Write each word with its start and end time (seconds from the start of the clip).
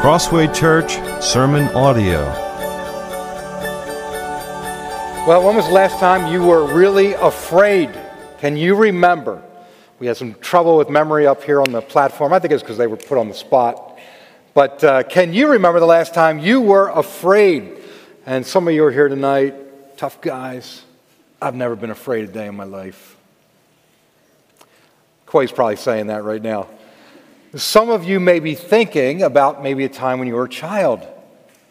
Crossway 0.00 0.46
Church 0.46 0.92
Sermon 1.22 1.64
Audio. 1.76 2.24
Well, 5.28 5.44
when 5.44 5.56
was 5.56 5.66
the 5.66 5.74
last 5.74 5.98
time 5.98 6.32
you 6.32 6.42
were 6.42 6.64
really 6.72 7.12
afraid? 7.12 7.90
Can 8.38 8.56
you 8.56 8.76
remember? 8.76 9.42
We 9.98 10.06
had 10.06 10.16
some 10.16 10.36
trouble 10.36 10.78
with 10.78 10.88
memory 10.88 11.26
up 11.26 11.44
here 11.44 11.60
on 11.60 11.70
the 11.70 11.82
platform. 11.82 12.32
I 12.32 12.38
think 12.38 12.54
it's 12.54 12.62
because 12.62 12.78
they 12.78 12.86
were 12.86 12.96
put 12.96 13.18
on 13.18 13.28
the 13.28 13.34
spot. 13.34 13.98
But 14.54 14.82
uh, 14.82 15.02
can 15.02 15.34
you 15.34 15.48
remember 15.48 15.80
the 15.80 15.86
last 15.86 16.14
time 16.14 16.38
you 16.38 16.62
were 16.62 16.88
afraid? 16.88 17.70
And 18.24 18.46
some 18.46 18.66
of 18.66 18.72
you 18.72 18.86
are 18.86 18.90
here 18.90 19.08
tonight, 19.08 19.98
tough 19.98 20.22
guys. 20.22 20.82
I've 21.42 21.54
never 21.54 21.76
been 21.76 21.90
afraid 21.90 22.24
a 22.24 22.32
day 22.32 22.46
in 22.46 22.56
my 22.56 22.64
life. 22.64 23.18
Quay's 25.26 25.52
probably 25.52 25.76
saying 25.76 26.06
that 26.06 26.24
right 26.24 26.40
now. 26.40 26.68
Some 27.56 27.90
of 27.90 28.04
you 28.04 28.20
may 28.20 28.38
be 28.38 28.54
thinking 28.54 29.24
about 29.24 29.60
maybe 29.60 29.84
a 29.84 29.88
time 29.88 30.20
when 30.20 30.28
you 30.28 30.34
were 30.34 30.44
a 30.44 30.48
child 30.48 31.04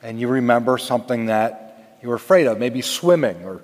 and 0.04 0.20
you 0.20 0.28
remember 0.28 0.78
something 0.78 1.28
that 1.28 1.96
you 2.02 2.10
were 2.10 2.16
afraid 2.16 2.48
of, 2.48 2.60
maybe 2.60 2.82
swimming 2.82 3.46
or 3.46 3.64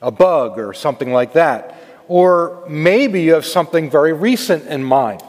a 0.00 0.12
bug 0.12 0.60
or 0.60 0.72
something 0.72 1.12
like 1.12 1.32
that. 1.32 1.74
Or 2.06 2.64
maybe 2.68 3.22
you 3.22 3.34
have 3.34 3.44
something 3.44 3.90
very 3.90 4.12
recent 4.12 4.68
in 4.68 4.84
mind. 4.84 5.24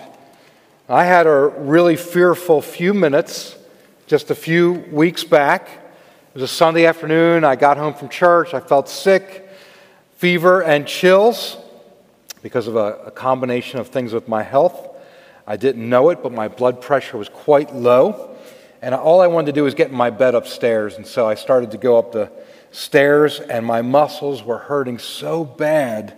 I 0.87 1.05
had 1.05 1.25
a 1.25 1.47
really 1.57 1.95
fearful 1.95 2.61
few 2.61 2.93
minutes 2.93 3.57
just 4.05 4.29
a 4.29 4.35
few 4.35 4.73
weeks 4.91 5.23
back. 5.23 5.69
It 5.69 6.35
was 6.35 6.43
a 6.43 6.47
Sunday 6.47 6.85
afternoon. 6.85 7.43
I 7.43 7.55
got 7.55 7.77
home 7.77 7.95
from 7.95 8.09
church. 8.09 8.53
I 8.53 8.59
felt 8.59 8.89
sick, 8.89 9.49
fever, 10.17 10.61
and 10.61 10.85
chills 10.85 11.57
because 12.43 12.67
of 12.67 12.75
a, 12.75 13.05
a 13.05 13.11
combination 13.11 13.79
of 13.79 13.87
things 13.87 14.13
with 14.13 14.27
my 14.27 14.43
health. 14.43 14.89
I 15.51 15.57
didn't 15.57 15.89
know 15.89 16.11
it, 16.11 16.23
but 16.23 16.31
my 16.31 16.47
blood 16.47 16.79
pressure 16.79 17.17
was 17.17 17.27
quite 17.27 17.75
low. 17.75 18.37
And 18.81 18.95
all 18.95 19.19
I 19.19 19.27
wanted 19.27 19.47
to 19.47 19.51
do 19.51 19.63
was 19.63 19.73
get 19.73 19.89
in 19.89 19.97
my 19.97 20.09
bed 20.09 20.33
upstairs. 20.33 20.95
And 20.95 21.05
so 21.05 21.27
I 21.27 21.35
started 21.35 21.71
to 21.71 21.77
go 21.77 21.97
up 21.97 22.13
the 22.13 22.31
stairs, 22.71 23.41
and 23.41 23.65
my 23.65 23.81
muscles 23.81 24.43
were 24.43 24.59
hurting 24.59 24.97
so 24.97 25.43
bad. 25.43 26.15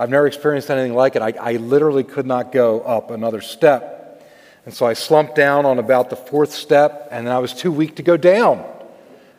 I've 0.00 0.10
never 0.10 0.26
experienced 0.26 0.68
anything 0.68 0.94
like 0.94 1.14
it. 1.14 1.22
I, 1.22 1.32
I 1.40 1.52
literally 1.58 2.02
could 2.02 2.26
not 2.26 2.50
go 2.50 2.80
up 2.80 3.12
another 3.12 3.40
step. 3.40 4.20
And 4.64 4.74
so 4.74 4.84
I 4.84 4.94
slumped 4.94 5.36
down 5.36 5.64
on 5.64 5.78
about 5.78 6.10
the 6.10 6.16
fourth 6.16 6.52
step, 6.52 7.06
and 7.12 7.28
I 7.28 7.38
was 7.38 7.54
too 7.54 7.70
weak 7.70 7.94
to 7.96 8.02
go 8.02 8.16
down. 8.16 8.68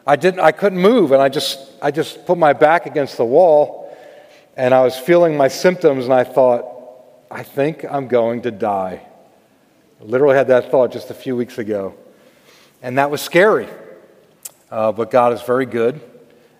I, 0.07 0.15
didn't, 0.15 0.39
I 0.39 0.53
couldn't 0.53 0.79
move, 0.79 1.11
and 1.11 1.21
I 1.21 1.27
just, 1.27 1.59
I 1.81 1.91
just 1.91 2.25
put 2.25 2.37
my 2.37 2.53
back 2.53 2.85
against 2.85 3.17
the 3.17 3.25
wall 3.25 3.93
and 4.55 4.73
I 4.73 4.83
was 4.83 4.97
feeling 4.97 5.35
my 5.35 5.47
symptoms, 5.47 6.05
and 6.05 6.13
I 6.13 6.23
thought, 6.23 6.65
I 7.31 7.43
think 7.43 7.83
I'm 7.83 8.07
going 8.07 8.43
to 8.43 8.51
die. 8.51 9.07
I 10.03 10.05
literally 10.05 10.35
had 10.35 10.47
that 10.47 10.69
thought 10.69 10.91
just 10.91 11.11
a 11.11 11.13
few 11.13 11.33
weeks 11.33 11.57
ago. 11.57 11.95
And 12.81 12.97
that 12.97 13.09
was 13.09 13.21
scary. 13.21 13.69
Uh, 14.69 14.91
but 14.91 15.09
God 15.09 15.31
is 15.31 15.41
very 15.43 15.65
good. 15.65 16.01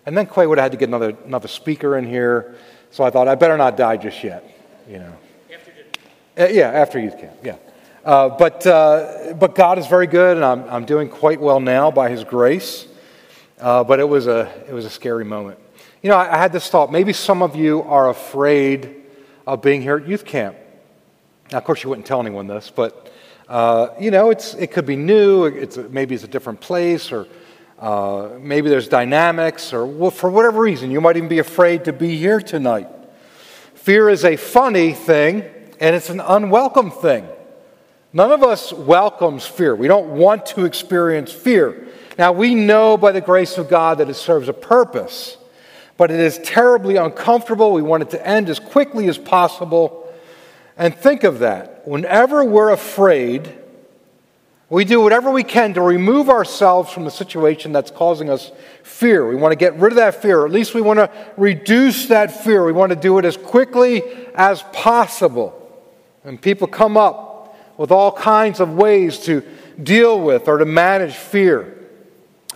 And 0.06 0.16
then 0.16 0.26
Quay 0.26 0.46
would 0.46 0.56
have 0.56 0.64
had 0.64 0.72
to 0.72 0.78
get 0.78 0.88
another, 0.88 1.14
another 1.26 1.48
speaker 1.48 1.98
in 1.98 2.06
here. 2.06 2.56
So 2.90 3.04
I 3.04 3.10
thought, 3.10 3.28
I 3.28 3.34
better 3.34 3.58
not 3.58 3.76
die 3.76 3.98
just 3.98 4.24
yet. 4.24 4.50
You 4.88 5.00
know. 5.00 5.12
After 5.52 5.72
uh, 6.38 6.46
yeah, 6.46 6.70
after 6.70 6.98
youth 6.98 7.18
camp, 7.18 7.36
yeah. 7.42 7.56
Uh, 8.02 8.30
but, 8.30 8.66
uh, 8.66 9.34
but 9.38 9.54
God 9.54 9.78
is 9.78 9.86
very 9.88 10.06
good, 10.06 10.36
and 10.36 10.44
I'm, 10.44 10.64
I'm 10.70 10.84
doing 10.86 11.10
quite 11.10 11.40
well 11.40 11.60
now 11.60 11.90
by 11.90 12.08
His 12.08 12.24
grace. 12.24 12.86
Uh, 13.60 13.84
but 13.84 14.00
it 14.00 14.08
was, 14.08 14.26
a, 14.26 14.50
it 14.66 14.72
was 14.72 14.86
a 14.86 14.90
scary 14.90 15.24
moment. 15.24 15.58
You 16.02 16.10
know, 16.10 16.16
I, 16.16 16.34
I 16.34 16.38
had 16.38 16.52
this 16.52 16.70
thought 16.70 16.90
maybe 16.90 17.12
some 17.12 17.42
of 17.42 17.56
you 17.56 17.82
are 17.82 18.08
afraid 18.08 19.02
of 19.46 19.60
being 19.60 19.82
here 19.82 19.96
at 19.98 20.08
youth 20.08 20.24
camp. 20.24 20.56
Now, 21.52 21.58
of 21.58 21.64
course, 21.64 21.82
you 21.82 21.90
wouldn't 21.90 22.06
tell 22.06 22.20
anyone 22.20 22.46
this, 22.46 22.70
but 22.74 23.10
uh, 23.48 23.88
you 24.00 24.10
know, 24.10 24.30
it's, 24.30 24.54
it 24.54 24.72
could 24.72 24.86
be 24.86 24.96
new. 24.96 25.44
It's 25.44 25.76
maybe 25.76 26.14
it's 26.14 26.24
a 26.24 26.28
different 26.28 26.60
place, 26.60 27.12
or 27.12 27.26
uh, 27.78 28.30
maybe 28.40 28.70
there's 28.70 28.88
dynamics, 28.88 29.72
or 29.72 29.86
well, 29.86 30.10
for 30.10 30.30
whatever 30.30 30.60
reason, 30.60 30.90
you 30.90 31.00
might 31.00 31.16
even 31.16 31.28
be 31.28 31.38
afraid 31.38 31.84
to 31.84 31.92
be 31.92 32.16
here 32.16 32.40
tonight. 32.40 32.88
Fear 33.74 34.10
is 34.10 34.24
a 34.24 34.36
funny 34.36 34.92
thing, 34.92 35.42
and 35.80 35.94
it's 35.94 36.10
an 36.10 36.20
unwelcome 36.20 36.90
thing. 36.90 37.26
None 38.12 38.30
of 38.30 38.42
us 38.42 38.72
welcomes 38.72 39.46
fear. 39.46 39.74
We 39.74 39.88
don't 39.88 40.10
want 40.10 40.46
to 40.46 40.64
experience 40.64 41.32
fear. 41.32 41.88
Now, 42.16 42.32
we 42.32 42.54
know 42.54 42.96
by 42.96 43.12
the 43.12 43.20
grace 43.20 43.58
of 43.58 43.68
God 43.68 43.98
that 43.98 44.08
it 44.08 44.14
serves 44.14 44.48
a 44.48 44.52
purpose 44.52 45.36
but 45.96 46.10
it 46.10 46.20
is 46.20 46.38
terribly 46.38 46.96
uncomfortable. 46.96 47.72
We 47.72 47.82
want 47.82 48.02
it 48.02 48.10
to 48.10 48.26
end 48.26 48.48
as 48.48 48.58
quickly 48.58 49.08
as 49.08 49.18
possible. 49.18 50.03
And 50.76 50.94
think 50.94 51.24
of 51.24 51.40
that. 51.40 51.86
Whenever 51.86 52.44
we're 52.44 52.70
afraid, 52.70 53.52
we 54.68 54.84
do 54.84 55.00
whatever 55.00 55.30
we 55.30 55.44
can 55.44 55.74
to 55.74 55.80
remove 55.80 56.28
ourselves 56.28 56.90
from 56.90 57.04
the 57.04 57.10
situation 57.10 57.72
that's 57.72 57.90
causing 57.90 58.28
us 58.28 58.50
fear. 58.82 59.26
We 59.28 59.36
want 59.36 59.52
to 59.52 59.56
get 59.56 59.76
rid 59.76 59.92
of 59.92 59.96
that 59.96 60.20
fear, 60.20 60.44
at 60.44 60.50
least 60.50 60.74
we 60.74 60.80
want 60.80 60.98
to 60.98 61.10
reduce 61.36 62.06
that 62.06 62.44
fear. 62.44 62.64
We 62.64 62.72
want 62.72 62.90
to 62.90 62.96
do 62.96 63.18
it 63.18 63.24
as 63.24 63.36
quickly 63.36 64.02
as 64.34 64.62
possible. 64.72 65.60
And 66.24 66.40
people 66.40 66.66
come 66.66 66.96
up 66.96 67.56
with 67.76 67.90
all 67.90 68.10
kinds 68.10 68.60
of 68.60 68.74
ways 68.74 69.18
to 69.20 69.42
deal 69.82 70.20
with 70.20 70.48
or 70.48 70.58
to 70.58 70.64
manage 70.64 71.14
fear. 71.14 71.76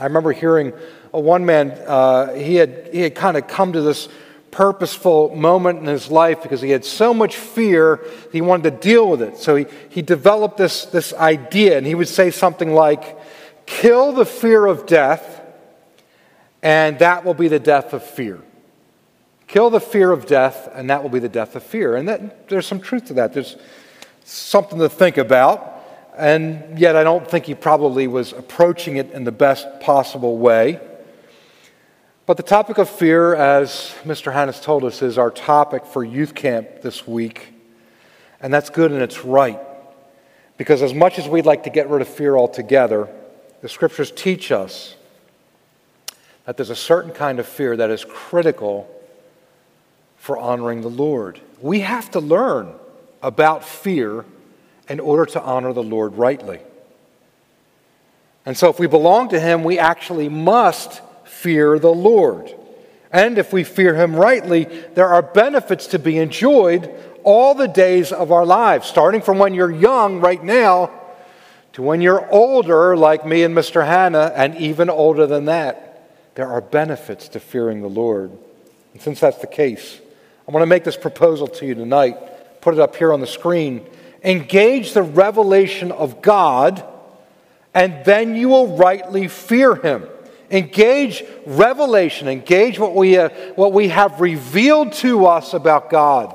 I 0.01 0.05
remember 0.05 0.33
hearing 0.33 0.73
a 1.13 1.21
one 1.21 1.45
man, 1.45 1.71
uh, 1.71 2.35
he 2.35 2.57
had, 2.57 2.91
he 2.93 3.01
had 3.01 3.15
kind 3.15 3.37
of 3.37 3.47
come 3.47 3.73
to 3.73 3.83
this 3.83 4.09
purposeful 4.51 5.35
moment 5.37 5.79
in 5.81 5.87
his 5.87 6.11
life 6.11 6.43
because 6.43 6.61
he 6.61 6.71
had 6.71 6.85
so 6.85 7.13
much 7.13 7.37
fear 7.37 8.01
he 8.33 8.41
wanted 8.41 8.65
to 8.65 8.89
deal 8.89 9.09
with 9.09 9.23
it. 9.23 9.37
So 9.37 9.57
he, 9.57 9.67
he 9.89 10.03
developed 10.03 10.57
this, 10.57 10.87
this 10.87 11.13
idea, 11.15 11.79
and 11.79 11.87
he 11.87 11.95
would 11.95 12.09
say 12.09 12.31
something 12.31 12.73
like, 12.75 13.19
Kill 13.67 14.13
the 14.13 14.25
fear 14.25 14.65
of 14.65 14.87
death, 14.87 15.43
and 16.63 16.99
that 17.01 17.25
will 17.25 17.35
be 17.35 17.49
the 17.49 17.59
death 17.59 17.93
of 17.93 18.03
fear. 18.03 18.41
Kill 19.47 19.69
the 19.69 19.81
fear 19.81 20.11
of 20.11 20.27
death, 20.27 20.71
and 20.75 20.89
that 20.89 21.03
will 21.03 21.11
be 21.11 21.19
the 21.19 21.29
death 21.29 21.55
of 21.55 21.63
fear. 21.63 21.95
And 21.95 22.09
that, 22.09 22.49
there's 22.49 22.67
some 22.67 22.81
truth 22.81 23.07
to 23.07 23.15
that. 23.15 23.35
There's 23.35 23.57
something 24.25 24.79
to 24.79 24.89
think 24.89 25.19
about. 25.19 25.75
And 26.17 26.79
yet, 26.79 26.97
I 26.97 27.05
don't 27.05 27.29
think 27.31 27.45
he 27.45 27.55
probably 27.55 28.07
was 28.07 28.33
approaching 28.33 28.97
it 28.97 29.13
in 29.13 29.25
the 29.25 29.33
best 29.33 29.67
possible 29.81 30.39
way. 30.39 30.81
But 32.29 32.37
the 32.37 32.43
topic 32.43 32.77
of 32.77 32.91
fear, 32.91 33.35
as 33.35 33.95
Mr. 34.05 34.31
Hannes 34.31 34.61
told 34.61 34.85
us, 34.85 35.01
is 35.01 35.17
our 35.17 35.31
topic 35.31 35.87
for 35.87 36.05
youth 36.05 36.35
camp 36.35 36.83
this 36.83 37.07
week. 37.07 37.55
And 38.43 38.53
that's 38.53 38.69
good 38.69 38.93
and 38.93 39.01
it's 39.01 39.25
right. 39.25 39.59
Because 40.59 40.83
as 40.83 40.93
much 40.93 41.19
as 41.19 41.27
we'd 41.27 41.47
like 41.47 41.63
to 41.63 41.71
get 41.71 41.89
rid 41.89 42.03
of 42.03 42.09
fear 42.09 42.37
altogether, 42.37 43.09
the 43.63 43.69
scriptures 43.71 44.11
teach 44.11 44.53
us 44.53 44.95
that 46.45 46.59
there's 46.59 46.69
a 46.69 46.77
certain 46.77 47.13
kind 47.13 47.39
of 47.39 47.47
fear 47.47 47.75
that 47.79 47.89
is 47.89 48.05
critical 48.05 48.87
for 50.19 50.37
honoring 50.37 50.83
the 50.83 50.91
Lord. 50.91 51.41
We 51.63 51.81
have 51.81 52.11
to 52.11 52.21
learn 52.21 52.75
about 53.23 53.65
fear 53.65 54.27
in 54.87 55.01
order 55.01 55.25
to 55.25 55.41
honor 55.41 55.73
the 55.73 55.83
Lord 55.83 56.17
rightly. 56.17 56.61
And 58.45 58.55
so, 58.55 58.69
if 58.69 58.79
we 58.79 58.87
belong 58.87 59.31
to 59.31 59.41
Him, 59.41 59.65
we 59.65 59.79
actually 59.79 60.29
must 60.29 61.01
fear 61.41 61.79
the 61.79 61.93
Lord. 61.93 62.55
And 63.13 63.39
if 63.39 63.53
we 63.53 63.65
fear 63.65 63.95
him 63.95 64.15
rightly, 64.15 64.65
there 64.95 65.09
are 65.09 65.23
benefits 65.23 65.87
to 65.89 65.99
be 65.99 66.19
enjoyed 66.19 66.93
all 67.23 67.55
the 67.55 67.69
days 67.69 68.13
of 68.13 68.33
our 68.33 68.45
lives, 68.45 68.87
starting 68.87 69.23
from 69.23 69.39
when 69.39 69.55
you're 69.55 69.71
young 69.71 70.21
right 70.21 70.43
now 70.43 70.91
to 71.73 71.83
when 71.83 72.01
you're 72.01 72.29
older, 72.33 72.97
like 72.97 73.25
me 73.25 73.45
and 73.45 73.55
Mr. 73.55 73.87
Hannah, 73.87 74.33
and 74.35 74.57
even 74.57 74.91
older 74.91 75.27
than 75.27 75.45
that. 75.45 76.35
There 76.35 76.49
are 76.49 76.61
benefits 76.61 77.29
to 77.29 77.41
fearing 77.41 77.83
the 77.83 77.89
Lord. 77.89 78.31
And 78.93 79.01
since 79.01 79.21
that's 79.21 79.39
the 79.39 79.47
case, 79.47 80.01
I 80.47 80.51
want 80.51 80.63
to 80.63 80.67
make 80.67 80.85
this 80.85 80.97
proposal 80.97 81.47
to 81.47 81.67
you 81.67 81.75
tonight, 81.75 82.61
put 82.61 82.75
it 82.75 82.81
up 82.81 82.97
here 82.97 83.13
on 83.13 83.21
the 83.21 83.27
screen. 83.27 83.87
Engage 84.25 84.93
the 84.93 85.03
revelation 85.03 85.93
of 85.93 86.21
God, 86.21 86.85
and 87.75 88.05
then 88.05 88.35
you 88.35 88.49
will 88.49 88.77
rightly 88.77 89.29
fear 89.29 89.77
him. 89.77 90.09
Engage 90.51 91.25
revelation, 91.47 92.27
engage 92.27 92.79
what 92.79 92.95
we, 92.95 93.19
uh, 93.19 93.29
what 93.55 93.73
we 93.73 93.89
have 93.89 94.21
revealed 94.21 94.93
to 94.95 95.27
us 95.27 95.53
about 95.53 95.91
God. 95.91 96.35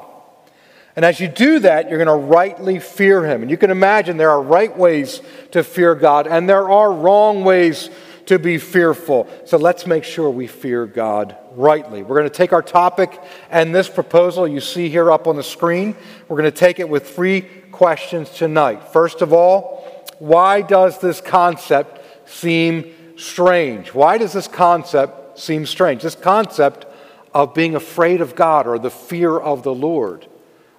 And 0.96 1.04
as 1.04 1.20
you 1.20 1.28
do 1.28 1.60
that, 1.60 1.90
you're 1.90 2.04
going 2.04 2.20
to 2.20 2.28
rightly 2.28 2.80
fear 2.80 3.26
Him. 3.26 3.42
And 3.42 3.50
you 3.50 3.58
can 3.58 3.72
imagine 3.72 4.18
there 4.18 4.30
are 4.30 4.42
right 4.42 4.76
ways 4.78 5.22
to 5.52 5.64
fear 5.64 5.96
God, 5.96 6.28
and 6.28 6.48
there 6.48 6.70
are 6.70 6.92
wrong 6.92 7.44
ways 7.44 7.90
to 8.28 8.40
be 8.40 8.58
fearful. 8.58 9.28
So 9.46 9.58
let's 9.58 9.86
make 9.86 10.04
sure 10.04 10.30
we 10.30 10.48
fear 10.48 10.86
God 10.86 11.36
rightly. 11.56 12.04
We're 12.04 12.18
going 12.18 12.30
to 12.30 12.36
take 12.36 12.54
our 12.54 12.62
topic 12.62 13.22
and 13.50 13.74
this 13.76 13.90
proposal 13.90 14.48
you 14.48 14.62
see 14.62 14.90
here 14.90 15.12
up 15.12 15.28
on 15.28 15.36
the 15.36 15.44
screen. 15.44 15.96
We're 16.28 16.38
going 16.38 16.52
to 16.52 16.58
take 16.58 16.80
it 16.80 16.88
with 16.88 17.16
three 17.16 17.42
questions 17.72 18.30
tonight. 18.30 18.94
First 18.94 19.22
of 19.22 19.34
all, 19.34 20.06
why 20.20 20.62
does 20.62 21.00
this 21.00 21.20
concept 21.20 22.30
seem 22.30 22.94
strange. 23.16 23.94
Why 23.94 24.18
does 24.18 24.34
this 24.34 24.48
concept 24.48 25.40
seem 25.40 25.66
strange? 25.66 26.04
This 26.04 26.16
concept 26.16 26.86
of 27.34 27.54
being 27.54 27.76
afraid 27.76 28.22
of 28.22 28.36
God 28.36 28.68
or 28.68 28.78
the 28.78 28.92
fear 28.92 29.38
of 29.38 29.64
the 29.64 29.74
Lord. 29.74 30.28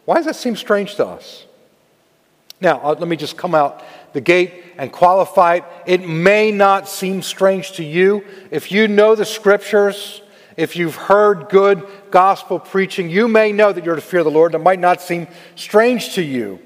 Why 0.05 0.17
does 0.17 0.27
that 0.27 0.37
seem 0.37 0.57
strange 0.57 0.97
to 0.97 1.07
us? 1.07 1.47
Now, 2.61 2.81
uh, 2.83 2.95
let 2.99 3.09
me 3.09 3.17
just 3.17 3.37
come 3.37 3.55
out 3.55 3.83
the 4.13 4.21
gate 4.21 4.53
and 4.79 4.93
qualify 4.93 5.57
it. 5.57 5.65
It 5.87 6.09
may 6.09 6.51
not 6.51 6.89
seem 6.89 7.23
strange 7.23 7.73
to 7.73 7.85
you. 7.85 8.25
If 8.51 8.71
you 8.71 8.87
know 8.87 9.15
the 9.15 9.25
scriptures, 9.25 10.23
if 10.57 10.77
you've 10.77 10.95
heard 10.95 11.49
good 11.49 11.87
gospel 12.11 12.59
preaching, 12.59 13.11
you 13.11 13.27
may 13.27 13.51
know 13.51 13.73
that 13.73 13.85
you're 13.85 13.97
to 13.97 14.01
fear 14.01 14.23
the 14.23 14.31
Lord. 14.31 14.55
It 14.55 14.59
might 14.59 14.79
not 14.79 15.03
seem 15.03 15.27
strange 15.57 16.15
to 16.15 16.23
you. 16.23 16.61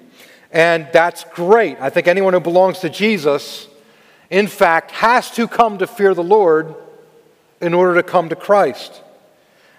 And 0.51 0.89
that's 0.93 1.25
great. 1.25 1.79
I 1.81 1.91
think 1.91 2.07
anyone 2.07 2.33
who 2.35 2.41
belongs 2.41 2.81
to 2.81 2.91
Jesus, 2.91 3.68
in 4.31 4.47
fact, 4.47 4.91
has 4.91 5.31
to 5.33 5.49
come 5.49 5.79
to 5.79 5.87
fear 5.87 6.15
the 6.15 6.23
Lord 6.23 6.75
in 7.61 7.75
order 7.75 7.95
to 7.95 8.03
come 8.03 8.29
to 8.29 8.37
Christ. 8.37 9.03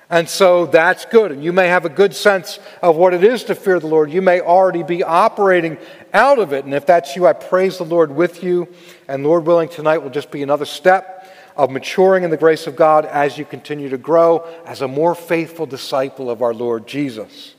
And 0.09 0.27
so 0.27 0.65
that's 0.65 1.05
good. 1.05 1.31
And 1.31 1.43
you 1.43 1.53
may 1.53 1.67
have 1.67 1.85
a 1.85 1.89
good 1.89 2.15
sense 2.15 2.59
of 2.81 2.95
what 2.95 3.13
it 3.13 3.23
is 3.23 3.43
to 3.45 3.55
fear 3.55 3.79
the 3.79 3.87
Lord. 3.87 4.11
You 4.11 4.23
may 4.23 4.41
already 4.41 4.81
be 4.81 5.03
operating 5.03 5.77
out 6.13 6.39
of 6.39 6.51
it. 6.51 6.65
And 6.65 6.73
if 6.73 6.87
that's 6.87 7.15
you, 7.15 7.27
I 7.27 7.33
praise 7.33 7.77
the 7.77 7.85
Lord 7.85 8.09
with 8.11 8.43
you. 8.43 8.67
And 9.07 9.23
Lord 9.23 9.45
willing, 9.45 9.69
tonight 9.69 9.99
will 9.99 10.09
just 10.09 10.31
be 10.31 10.41
another 10.41 10.65
step 10.65 11.31
of 11.55 11.69
maturing 11.69 12.23
in 12.23 12.31
the 12.31 12.37
grace 12.37 12.65
of 12.65 12.75
God 12.75 13.05
as 13.05 13.37
you 13.37 13.45
continue 13.45 13.89
to 13.89 13.97
grow 13.97 14.47
as 14.65 14.81
a 14.81 14.87
more 14.87 15.13
faithful 15.13 15.67
disciple 15.67 16.31
of 16.31 16.41
our 16.41 16.53
Lord 16.53 16.87
Jesus. 16.87 17.53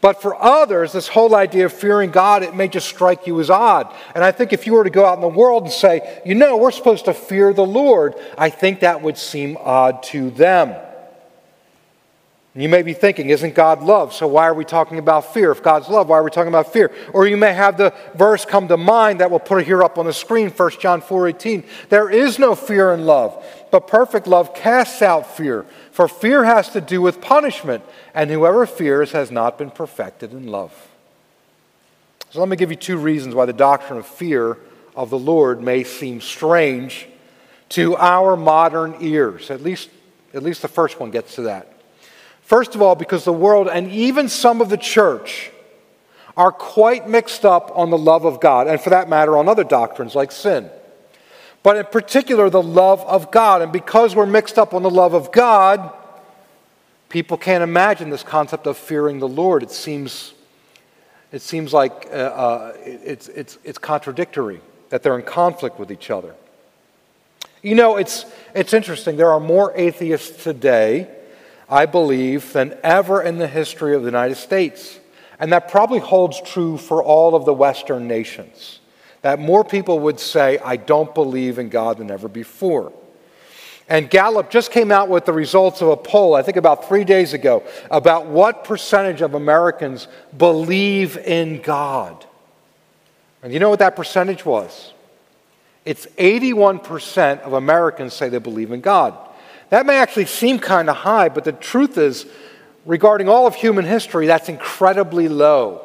But 0.00 0.22
for 0.22 0.40
others, 0.40 0.92
this 0.92 1.08
whole 1.08 1.34
idea 1.34 1.66
of 1.66 1.72
fearing 1.72 2.10
God, 2.10 2.44
it 2.44 2.54
may 2.54 2.68
just 2.68 2.88
strike 2.88 3.26
you 3.26 3.40
as 3.40 3.50
odd. 3.50 3.92
And 4.14 4.22
I 4.22 4.30
think 4.30 4.52
if 4.52 4.66
you 4.66 4.74
were 4.74 4.84
to 4.84 4.90
go 4.90 5.04
out 5.04 5.16
in 5.16 5.20
the 5.20 5.28
world 5.28 5.64
and 5.64 5.72
say, 5.72 6.20
you 6.24 6.36
know, 6.36 6.56
we're 6.56 6.70
supposed 6.70 7.06
to 7.06 7.14
fear 7.14 7.52
the 7.52 7.66
Lord, 7.66 8.14
I 8.36 8.50
think 8.50 8.80
that 8.80 9.02
would 9.02 9.18
seem 9.18 9.56
odd 9.60 10.04
to 10.04 10.30
them. 10.30 10.76
You 12.54 12.68
may 12.68 12.82
be 12.82 12.92
thinking, 12.92 13.30
isn't 13.30 13.54
God 13.54 13.84
love? 13.84 14.12
So 14.12 14.26
why 14.26 14.48
are 14.48 14.54
we 14.54 14.64
talking 14.64 14.98
about 14.98 15.32
fear? 15.32 15.52
If 15.52 15.62
God's 15.62 15.88
love, 15.88 16.08
why 16.08 16.18
are 16.18 16.24
we 16.24 16.30
talking 16.30 16.48
about 16.48 16.72
fear? 16.72 16.90
Or 17.12 17.24
you 17.26 17.36
may 17.36 17.52
have 17.52 17.76
the 17.76 17.94
verse 18.16 18.44
come 18.44 18.66
to 18.66 18.76
mind 18.76 19.20
that 19.20 19.30
we'll 19.30 19.38
put 19.38 19.62
it 19.62 19.66
here 19.66 19.84
up 19.84 19.96
on 19.96 20.06
the 20.06 20.12
screen, 20.12 20.50
1 20.50 20.70
John 20.80 21.00
4 21.00 21.28
18. 21.28 21.64
There 21.88 22.10
is 22.10 22.38
no 22.40 22.56
fear 22.56 22.92
in 22.92 23.06
love, 23.06 23.44
but 23.70 23.86
perfect 23.86 24.26
love 24.26 24.54
casts 24.54 25.02
out 25.02 25.36
fear. 25.36 25.66
For 25.90 26.08
fear 26.08 26.44
has 26.44 26.68
to 26.70 26.80
do 26.80 27.00
with 27.02 27.20
punishment, 27.20 27.84
and 28.14 28.30
whoever 28.30 28.66
fears 28.66 29.12
has 29.12 29.30
not 29.30 29.58
been 29.58 29.70
perfected 29.70 30.32
in 30.32 30.46
love. 30.46 30.72
So 32.30 32.40
let 32.40 32.48
me 32.48 32.56
give 32.56 32.70
you 32.70 32.76
two 32.76 32.98
reasons 32.98 33.34
why 33.34 33.46
the 33.46 33.52
doctrine 33.52 33.98
of 33.98 34.06
fear 34.06 34.58
of 34.94 35.10
the 35.10 35.18
Lord 35.18 35.62
may 35.62 35.84
seem 35.84 36.20
strange 36.20 37.08
to 37.70 37.96
our 37.96 38.36
modern 38.36 38.96
ears. 39.00 39.50
At 39.50 39.62
least, 39.62 39.88
at 40.34 40.42
least 40.42 40.62
the 40.62 40.68
first 40.68 41.00
one 41.00 41.10
gets 41.10 41.34
to 41.36 41.42
that. 41.42 41.72
First 42.42 42.74
of 42.74 42.82
all, 42.82 42.94
because 42.94 43.24
the 43.24 43.32
world 43.32 43.68
and 43.68 43.90
even 43.90 44.28
some 44.28 44.60
of 44.60 44.68
the 44.68 44.76
church 44.76 45.50
are 46.36 46.52
quite 46.52 47.08
mixed 47.08 47.44
up 47.44 47.72
on 47.74 47.90
the 47.90 47.98
love 47.98 48.24
of 48.24 48.40
God, 48.40 48.68
and 48.68 48.80
for 48.80 48.90
that 48.90 49.08
matter, 49.08 49.36
on 49.36 49.48
other 49.48 49.64
doctrines 49.64 50.14
like 50.14 50.30
sin. 50.30 50.70
But 51.62 51.76
in 51.76 51.84
particular, 51.86 52.50
the 52.50 52.62
love 52.62 53.00
of 53.02 53.30
God. 53.30 53.62
And 53.62 53.72
because 53.72 54.14
we're 54.14 54.26
mixed 54.26 54.58
up 54.58 54.74
on 54.74 54.82
the 54.82 54.90
love 54.90 55.14
of 55.14 55.32
God, 55.32 55.92
people 57.08 57.36
can't 57.36 57.62
imagine 57.62 58.10
this 58.10 58.22
concept 58.22 58.66
of 58.66 58.76
fearing 58.76 59.18
the 59.18 59.28
Lord. 59.28 59.62
It 59.62 59.70
seems, 59.70 60.34
it 61.32 61.42
seems 61.42 61.72
like 61.72 62.06
uh, 62.12 62.16
uh, 62.16 62.72
it's, 62.84 63.28
it's, 63.28 63.58
it's 63.64 63.78
contradictory, 63.78 64.60
that 64.90 65.02
they're 65.02 65.18
in 65.18 65.24
conflict 65.24 65.78
with 65.78 65.90
each 65.90 66.10
other. 66.10 66.34
You 67.62 67.74
know, 67.74 67.96
it's, 67.96 68.24
it's 68.54 68.72
interesting. 68.72 69.16
There 69.16 69.32
are 69.32 69.40
more 69.40 69.72
atheists 69.76 70.44
today 70.44 71.08
I 71.68 71.86
believe, 71.86 72.52
than 72.52 72.78
ever 72.82 73.22
in 73.22 73.38
the 73.38 73.46
history 73.46 73.94
of 73.94 74.02
the 74.02 74.08
United 74.08 74.36
States. 74.36 74.98
And 75.38 75.52
that 75.52 75.68
probably 75.68 75.98
holds 75.98 76.40
true 76.40 76.78
for 76.78 77.02
all 77.02 77.34
of 77.34 77.44
the 77.44 77.52
Western 77.52 78.08
nations. 78.08 78.77
That 79.28 79.38
more 79.38 79.62
people 79.62 79.98
would 79.98 80.18
say, 80.18 80.58
I 80.64 80.76
don't 80.76 81.14
believe 81.14 81.58
in 81.58 81.68
God 81.68 81.98
than 81.98 82.10
ever 82.10 82.28
before. 82.28 82.94
And 83.86 84.08
Gallup 84.08 84.48
just 84.48 84.70
came 84.70 84.90
out 84.90 85.10
with 85.10 85.26
the 85.26 85.34
results 85.34 85.82
of 85.82 85.88
a 85.88 85.98
poll, 85.98 86.34
I 86.34 86.40
think 86.40 86.56
about 86.56 86.88
three 86.88 87.04
days 87.04 87.34
ago, 87.34 87.62
about 87.90 88.24
what 88.24 88.64
percentage 88.64 89.20
of 89.20 89.34
Americans 89.34 90.08
believe 90.34 91.18
in 91.18 91.60
God. 91.60 92.24
And 93.42 93.52
you 93.52 93.58
know 93.58 93.68
what 93.68 93.80
that 93.80 93.96
percentage 93.96 94.46
was? 94.46 94.94
It's 95.84 96.06
81% 96.16 97.40
of 97.40 97.52
Americans 97.52 98.14
say 98.14 98.30
they 98.30 98.38
believe 98.38 98.72
in 98.72 98.80
God. 98.80 99.14
That 99.68 99.84
may 99.84 99.98
actually 99.98 100.24
seem 100.24 100.58
kind 100.58 100.88
of 100.88 100.96
high, 100.96 101.28
but 101.28 101.44
the 101.44 101.52
truth 101.52 101.98
is, 101.98 102.24
regarding 102.86 103.28
all 103.28 103.46
of 103.46 103.54
human 103.54 103.84
history, 103.84 104.26
that's 104.26 104.48
incredibly 104.48 105.28
low. 105.28 105.84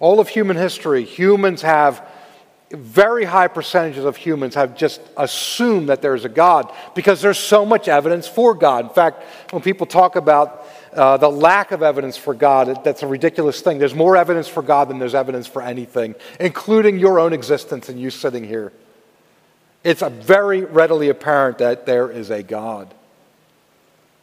All 0.00 0.18
of 0.18 0.28
human 0.28 0.56
history, 0.56 1.04
humans 1.04 1.62
have 1.62 2.06
very 2.70 3.24
high 3.24 3.46
percentages 3.46 4.04
of 4.04 4.16
humans 4.16 4.56
have 4.56 4.76
just 4.76 5.00
assumed 5.16 5.88
that 5.88 6.02
there's 6.02 6.24
a 6.24 6.28
God 6.28 6.72
because 6.94 7.20
there's 7.20 7.38
so 7.38 7.64
much 7.64 7.86
evidence 7.86 8.26
for 8.26 8.54
God. 8.54 8.86
In 8.86 8.90
fact, 8.90 9.22
when 9.52 9.62
people 9.62 9.86
talk 9.86 10.16
about 10.16 10.66
uh, 10.92 11.16
the 11.16 11.28
lack 11.28 11.70
of 11.70 11.82
evidence 11.82 12.16
for 12.16 12.34
God, 12.34 12.82
that's 12.82 13.04
a 13.04 13.06
ridiculous 13.06 13.60
thing. 13.60 13.78
There's 13.78 13.94
more 13.94 14.16
evidence 14.16 14.48
for 14.48 14.62
God 14.62 14.88
than 14.88 14.98
there's 14.98 15.14
evidence 15.14 15.46
for 15.46 15.62
anything, 15.62 16.16
including 16.40 16.98
your 16.98 17.20
own 17.20 17.32
existence 17.32 17.88
and 17.88 18.00
you 18.00 18.10
sitting 18.10 18.42
here. 18.42 18.72
It's 19.84 20.02
very 20.02 20.62
readily 20.62 21.08
apparent 21.08 21.58
that 21.58 21.86
there 21.86 22.10
is 22.10 22.30
a 22.30 22.42
God. 22.42 22.92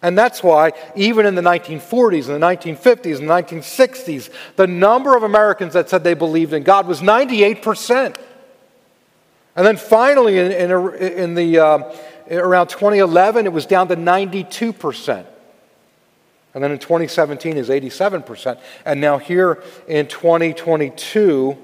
And 0.02 0.18
that's 0.18 0.44
why, 0.44 0.74
even 0.98 1.26
in 1.26 1.36
the 1.36 1.42
1940s 1.42 2.28
and 2.28 2.44
the 2.44 2.46
1950s 2.46 3.20
and 3.20 3.30
the 3.30 3.34
1960s, 3.34 4.30
the 4.58 4.68
number 4.68 5.16
of 5.16 5.24
Americans 5.24 5.72
that 5.74 5.90
said 5.90 6.04
they 6.04 6.14
believed 6.14 6.52
in 6.52 6.64
God 6.64 6.88
was 6.88 7.00
98%. 7.00 8.18
And 9.56 9.66
then 9.66 9.78
finally, 9.78 10.40
in, 10.40 10.52
in, 10.52 10.96
in 10.96 11.36
the, 11.36 11.60
uh, 11.60 11.96
around 12.32 12.68
2011, 12.68 13.46
it 13.46 13.54
was 13.54 13.66
down 13.66 13.88
to 13.90 13.96
92%. 13.96 15.26
And 16.54 16.64
then 16.64 16.72
in 16.72 16.80
2017 16.80 17.58
is 17.58 17.70
87%. 17.70 18.60
And 18.86 19.02
now 19.02 19.18
here 19.18 19.64
in 19.88 20.08
2022, 20.08 21.58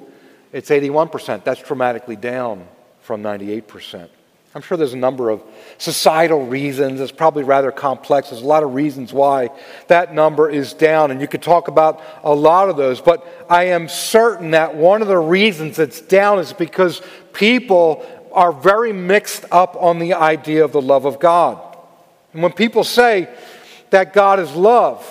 it's 0.51 0.69
81%. 0.69 1.43
That's 1.43 1.61
dramatically 1.61 2.15
down 2.15 2.67
from 3.01 3.21
98%. 3.21 4.09
I'm 4.55 4.61
sure 4.63 4.77
there's 4.77 4.93
a 4.93 4.97
number 4.97 5.29
of 5.29 5.43
societal 5.77 6.45
reasons. 6.45 6.99
It's 6.99 7.11
probably 7.11 7.43
rather 7.43 7.71
complex. 7.71 8.29
There's 8.29 8.41
a 8.41 8.47
lot 8.47 8.63
of 8.63 8.73
reasons 8.73 9.13
why 9.13 9.51
that 9.87 10.13
number 10.13 10.49
is 10.49 10.73
down, 10.73 11.11
and 11.11 11.21
you 11.21 11.27
could 11.27 11.43
talk 11.43 11.67
about 11.67 12.01
a 12.23 12.33
lot 12.33 12.67
of 12.69 12.75
those. 12.75 12.99
But 12.99 13.25
I 13.47 13.65
am 13.65 13.87
certain 13.87 14.51
that 14.51 14.75
one 14.75 15.03
of 15.03 15.07
the 15.07 15.19
reasons 15.19 15.77
it's 15.77 16.01
down 16.01 16.39
is 16.39 16.51
because 16.51 17.01
people 17.31 18.05
are 18.31 18.51
very 18.51 18.91
mixed 18.91 19.45
up 19.51 19.75
on 19.79 19.99
the 19.99 20.15
idea 20.15 20.63
of 20.63 20.71
the 20.71 20.81
love 20.81 21.05
of 21.05 21.19
God. 21.19 21.61
And 22.33 22.41
when 22.41 22.51
people 22.51 22.83
say 22.83 23.29
that 23.91 24.13
God 24.13 24.39
is 24.39 24.51
love, 24.55 25.03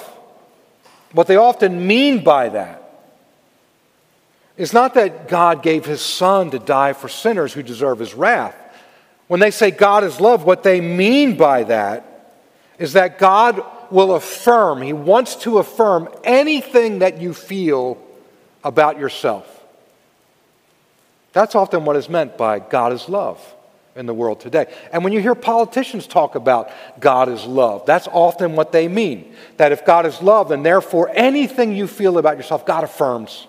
what 1.12 1.28
they 1.28 1.36
often 1.36 1.86
mean 1.86 2.24
by 2.24 2.48
that 2.48 2.82
is 4.56 4.72
not 4.72 4.94
that 4.94 5.28
God 5.28 5.62
gave 5.62 5.84
his 5.84 6.00
son 6.00 6.50
to 6.50 6.58
die 6.58 6.92
for 6.92 7.08
sinners 7.08 7.52
who 7.52 7.62
deserve 7.62 8.00
his 8.00 8.14
wrath. 8.14 8.56
When 9.28 9.40
they 9.40 9.50
say 9.50 9.70
God 9.70 10.04
is 10.04 10.20
love, 10.20 10.44
what 10.44 10.62
they 10.62 10.80
mean 10.80 11.36
by 11.36 11.64
that 11.64 12.04
is 12.78 12.94
that 12.94 13.18
God 13.18 13.62
will 13.90 14.14
affirm, 14.14 14.82
he 14.82 14.92
wants 14.92 15.36
to 15.36 15.58
affirm 15.58 16.08
anything 16.24 16.98
that 16.98 17.20
you 17.20 17.32
feel 17.32 17.98
about 18.64 18.98
yourself. 18.98 19.54
That's 21.32 21.54
often 21.54 21.84
what 21.84 21.96
is 21.96 22.08
meant 22.08 22.36
by 22.36 22.58
God 22.58 22.92
is 22.92 23.08
love 23.08 23.40
in 23.94 24.06
the 24.06 24.14
world 24.14 24.40
today. 24.40 24.66
And 24.92 25.04
when 25.04 25.12
you 25.12 25.20
hear 25.20 25.34
politicians 25.34 26.06
talk 26.06 26.34
about 26.34 26.70
God 27.00 27.28
is 27.28 27.44
love, 27.44 27.84
that's 27.86 28.08
often 28.08 28.56
what 28.56 28.72
they 28.72 28.88
mean. 28.88 29.34
That 29.56 29.72
if 29.72 29.84
God 29.84 30.06
is 30.06 30.22
love, 30.22 30.48
then 30.48 30.62
therefore 30.62 31.10
anything 31.14 31.74
you 31.74 31.86
feel 31.86 32.18
about 32.18 32.36
yourself, 32.36 32.64
God 32.64 32.84
affirms. 32.84 33.46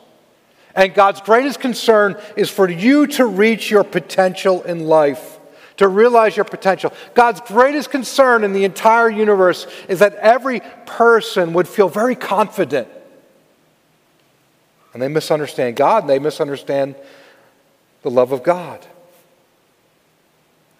And 0.75 0.93
God's 0.93 1.21
greatest 1.21 1.59
concern 1.59 2.15
is 2.35 2.49
for 2.49 2.69
you 2.69 3.07
to 3.07 3.25
reach 3.25 3.71
your 3.71 3.83
potential 3.83 4.61
in 4.63 4.85
life, 4.85 5.38
to 5.79 5.87
realize 5.87 6.35
your 6.35 6.43
potential. 6.43 6.91
God's 7.13 7.39
greatest 7.39 7.89
concern 7.89 8.43
in 8.43 8.51
the 8.51 8.65
entire 8.65 9.09
universe 9.09 9.65
is 9.87 9.99
that 9.99 10.13
every 10.15 10.59
person 10.85 11.53
would 11.53 11.69
feel 11.69 11.87
very 11.87 12.15
confident. 12.15 12.89
And 14.91 15.01
they 15.01 15.07
misunderstand 15.07 15.77
God 15.77 16.03
and 16.03 16.09
they 16.09 16.19
misunderstand 16.19 16.95
the 18.01 18.11
love 18.11 18.33
of 18.33 18.43
God. 18.43 18.85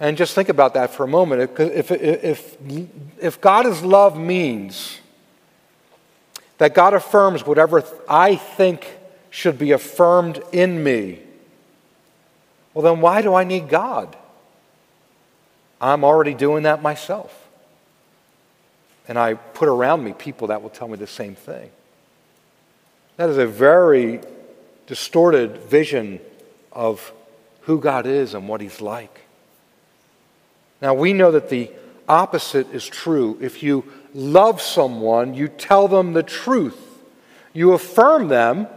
And 0.02 0.18
just 0.18 0.36
think 0.36 0.50
about 0.50 0.74
that 0.74 0.90
for 0.90 1.06
a 1.06 1.08
moment. 1.08 1.58
If, 1.58 1.92
if, 1.92 2.58
if 3.22 3.40
God 3.40 3.66
is 3.68 3.82
love 3.82 4.20
means 4.20 5.00
that 6.58 6.74
God 6.74 6.94
affirms 6.94 7.46
whatever 7.46 7.86
I 8.10 8.36
think 8.36 8.98
should 9.30 9.58
be 9.58 9.72
affirmed 9.72 10.42
in 10.52 10.84
me. 10.84 11.20
Well, 12.74 12.84
then 12.84 13.00
why 13.00 13.22
do 13.22 13.34
I 13.34 13.46
need 13.46 13.70
God? 13.70 14.18
I'm 15.82 16.04
already 16.04 16.34
doing 16.34 16.64
that 16.64 16.82
myself. 16.82 17.48
And 19.08 19.18
I 19.18 19.34
put 19.34 19.68
around 19.68 20.04
me 20.04 20.14
people 20.14 20.48
that 20.48 20.62
will 20.62 20.70
tell 20.70 20.88
me 20.88 20.98
the 20.98 21.08
same 21.08 21.36
thing. 21.36 21.72
That 23.18 23.30
is 23.30 23.38
a 23.38 23.48
very 23.48 24.22
distorted 24.88 25.58
vision 25.58 26.20
of 26.72 27.12
who 27.62 27.80
God 27.80 28.06
is 28.06 28.34
and 28.34 28.48
what 28.48 28.62
He's 28.62 28.82
like. 28.82 29.22
Now, 30.82 30.94
we 30.94 31.14
know 31.14 31.32
that 31.32 31.50
the 31.50 31.72
opposite 32.08 32.74
is 32.74 32.88
true. 32.88 33.38
If 33.42 33.62
you 33.62 33.84
love 34.14 34.62
someone, 34.62 35.34
you 35.34 35.48
tell 35.48 35.88
them 35.88 36.14
the 36.14 36.24
truth. 36.24 36.78
You 37.54 37.74
affirm 37.74 38.28
them, 38.28 38.68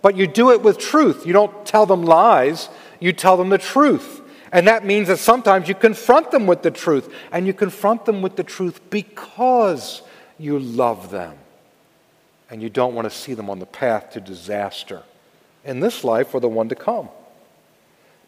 but 0.00 0.16
you 0.16 0.26
do 0.26 0.50
it 0.50 0.62
with 0.62 0.78
truth. 0.78 1.26
You 1.26 1.32
don't 1.32 1.64
tell 1.64 1.86
them 1.86 2.02
lies, 2.02 2.68
you 2.98 3.12
tell 3.12 3.36
them 3.36 3.50
the 3.50 3.58
truth. 3.58 4.21
And 4.52 4.68
that 4.68 4.84
means 4.84 5.08
that 5.08 5.18
sometimes 5.18 5.66
you 5.66 5.74
confront 5.74 6.30
them 6.30 6.46
with 6.46 6.62
the 6.62 6.70
truth, 6.70 7.12
and 7.32 7.46
you 7.46 7.54
confront 7.54 8.04
them 8.04 8.22
with 8.22 8.36
the 8.36 8.44
truth 8.44 8.80
because 8.90 10.02
you 10.38 10.58
love 10.58 11.10
them 11.10 11.38
and 12.52 12.60
you 12.60 12.68
don't 12.68 12.94
want 12.94 13.10
to 13.10 13.16
see 13.16 13.32
them 13.32 13.48
on 13.48 13.58
the 13.58 13.66
path 13.66 14.10
to 14.10 14.20
disaster 14.20 15.02
in 15.64 15.80
this 15.80 16.04
life 16.04 16.34
or 16.34 16.40
the 16.40 16.48
one 16.48 16.68
to 16.68 16.74
come. 16.74 17.08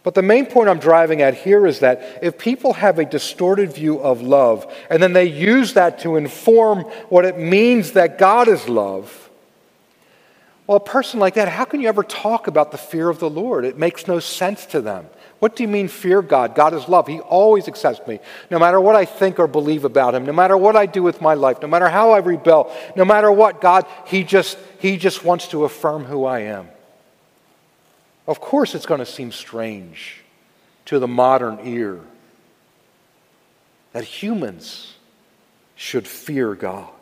But 0.02 0.14
the 0.14 0.22
main 0.22 0.46
point 0.46 0.70
I'm 0.70 0.78
driving 0.78 1.20
at 1.20 1.34
here 1.34 1.66
is 1.66 1.80
that 1.80 2.20
if 2.22 2.38
people 2.38 2.72
have 2.74 2.98
a 2.98 3.04
distorted 3.04 3.74
view 3.74 3.98
of 4.00 4.22
love 4.22 4.72
and 4.88 5.02
then 5.02 5.12
they 5.12 5.26
use 5.26 5.74
that 5.74 5.98
to 6.00 6.16
inform 6.16 6.84
what 7.10 7.26
it 7.26 7.38
means 7.38 7.92
that 7.92 8.18
God 8.18 8.48
is 8.48 8.66
love, 8.66 9.23
well, 10.66 10.78
a 10.78 10.80
person 10.80 11.20
like 11.20 11.34
that, 11.34 11.48
how 11.48 11.64
can 11.66 11.80
you 11.80 11.88
ever 11.88 12.02
talk 12.02 12.46
about 12.46 12.70
the 12.72 12.78
fear 12.78 13.10
of 13.10 13.18
the 13.18 13.28
Lord? 13.28 13.64
It 13.64 13.76
makes 13.76 14.06
no 14.06 14.18
sense 14.18 14.64
to 14.66 14.80
them. 14.80 15.06
What 15.38 15.56
do 15.56 15.62
you 15.62 15.68
mean, 15.68 15.88
fear 15.88 16.22
God? 16.22 16.54
God 16.54 16.72
is 16.72 16.88
love. 16.88 17.06
He 17.06 17.20
always 17.20 17.68
accepts 17.68 18.06
me. 18.08 18.18
No 18.50 18.58
matter 18.58 18.80
what 18.80 18.96
I 18.96 19.04
think 19.04 19.38
or 19.38 19.46
believe 19.46 19.84
about 19.84 20.14
Him, 20.14 20.24
no 20.24 20.32
matter 20.32 20.56
what 20.56 20.74
I 20.74 20.86
do 20.86 21.02
with 21.02 21.20
my 21.20 21.34
life, 21.34 21.60
no 21.60 21.68
matter 21.68 21.88
how 21.88 22.12
I 22.12 22.18
rebel, 22.18 22.74
no 22.96 23.04
matter 23.04 23.30
what, 23.30 23.60
God, 23.60 23.84
He 24.06 24.24
just, 24.24 24.56
he 24.78 24.96
just 24.96 25.22
wants 25.22 25.48
to 25.48 25.64
affirm 25.64 26.04
who 26.04 26.24
I 26.24 26.40
am. 26.40 26.68
Of 28.26 28.40
course, 28.40 28.74
it's 28.74 28.86
going 28.86 29.00
to 29.00 29.06
seem 29.06 29.32
strange 29.32 30.22
to 30.86 30.98
the 30.98 31.08
modern 31.08 31.60
ear 31.64 32.00
that 33.92 34.04
humans 34.04 34.94
should 35.76 36.08
fear 36.08 36.54
God. 36.54 36.93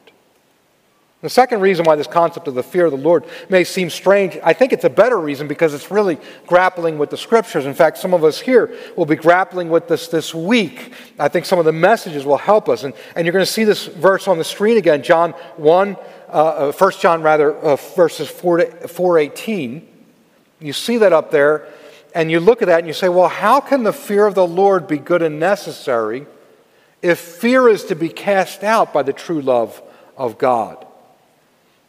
The 1.23 1.31
second 1.31 1.61
reason 1.61 1.85
why 1.85 1.95
this 1.95 2.09
concept 2.09 2.49
of 2.49 2.55
the 2.55 2.64
fear 2.64 2.87
of 2.87 2.91
the 2.91 2.99
Lord 2.99 3.25
may 3.49 3.62
seem 3.62 3.91
strange, 3.91 4.37
I 4.43 4.52
think 4.52 4.73
it's 4.73 4.83
a 4.83 4.91
better 4.91 5.17
reason 5.17 5.47
because 5.47 5.73
it's 5.73 5.88
really 5.88 6.19
grappling 6.49 6.99
with 6.99 7.11
the 7.11 7.17
scriptures. 7.17 7.64
In 7.64 7.75
fact, 7.75 7.99
some 7.99 8.12
of 8.12 8.25
us 8.25 8.41
here 8.41 8.76
will 8.97 9.07
be 9.07 9.14
grappling 9.14 9.71
with 9.71 9.87
this 9.87 10.09
this 10.09 10.35
week. 10.35 10.93
I 11.21 11.29
think 11.29 11.47
some 11.47 11.61
of 11.61 11.64
the 11.64 11.73
messages 11.73 12.25
will 12.25 12.38
help 12.38 12.69
us. 12.69 12.83
And, 12.83 12.93
and 13.14 13.25
you're 13.25 13.33
going 13.33 13.45
to 13.45 13.50
see 13.50 13.62
this 13.62 13.87
verse 13.87 14.26
on 14.26 14.37
the 14.37 14.45
screen 14.45 14.76
again, 14.76 15.05
John 15.05 15.31
1, 15.59 15.97
uh, 16.29 16.73
1 16.73 16.93
uh, 16.93 16.99
John 16.99 17.23
rather, 17.23 17.55
uh, 17.55 17.76
verses 17.76 18.29
4 18.29 18.57
to 18.57 18.88
418. 18.88 19.88
You 20.59 20.73
see 20.73 20.97
that 20.99 21.12
up 21.12 21.31
there, 21.31 21.69
and 22.17 22.33
you 22.33 22.41
look 22.41 22.62
at 22.62 22.67
that 22.67 22.81
and 22.81 22.88
you 22.88 22.95
say, 22.95 23.09
well, 23.09 23.29
how 23.29 23.61
can 23.61 23.85
the 23.85 23.93
fear 23.93 24.26
of 24.26 24.35
the 24.35 24.47
Lord 24.47 24.88
be 24.88 24.99
good 24.99 25.23
and 25.23 25.38
necessary 25.38 26.26
if 27.00 27.21
fear 27.21 27.69
is 27.69 27.85
to 27.85 27.95
be 27.95 28.09
cast 28.09 28.64
out 28.64 28.93
by 28.93 29.05
the 29.05 29.12
true 29.12 29.41
love 29.41 29.81
of 30.17 30.37
God? 30.37 30.85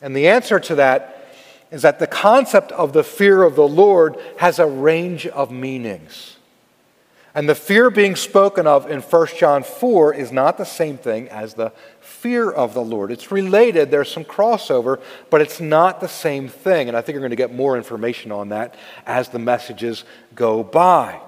And 0.03 0.15
the 0.15 0.27
answer 0.27 0.59
to 0.59 0.75
that 0.75 1.25
is 1.71 1.81
that 1.81 1.97
the 1.97 2.07
concept 2.07 2.71
of 2.73 2.93
the 2.93 3.03
fear 3.03 3.41
of 3.41 3.55
the 3.55 3.67
Lord 3.67 4.17
has 4.37 4.59
a 4.59 4.67
range 4.67 5.25
of 5.25 5.49
meanings. 5.49 6.35
And 7.33 7.49
the 7.49 7.55
fear 7.55 7.89
being 7.89 8.15
spoken 8.15 8.67
of 8.67 8.91
in 8.91 8.99
1 9.01 9.27
John 9.39 9.63
4 9.63 10.13
is 10.13 10.31
not 10.31 10.57
the 10.57 10.65
same 10.65 10.97
thing 10.97 11.29
as 11.29 11.55
the 11.55 11.71
fear 11.99 12.51
of 12.51 12.75
the 12.75 12.83
Lord. 12.83 13.11
It's 13.11 13.31
related, 13.31 13.89
there's 13.89 14.11
some 14.11 14.25
crossover, 14.25 15.01
but 15.31 15.41
it's 15.41 15.59
not 15.59 15.99
the 15.99 16.07
same 16.07 16.47
thing. 16.47 16.89
And 16.89 16.97
I 16.97 17.01
think 17.01 17.13
you're 17.13 17.21
going 17.21 17.31
to 17.31 17.35
get 17.35 17.55
more 17.55 17.75
information 17.75 18.31
on 18.31 18.49
that 18.49 18.75
as 19.07 19.29
the 19.29 19.39
messages 19.39 20.03
go 20.35 20.63
by. 20.63 21.19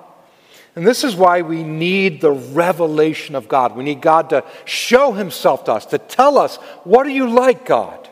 And 0.75 0.85
this 0.85 1.05
is 1.05 1.15
why 1.15 1.41
we 1.41 1.63
need 1.63 2.19
the 2.19 2.33
revelation 2.33 3.33
of 3.33 3.47
God. 3.47 3.75
We 3.75 3.85
need 3.85 4.01
God 4.01 4.29
to 4.31 4.43
show 4.65 5.13
himself 5.13 5.63
to 5.63 5.71
us, 5.71 5.85
to 5.87 5.97
tell 5.97 6.37
us, 6.37 6.57
what 6.83 7.07
are 7.07 7.11
you 7.11 7.29
like, 7.29 7.65
God? 7.65 8.09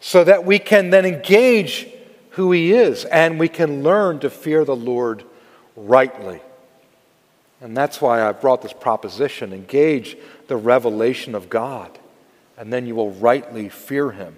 So 0.00 0.24
that 0.24 0.44
we 0.44 0.58
can 0.58 0.90
then 0.90 1.04
engage 1.04 1.88
who 2.30 2.52
he 2.52 2.72
is 2.72 3.04
and 3.04 3.38
we 3.38 3.48
can 3.48 3.82
learn 3.82 4.20
to 4.20 4.30
fear 4.30 4.64
the 4.64 4.76
Lord 4.76 5.24
rightly. 5.76 6.40
And 7.60 7.76
that's 7.76 8.00
why 8.00 8.26
I 8.26 8.32
brought 8.32 8.62
this 8.62 8.72
proposition 8.72 9.52
engage 9.52 10.16
the 10.48 10.56
revelation 10.56 11.34
of 11.34 11.48
God, 11.48 11.96
and 12.56 12.72
then 12.72 12.86
you 12.86 12.94
will 12.94 13.12
rightly 13.12 13.68
fear 13.68 14.10
him. 14.10 14.34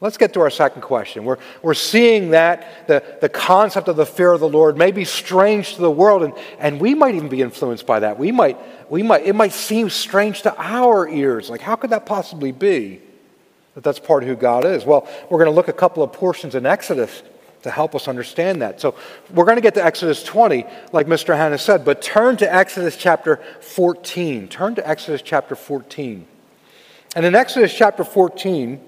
Let's 0.00 0.18
get 0.18 0.34
to 0.34 0.40
our 0.40 0.50
second 0.50 0.82
question. 0.82 1.24
We're, 1.24 1.38
we're 1.62 1.72
seeing 1.72 2.30
that 2.30 2.88
the, 2.88 3.02
the 3.20 3.28
concept 3.28 3.88
of 3.88 3.96
the 3.96 4.04
fear 4.04 4.32
of 4.32 4.40
the 4.40 4.48
Lord 4.48 4.76
may 4.76 4.90
be 4.90 5.04
strange 5.04 5.76
to 5.76 5.82
the 5.82 5.90
world, 5.90 6.24
and, 6.24 6.34
and 6.58 6.80
we 6.80 6.94
might 6.94 7.14
even 7.14 7.28
be 7.28 7.42
influenced 7.42 7.86
by 7.86 8.00
that. 8.00 8.18
We 8.18 8.32
might, 8.32 8.58
we 8.90 9.02
might, 9.02 9.24
it 9.24 9.34
might 9.34 9.52
seem 9.52 9.88
strange 9.88 10.42
to 10.42 10.54
our 10.58 11.08
ears. 11.08 11.48
Like, 11.48 11.60
how 11.60 11.76
could 11.76 11.90
that 11.90 12.06
possibly 12.06 12.52
be? 12.52 13.00
That 13.74 13.84
that's 13.84 13.98
part 13.98 14.22
of 14.22 14.28
who 14.28 14.36
God 14.36 14.64
is. 14.64 14.84
Well, 14.84 15.08
we're 15.28 15.38
going 15.38 15.50
to 15.50 15.54
look 15.54 15.68
a 15.68 15.72
couple 15.72 16.02
of 16.02 16.12
portions 16.12 16.54
in 16.54 16.64
Exodus 16.66 17.22
to 17.62 17.70
help 17.70 17.94
us 17.94 18.08
understand 18.08 18.62
that. 18.62 18.80
So 18.80 18.94
we're 19.32 19.46
going 19.46 19.56
to 19.56 19.62
get 19.62 19.74
to 19.74 19.84
Exodus 19.84 20.22
20, 20.22 20.66
like 20.92 21.06
Mr. 21.06 21.34
Hannah 21.34 21.58
said, 21.58 21.84
but 21.84 22.02
turn 22.02 22.36
to 22.36 22.54
Exodus 22.54 22.96
chapter 22.96 23.40
14. 23.60 24.48
Turn 24.48 24.74
to 24.74 24.86
Exodus 24.86 25.22
chapter 25.22 25.56
14. 25.56 26.26
And 27.16 27.24
in 27.24 27.34
Exodus 27.34 27.74
chapter 27.74 28.04
14, 28.04 28.80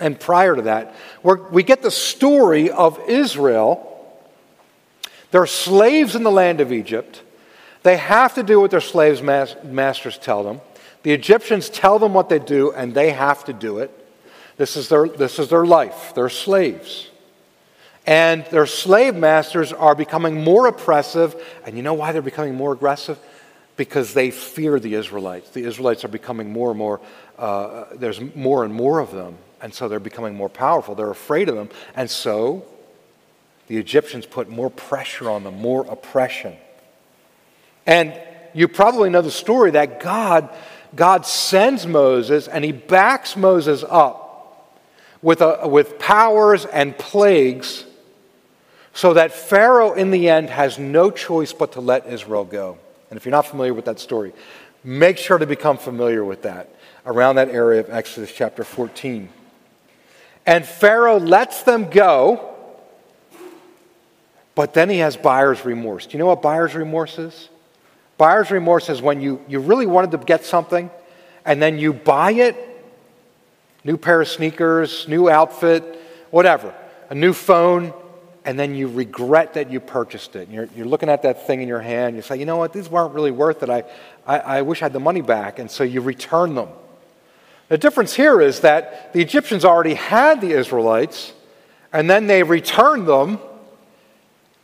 and 0.00 0.20
prior 0.20 0.54
to 0.54 0.62
that, 0.62 0.94
we 1.22 1.62
get 1.62 1.82
the 1.82 1.90
story 1.90 2.70
of 2.70 3.00
Israel. 3.08 3.92
They're 5.32 5.46
slaves 5.46 6.14
in 6.14 6.22
the 6.22 6.30
land 6.30 6.60
of 6.60 6.72
Egypt. 6.72 7.22
They 7.82 7.96
have 7.96 8.34
to 8.34 8.42
do 8.42 8.60
what 8.60 8.70
their 8.70 8.80
slaves' 8.80 9.22
masters 9.22 10.18
tell 10.18 10.44
them. 10.44 10.60
The 11.06 11.12
Egyptians 11.12 11.68
tell 11.70 12.00
them 12.00 12.14
what 12.14 12.28
they 12.28 12.40
do, 12.40 12.72
and 12.72 12.92
they 12.92 13.12
have 13.12 13.44
to 13.44 13.52
do 13.52 13.78
it. 13.78 13.92
This 14.56 14.76
is 14.76 14.88
their, 14.88 15.06
this 15.06 15.38
is 15.38 15.48
their 15.50 15.64
life. 15.64 16.12
They're 16.16 16.28
slaves. 16.28 17.08
And 18.08 18.44
their 18.46 18.66
slave 18.66 19.14
masters 19.14 19.72
are 19.72 19.94
becoming 19.94 20.42
more 20.42 20.66
oppressive. 20.66 21.40
And 21.64 21.76
you 21.76 21.84
know 21.84 21.94
why 21.94 22.10
they're 22.10 22.22
becoming 22.22 22.56
more 22.56 22.72
aggressive? 22.72 23.20
Because 23.76 24.14
they 24.14 24.32
fear 24.32 24.80
the 24.80 24.94
Israelites. 24.94 25.50
The 25.50 25.62
Israelites 25.62 26.04
are 26.04 26.08
becoming 26.08 26.52
more 26.52 26.70
and 26.70 26.78
more, 26.80 27.00
uh, 27.38 27.84
there's 27.94 28.20
more 28.34 28.64
and 28.64 28.74
more 28.74 28.98
of 28.98 29.12
them. 29.12 29.38
And 29.62 29.72
so 29.72 29.88
they're 29.88 30.00
becoming 30.00 30.34
more 30.34 30.48
powerful. 30.48 30.96
They're 30.96 31.08
afraid 31.08 31.48
of 31.48 31.54
them. 31.54 31.68
And 31.94 32.10
so 32.10 32.66
the 33.68 33.76
Egyptians 33.76 34.26
put 34.26 34.48
more 34.48 34.70
pressure 34.70 35.30
on 35.30 35.44
them, 35.44 35.60
more 35.60 35.86
oppression. 35.86 36.56
And 37.86 38.12
you 38.54 38.66
probably 38.66 39.10
know 39.10 39.22
the 39.22 39.30
story 39.30 39.70
that 39.72 40.00
God, 40.00 40.48
God 40.94 41.26
sends 41.26 41.86
Moses 41.86 42.48
and 42.48 42.64
he 42.64 42.72
backs 42.72 43.36
Moses 43.36 43.84
up 43.88 44.72
with, 45.22 45.40
a, 45.40 45.66
with 45.66 45.98
powers 45.98 46.64
and 46.64 46.96
plagues 46.96 47.84
so 48.94 49.12
that 49.14 49.32
Pharaoh, 49.32 49.92
in 49.92 50.10
the 50.10 50.28
end, 50.28 50.48
has 50.48 50.78
no 50.78 51.10
choice 51.10 51.52
but 51.52 51.72
to 51.72 51.80
let 51.80 52.06
Israel 52.06 52.44
go. 52.44 52.78
And 53.10 53.16
if 53.16 53.24
you're 53.24 53.32
not 53.32 53.46
familiar 53.46 53.74
with 53.74 53.84
that 53.86 54.00
story, 54.00 54.32
make 54.82 55.18
sure 55.18 55.36
to 55.36 55.46
become 55.46 55.76
familiar 55.76 56.24
with 56.24 56.42
that 56.42 56.70
around 57.04 57.36
that 57.36 57.48
area 57.48 57.80
of 57.80 57.90
Exodus 57.90 58.32
chapter 58.32 58.64
14. 58.64 59.28
And 60.46 60.64
Pharaoh 60.64 61.18
lets 61.18 61.62
them 61.62 61.90
go, 61.90 62.54
but 64.54 64.74
then 64.74 64.88
he 64.88 64.98
has 64.98 65.16
buyer's 65.16 65.64
remorse. 65.64 66.06
Do 66.06 66.12
you 66.12 66.18
know 66.18 66.26
what 66.26 66.40
buyer's 66.40 66.74
remorse 66.74 67.18
is? 67.18 67.48
Buyer's 68.18 68.50
remorse 68.50 68.88
is 68.88 69.02
when 69.02 69.20
you, 69.20 69.44
you 69.48 69.60
really 69.60 69.86
wanted 69.86 70.12
to 70.12 70.18
get 70.18 70.44
something 70.44 70.90
and 71.44 71.60
then 71.60 71.78
you 71.78 71.92
buy 71.92 72.32
it 72.32 72.56
new 73.84 73.96
pair 73.96 74.20
of 74.20 74.28
sneakers, 74.28 75.06
new 75.06 75.28
outfit, 75.28 75.84
whatever, 76.30 76.74
a 77.08 77.14
new 77.14 77.32
phone 77.32 77.92
and 78.46 78.56
then 78.56 78.76
you 78.76 78.86
regret 78.86 79.54
that 79.54 79.72
you 79.72 79.80
purchased 79.80 80.36
it. 80.36 80.48
You're, 80.48 80.68
you're 80.76 80.86
looking 80.86 81.08
at 81.08 81.22
that 81.22 81.48
thing 81.48 81.62
in 81.62 81.68
your 81.68 81.80
hand. 81.80 82.14
You 82.14 82.22
say, 82.22 82.36
you 82.36 82.46
know 82.46 82.56
what, 82.56 82.72
these 82.72 82.88
weren't 82.88 83.12
really 83.12 83.32
worth 83.32 83.64
it. 83.64 83.68
I, 83.68 83.82
I, 84.24 84.38
I 84.38 84.62
wish 84.62 84.82
I 84.82 84.84
had 84.84 84.92
the 84.92 85.00
money 85.00 85.20
back. 85.20 85.58
And 85.58 85.68
so 85.68 85.82
you 85.82 86.00
return 86.00 86.54
them. 86.54 86.68
The 87.68 87.76
difference 87.76 88.14
here 88.14 88.40
is 88.40 88.60
that 88.60 89.12
the 89.12 89.20
Egyptians 89.20 89.64
already 89.64 89.94
had 89.94 90.40
the 90.40 90.52
Israelites, 90.52 91.32
and 91.92 92.08
then 92.08 92.28
they 92.28 92.44
returned 92.44 93.08
them, 93.08 93.40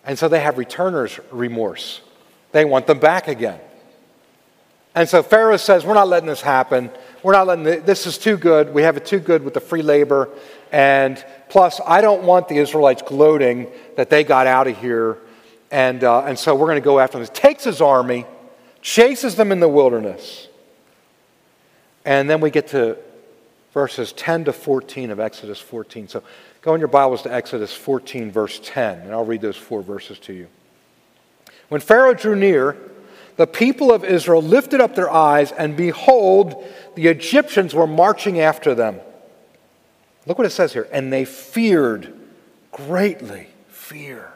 and 0.05 0.17
so 0.17 0.29
they 0.29 0.39
have 0.39 0.55
returner's 0.55 1.19
remorse. 1.33 2.01
They 2.53 2.65
want 2.65 2.87
them 2.87 2.99
back 2.99 3.29
again. 3.29 3.59
And 4.95 5.09
so 5.09 5.23
Pharaoh 5.23 5.57
says, 5.57 5.85
We're 5.85 5.95
not 5.95 6.09
letting 6.09 6.29
this 6.29 6.43
happen. 6.43 6.91
We're 7.23 7.33
not 7.33 7.47
letting 7.47 7.65
this 7.85 8.07
is 8.07 8.19
too 8.19 8.37
good. 8.37 8.75
We 8.75 8.83
have 8.83 8.97
it 8.97 9.07
too 9.07 9.21
good 9.21 9.43
with 9.43 9.55
the 9.55 9.61
free 9.61 9.83
labor. 9.83 10.29
And 10.71 11.23
plus, 11.49 11.81
I 11.87 12.01
don't 12.01 12.25
want 12.25 12.49
the 12.49 12.59
Israelites 12.59 13.03
gloating 13.03 13.69
that 13.97 14.11
they 14.11 14.25
got 14.25 14.47
out 14.47 14.67
of 14.67 14.79
here. 14.79 15.19
And, 15.71 16.05
uh, 16.05 16.25
and 16.25 16.39
so 16.39 16.55
we're 16.55 16.67
going 16.67 16.77
to 16.77 16.85
go 16.85 16.99
after 16.99 17.19
them. 17.19 17.27
He 17.27 17.33
takes 17.33 17.65
his 17.65 17.81
army, 17.81 18.27
chases 18.83 19.35
them 19.37 19.53
in 19.53 19.61
the 19.61 19.69
wilderness. 19.69 20.49
And 22.05 22.29
then 22.29 22.41
we 22.41 22.51
get 22.51 22.69
to 22.69 22.99
verses 23.73 24.13
10 24.13 24.47
to 24.47 24.53
14 24.53 25.11
of 25.11 25.21
Exodus 25.21 25.59
14. 25.61 26.09
So 26.09 26.23
Go 26.63 26.75
in 26.75 26.81
your 26.81 26.87
Bibles 26.87 27.23
to 27.23 27.35
Exodus 27.35 27.75
14, 27.75 28.31
verse 28.31 28.61
10, 28.63 29.01
and 29.01 29.11
I'll 29.11 29.25
read 29.25 29.41
those 29.41 29.57
four 29.57 29.83
verses 29.83 30.21
to 30.21 30.33
you. 30.33 30.47
When 31.69 31.81
Pharaoh 31.81 32.15
drew 32.15 32.37
near, 32.37 32.77
the 33.37 33.47
people 33.47 33.93
of 33.93 34.05
Israel 34.05 34.43
lifted 34.43 34.81
up 34.81 34.95
their 34.95 35.11
eyes, 35.11 35.53
and 35.53 35.77
behold, 35.77 36.65
the 36.95 37.09
Egyptians 37.09 37.75
were 37.75 37.87
marching 37.87 38.41
after 38.41 38.75
them. 38.75 39.01
Look 40.27 40.39
what 40.39 40.47
it 40.47 40.51
says 40.51 40.73
here. 40.73 40.89
And 40.93 41.13
they 41.13 41.25
feared 41.25 42.13
greatly. 42.71 43.49
Fear. 43.69 44.32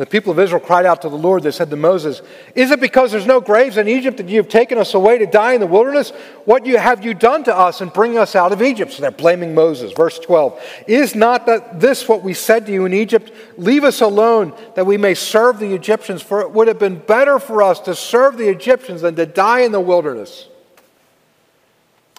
And 0.00 0.06
the 0.06 0.10
people 0.10 0.32
of 0.32 0.38
Israel 0.38 0.62
cried 0.62 0.86
out 0.86 1.02
to 1.02 1.10
the 1.10 1.18
Lord. 1.18 1.42
They 1.42 1.50
said 1.50 1.68
to 1.68 1.76
Moses, 1.76 2.22
Is 2.54 2.70
it 2.70 2.80
because 2.80 3.12
there's 3.12 3.26
no 3.26 3.38
graves 3.38 3.76
in 3.76 3.86
Egypt 3.86 4.16
that 4.16 4.30
you 4.30 4.38
have 4.38 4.48
taken 4.48 4.78
us 4.78 4.94
away 4.94 5.18
to 5.18 5.26
die 5.26 5.52
in 5.52 5.60
the 5.60 5.66
wilderness? 5.66 6.08
What 6.46 6.66
have 6.66 7.04
you 7.04 7.12
done 7.12 7.44
to 7.44 7.54
us 7.54 7.82
in 7.82 7.90
bringing 7.90 8.16
us 8.16 8.34
out 8.34 8.50
of 8.50 8.62
Egypt? 8.62 8.92
So 8.92 9.02
they're 9.02 9.10
blaming 9.10 9.54
Moses. 9.54 9.92
Verse 9.92 10.18
12 10.18 10.58
Is 10.86 11.14
not 11.14 11.44
that 11.44 11.80
this 11.80 12.08
what 12.08 12.22
we 12.22 12.32
said 12.32 12.64
to 12.64 12.72
you 12.72 12.86
in 12.86 12.94
Egypt? 12.94 13.30
Leave 13.58 13.84
us 13.84 14.00
alone 14.00 14.54
that 14.74 14.86
we 14.86 14.96
may 14.96 15.12
serve 15.12 15.58
the 15.58 15.74
Egyptians, 15.74 16.22
for 16.22 16.40
it 16.40 16.50
would 16.52 16.66
have 16.66 16.78
been 16.78 17.00
better 17.00 17.38
for 17.38 17.62
us 17.62 17.78
to 17.80 17.94
serve 17.94 18.38
the 18.38 18.48
Egyptians 18.48 19.02
than 19.02 19.16
to 19.16 19.26
die 19.26 19.60
in 19.60 19.72
the 19.72 19.80
wilderness. 19.80 20.48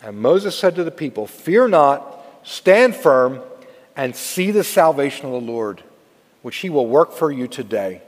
And 0.03 0.19
Moses 0.19 0.55
said 0.55 0.75
to 0.75 0.83
the 0.83 0.91
people, 0.91 1.25
Fear 1.25 1.69
not, 1.69 2.23
stand 2.43 2.95
firm, 2.95 3.41
and 3.95 4.15
see 4.15 4.51
the 4.51 4.63
salvation 4.63 5.25
of 5.25 5.31
the 5.31 5.51
Lord 5.51 5.81
which 6.41 6.57
he 6.57 6.69
will 6.69 6.87
work 6.87 7.11
for 7.11 7.31
you 7.31 7.47
today. 7.47 8.01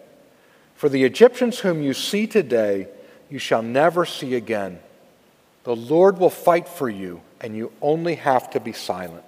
For 0.75 0.89
the 0.89 1.03
Egyptians 1.03 1.59
whom 1.59 1.81
you 1.81 1.93
see 1.93 2.27
today, 2.27 2.87
you 3.29 3.39
shall 3.39 3.61
never 3.61 4.05
see 4.05 4.35
again. 4.35 4.79
The 5.63 5.75
Lord 5.75 6.17
will 6.17 6.29
fight 6.29 6.67
for 6.67 6.89
you, 6.89 7.21
and 7.39 7.55
you 7.55 7.71
only 7.81 8.15
have 8.15 8.49
to 8.51 8.59
be 8.59 8.73
silent. 8.73 9.23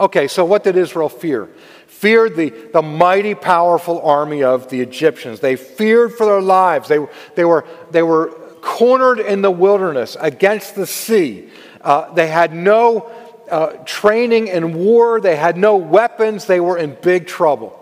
Okay, 0.00 0.26
so 0.26 0.44
what 0.44 0.64
did 0.64 0.76
Israel 0.76 1.08
fear? 1.08 1.48
Feared 1.86 2.36
the, 2.36 2.50
the 2.50 2.82
mighty, 2.82 3.34
powerful 3.34 4.00
army 4.00 4.42
of 4.42 4.68
the 4.68 4.80
Egyptians. 4.80 5.40
They 5.40 5.56
feared 5.56 6.14
for 6.14 6.26
their 6.26 6.42
lives. 6.42 6.88
They, 6.88 6.98
they, 7.36 7.44
were, 7.44 7.64
they 7.90 8.02
were 8.02 8.28
cornered 8.60 9.20
in 9.20 9.42
the 9.42 9.50
wilderness 9.50 10.16
against 10.18 10.74
the 10.74 10.86
sea. 10.86 11.48
Uh, 11.80 12.12
they 12.14 12.26
had 12.26 12.52
no 12.52 13.12
uh, 13.50 13.68
training 13.84 14.48
in 14.48 14.74
war, 14.74 15.20
they 15.20 15.36
had 15.36 15.56
no 15.56 15.76
weapons, 15.76 16.46
they 16.46 16.60
were 16.60 16.78
in 16.78 16.96
big 17.02 17.26
trouble. 17.26 17.80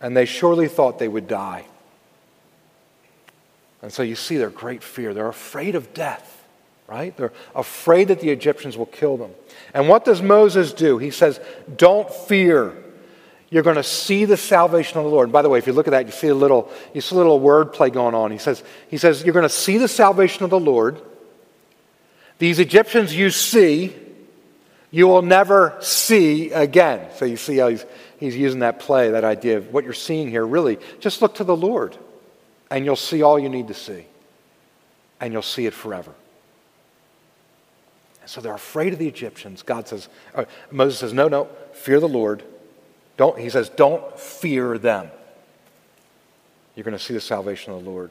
And 0.00 0.16
they 0.16 0.24
surely 0.24 0.68
thought 0.68 0.98
they 0.98 1.08
would 1.08 1.28
die. 1.28 1.64
And 3.82 3.92
so 3.92 4.02
you 4.02 4.14
see 4.14 4.36
their 4.36 4.50
great 4.50 4.82
fear. 4.82 5.12
They're 5.12 5.28
afraid 5.28 5.74
of 5.74 5.92
death, 5.92 6.44
right? 6.86 7.16
They're 7.16 7.32
afraid 7.54 8.08
that 8.08 8.20
the 8.20 8.30
Egyptians 8.30 8.76
will 8.76 8.86
kill 8.86 9.16
them. 9.16 9.32
And 9.74 9.88
what 9.88 10.04
does 10.04 10.22
Moses 10.22 10.72
do? 10.72 10.98
He 10.98 11.10
says, 11.10 11.40
Don't 11.76 12.08
fear. 12.10 12.74
You're 13.50 13.64
going 13.64 13.76
to 13.76 13.82
see 13.82 14.24
the 14.24 14.38
salvation 14.38 14.96
of 14.96 15.04
the 15.04 15.10
Lord. 15.10 15.26
And 15.26 15.32
by 15.32 15.42
the 15.42 15.50
way, 15.50 15.58
if 15.58 15.66
you 15.66 15.74
look 15.74 15.86
at 15.86 15.90
that, 15.90 16.06
you 16.06 16.12
see 16.12 16.28
a 16.28 16.34
little, 16.34 16.72
you 16.94 17.02
see 17.02 17.14
a 17.14 17.18
little 17.18 17.38
word 17.38 17.74
play 17.74 17.90
going 17.90 18.14
on. 18.14 18.30
He 18.30 18.38
says, 18.38 18.64
he 18.88 18.96
says, 18.96 19.24
You're 19.24 19.34
going 19.34 19.42
to 19.42 19.48
see 19.48 19.78
the 19.78 19.88
salvation 19.88 20.44
of 20.44 20.50
the 20.50 20.60
Lord. 20.60 21.00
These 22.38 22.60
Egyptians 22.60 23.14
you 23.14 23.30
see, 23.30 23.94
you 24.92 25.08
will 25.08 25.22
never 25.22 25.76
see 25.80 26.52
again. 26.52 27.08
So 27.16 27.24
you 27.24 27.38
see 27.38 27.56
how 27.56 27.68
he's, 27.68 27.84
he's 28.20 28.36
using 28.36 28.60
that 28.60 28.78
play, 28.78 29.10
that 29.10 29.24
idea 29.24 29.56
of 29.56 29.72
what 29.72 29.82
you're 29.84 29.94
seeing 29.94 30.28
here. 30.28 30.46
Really, 30.46 30.78
just 31.00 31.22
look 31.22 31.34
to 31.36 31.44
the 31.44 31.56
Lord, 31.56 31.96
and 32.70 32.84
you'll 32.84 32.94
see 32.94 33.22
all 33.22 33.38
you 33.38 33.48
need 33.48 33.68
to 33.68 33.74
see, 33.74 34.04
and 35.18 35.32
you'll 35.32 35.42
see 35.42 35.66
it 35.66 35.72
forever. 35.72 36.12
And 38.20 38.30
so 38.30 38.40
they're 38.40 38.54
afraid 38.54 38.92
of 38.92 38.98
the 38.98 39.08
Egyptians. 39.08 39.62
God 39.62 39.88
says, 39.88 40.08
uh, 40.34 40.44
Moses 40.70 41.00
says, 41.00 41.12
no, 41.12 41.26
no, 41.26 41.46
fear 41.72 41.98
the 41.98 42.08
Lord. 42.08 42.44
Don't, 43.16 43.38
he 43.38 43.48
says, 43.48 43.70
don't 43.70 44.20
fear 44.20 44.76
them. 44.78 45.10
You're 46.76 46.84
going 46.84 46.96
to 46.96 47.02
see 47.02 47.14
the 47.14 47.20
salvation 47.20 47.72
of 47.72 47.82
the 47.82 47.90
Lord. 47.90 48.10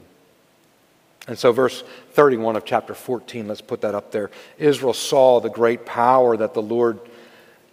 And 1.28 1.38
so, 1.38 1.52
verse 1.52 1.84
31 2.14 2.56
of 2.56 2.66
chapter 2.66 2.94
14, 2.94 3.48
let's 3.48 3.62
put 3.62 3.82
that 3.82 3.94
up 3.94 4.12
there. 4.12 4.32
Israel 4.58 4.94
saw 4.94 5.40
the 5.40 5.50
great 5.50 5.86
power 5.86 6.36
that 6.36 6.54
the 6.54 6.62
Lord 6.62 7.00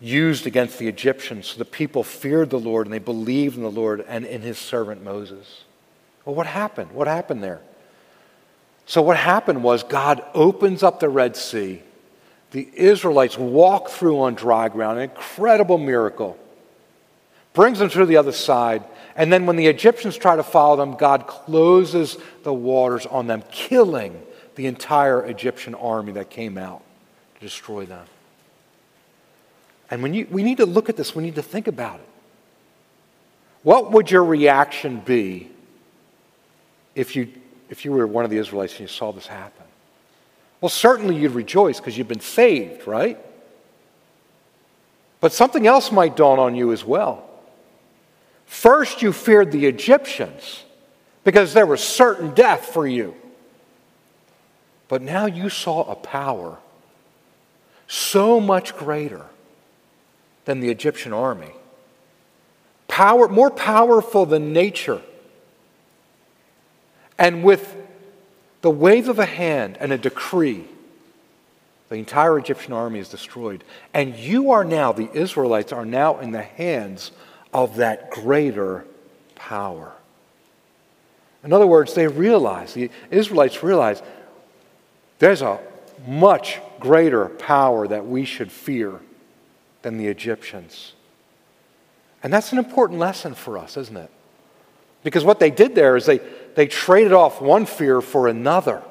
used 0.00 0.46
against 0.46 0.78
the 0.78 0.86
Egyptians. 0.86 1.48
So 1.48 1.58
the 1.58 1.64
people 1.64 2.04
feared 2.04 2.50
the 2.50 2.58
Lord 2.58 2.86
and 2.86 2.92
they 2.92 2.98
believed 2.98 3.56
in 3.56 3.62
the 3.62 3.70
Lord 3.70 4.04
and 4.06 4.24
in 4.24 4.42
his 4.42 4.58
servant 4.58 5.02
Moses. 5.02 5.64
Well, 6.24 6.34
what 6.34 6.46
happened? 6.46 6.92
What 6.92 7.08
happened 7.08 7.42
there? 7.42 7.60
So, 8.86 9.02
what 9.02 9.16
happened 9.16 9.62
was 9.62 9.82
God 9.82 10.24
opens 10.34 10.82
up 10.82 11.00
the 11.00 11.08
Red 11.08 11.36
Sea. 11.36 11.82
The 12.52 12.68
Israelites 12.74 13.36
walk 13.36 13.90
through 13.90 14.20
on 14.20 14.34
dry 14.34 14.68
ground, 14.68 14.98
an 14.98 15.04
incredible 15.04 15.76
miracle. 15.76 16.38
Brings 17.52 17.78
them 17.78 17.90
to 17.90 18.06
the 18.06 18.16
other 18.16 18.32
side. 18.32 18.84
And 19.18 19.32
then 19.32 19.46
when 19.46 19.56
the 19.56 19.66
Egyptians 19.66 20.16
try 20.16 20.36
to 20.36 20.44
follow 20.44 20.76
them, 20.76 20.94
God 20.94 21.26
closes 21.26 22.16
the 22.44 22.54
waters 22.54 23.04
on 23.04 23.26
them, 23.26 23.42
killing 23.50 24.22
the 24.54 24.66
entire 24.66 25.26
Egyptian 25.26 25.74
army 25.74 26.12
that 26.12 26.30
came 26.30 26.56
out 26.56 26.82
to 27.34 27.40
destroy 27.40 27.84
them. 27.84 28.06
And 29.90 30.04
when 30.04 30.14
you, 30.14 30.28
we 30.30 30.44
need 30.44 30.58
to 30.58 30.66
look 30.66 30.88
at 30.88 30.96
this, 30.96 31.16
we 31.16 31.24
need 31.24 31.34
to 31.34 31.42
think 31.42 31.66
about 31.66 31.98
it. 31.98 32.08
What 33.64 33.90
would 33.90 34.08
your 34.08 34.24
reaction 34.24 35.00
be 35.00 35.50
if 36.94 37.16
you, 37.16 37.28
if 37.68 37.84
you 37.84 37.90
were 37.90 38.06
one 38.06 38.24
of 38.24 38.30
the 38.30 38.38
Israelites 38.38 38.74
and 38.74 38.82
you 38.82 38.86
saw 38.86 39.10
this 39.10 39.26
happen? 39.26 39.64
Well, 40.60 40.68
certainly 40.68 41.16
you'd 41.16 41.32
rejoice 41.32 41.80
because 41.80 41.98
you've 41.98 42.06
been 42.06 42.20
saved, 42.20 42.86
right? 42.86 43.18
But 45.20 45.32
something 45.32 45.66
else 45.66 45.90
might 45.90 46.14
dawn 46.14 46.38
on 46.38 46.54
you 46.54 46.70
as 46.70 46.84
well. 46.84 47.27
First, 48.48 49.02
you 49.02 49.12
feared 49.12 49.52
the 49.52 49.66
Egyptians 49.66 50.64
because 51.22 51.52
there 51.52 51.66
was 51.66 51.82
certain 51.82 52.34
death 52.34 52.64
for 52.64 52.86
you. 52.86 53.14
But 54.88 55.02
now 55.02 55.26
you 55.26 55.50
saw 55.50 55.84
a 55.84 55.94
power 55.94 56.56
so 57.86 58.40
much 58.40 58.74
greater 58.74 59.26
than 60.46 60.60
the 60.60 60.70
Egyptian 60.70 61.12
army, 61.12 61.52
power, 62.88 63.28
more 63.28 63.50
powerful 63.50 64.24
than 64.24 64.54
nature. 64.54 65.02
And 67.18 67.44
with 67.44 67.76
the 68.62 68.70
wave 68.70 69.10
of 69.10 69.18
a 69.18 69.26
hand 69.26 69.76
and 69.78 69.92
a 69.92 69.98
decree, 69.98 70.64
the 71.90 71.96
entire 71.96 72.38
Egyptian 72.38 72.72
army 72.72 72.98
is 72.98 73.10
destroyed. 73.10 73.62
And 73.92 74.16
you 74.16 74.52
are 74.52 74.64
now, 74.64 74.92
the 74.92 75.10
Israelites 75.12 75.70
are 75.70 75.84
now 75.84 76.18
in 76.18 76.32
the 76.32 76.42
hands 76.42 77.12
of 77.52 77.76
that 77.76 78.10
greater 78.10 78.84
power. 79.34 79.92
In 81.44 81.52
other 81.52 81.66
words, 81.66 81.94
they 81.94 82.06
realize, 82.06 82.74
the 82.74 82.90
Israelites 83.10 83.62
realize, 83.62 84.02
there's 85.18 85.42
a 85.42 85.60
much 86.06 86.60
greater 86.80 87.26
power 87.26 87.88
that 87.88 88.06
we 88.06 88.24
should 88.24 88.52
fear 88.52 89.00
than 89.82 89.96
the 89.96 90.06
Egyptians. 90.06 90.94
And 92.22 92.32
that's 92.32 92.52
an 92.52 92.58
important 92.58 92.98
lesson 92.98 93.34
for 93.34 93.58
us, 93.58 93.76
isn't 93.76 93.96
it? 93.96 94.10
Because 95.04 95.24
what 95.24 95.38
they 95.38 95.50
did 95.50 95.74
there 95.74 95.96
is 95.96 96.06
they, 96.06 96.20
they 96.54 96.66
traded 96.66 97.12
off 97.12 97.40
one 97.40 97.66
fear 97.66 98.00
for 98.00 98.26
another. 98.28 98.82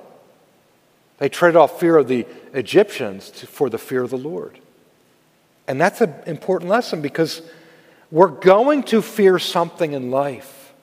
They 1.17 1.29
traded 1.29 1.57
off 1.57 1.79
fear 1.79 1.97
of 1.97 2.07
the 2.07 2.25
Egyptians 2.53 3.29
to, 3.31 3.47
for 3.47 3.69
the 3.69 3.77
fear 3.77 4.03
of 4.03 4.09
the 4.09 4.17
Lord. 4.17 4.59
And 5.67 5.81
that's 5.81 5.99
an 5.99 6.13
important 6.25 6.69
lesson 6.69 7.01
because 7.01 7.41
we're 8.11 8.27
going 8.27 8.83
to 8.83 9.01
fear 9.01 9.39
something 9.39 9.93
in 9.93 10.11
life. 10.11 10.73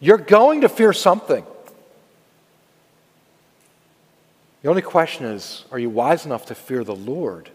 You're 0.00 0.18
going 0.18 0.62
to 0.62 0.68
fear 0.68 0.92
something. 0.92 1.44
The 4.62 4.70
only 4.70 4.82
question 4.82 5.26
is 5.26 5.64
are 5.70 5.78
you 5.78 5.90
wise 5.90 6.24
enough 6.24 6.46
to 6.46 6.54
fear 6.54 6.84
the 6.84 6.94
Lord 6.94 7.50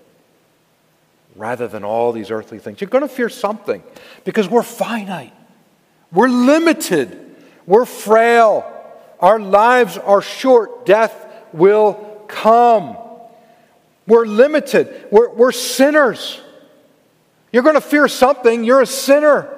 rather 1.35 1.67
than 1.67 1.83
all 1.83 2.11
these 2.11 2.29
earthly 2.29 2.59
things? 2.59 2.81
You're 2.81 2.89
going 2.89 3.07
to 3.07 3.13
fear 3.13 3.29
something 3.29 3.81
because 4.25 4.47
we're 4.47 4.63
finite, 4.63 5.33
we're 6.11 6.29
limited, 6.29 7.35
we're 7.65 7.85
frail, 7.85 8.63
our 9.19 9.39
lives 9.39 9.97
are 9.97 10.21
short, 10.21 10.85
death 10.85 11.25
will 11.51 12.23
come. 12.27 12.95
We're 14.07 14.25
limited, 14.25 15.07
we're, 15.11 15.29
we're 15.29 15.51
sinners. 15.51 16.39
You're 17.51 17.63
going 17.63 17.75
to 17.75 17.81
fear 17.81 18.07
something. 18.07 18.63
You're 18.63 18.81
a 18.81 18.85
sinner. 18.85 19.55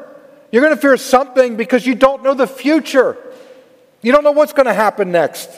You're 0.52 0.62
going 0.62 0.76
to 0.76 0.82
fear 0.82 0.98
something 0.98 1.56
because 1.56 1.86
you 1.86 1.96
don't 1.96 2.24
know 2.24 2.34
the 2.34 2.48
future. 2.48 3.18
You 4.02 4.12
don't 4.12 4.24
know 4.24 4.32
what's 4.32 4.54
going 4.54 4.66
to 4.66 4.74
happen 4.74 5.12
next. 5.12 5.50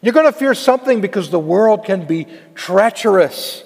You're 0.00 0.14
going 0.14 0.26
to 0.26 0.32
fear 0.32 0.54
something 0.54 1.00
because 1.00 1.30
the 1.30 1.40
world 1.40 1.84
can 1.84 2.06
be 2.06 2.26
treacherous. 2.54 3.64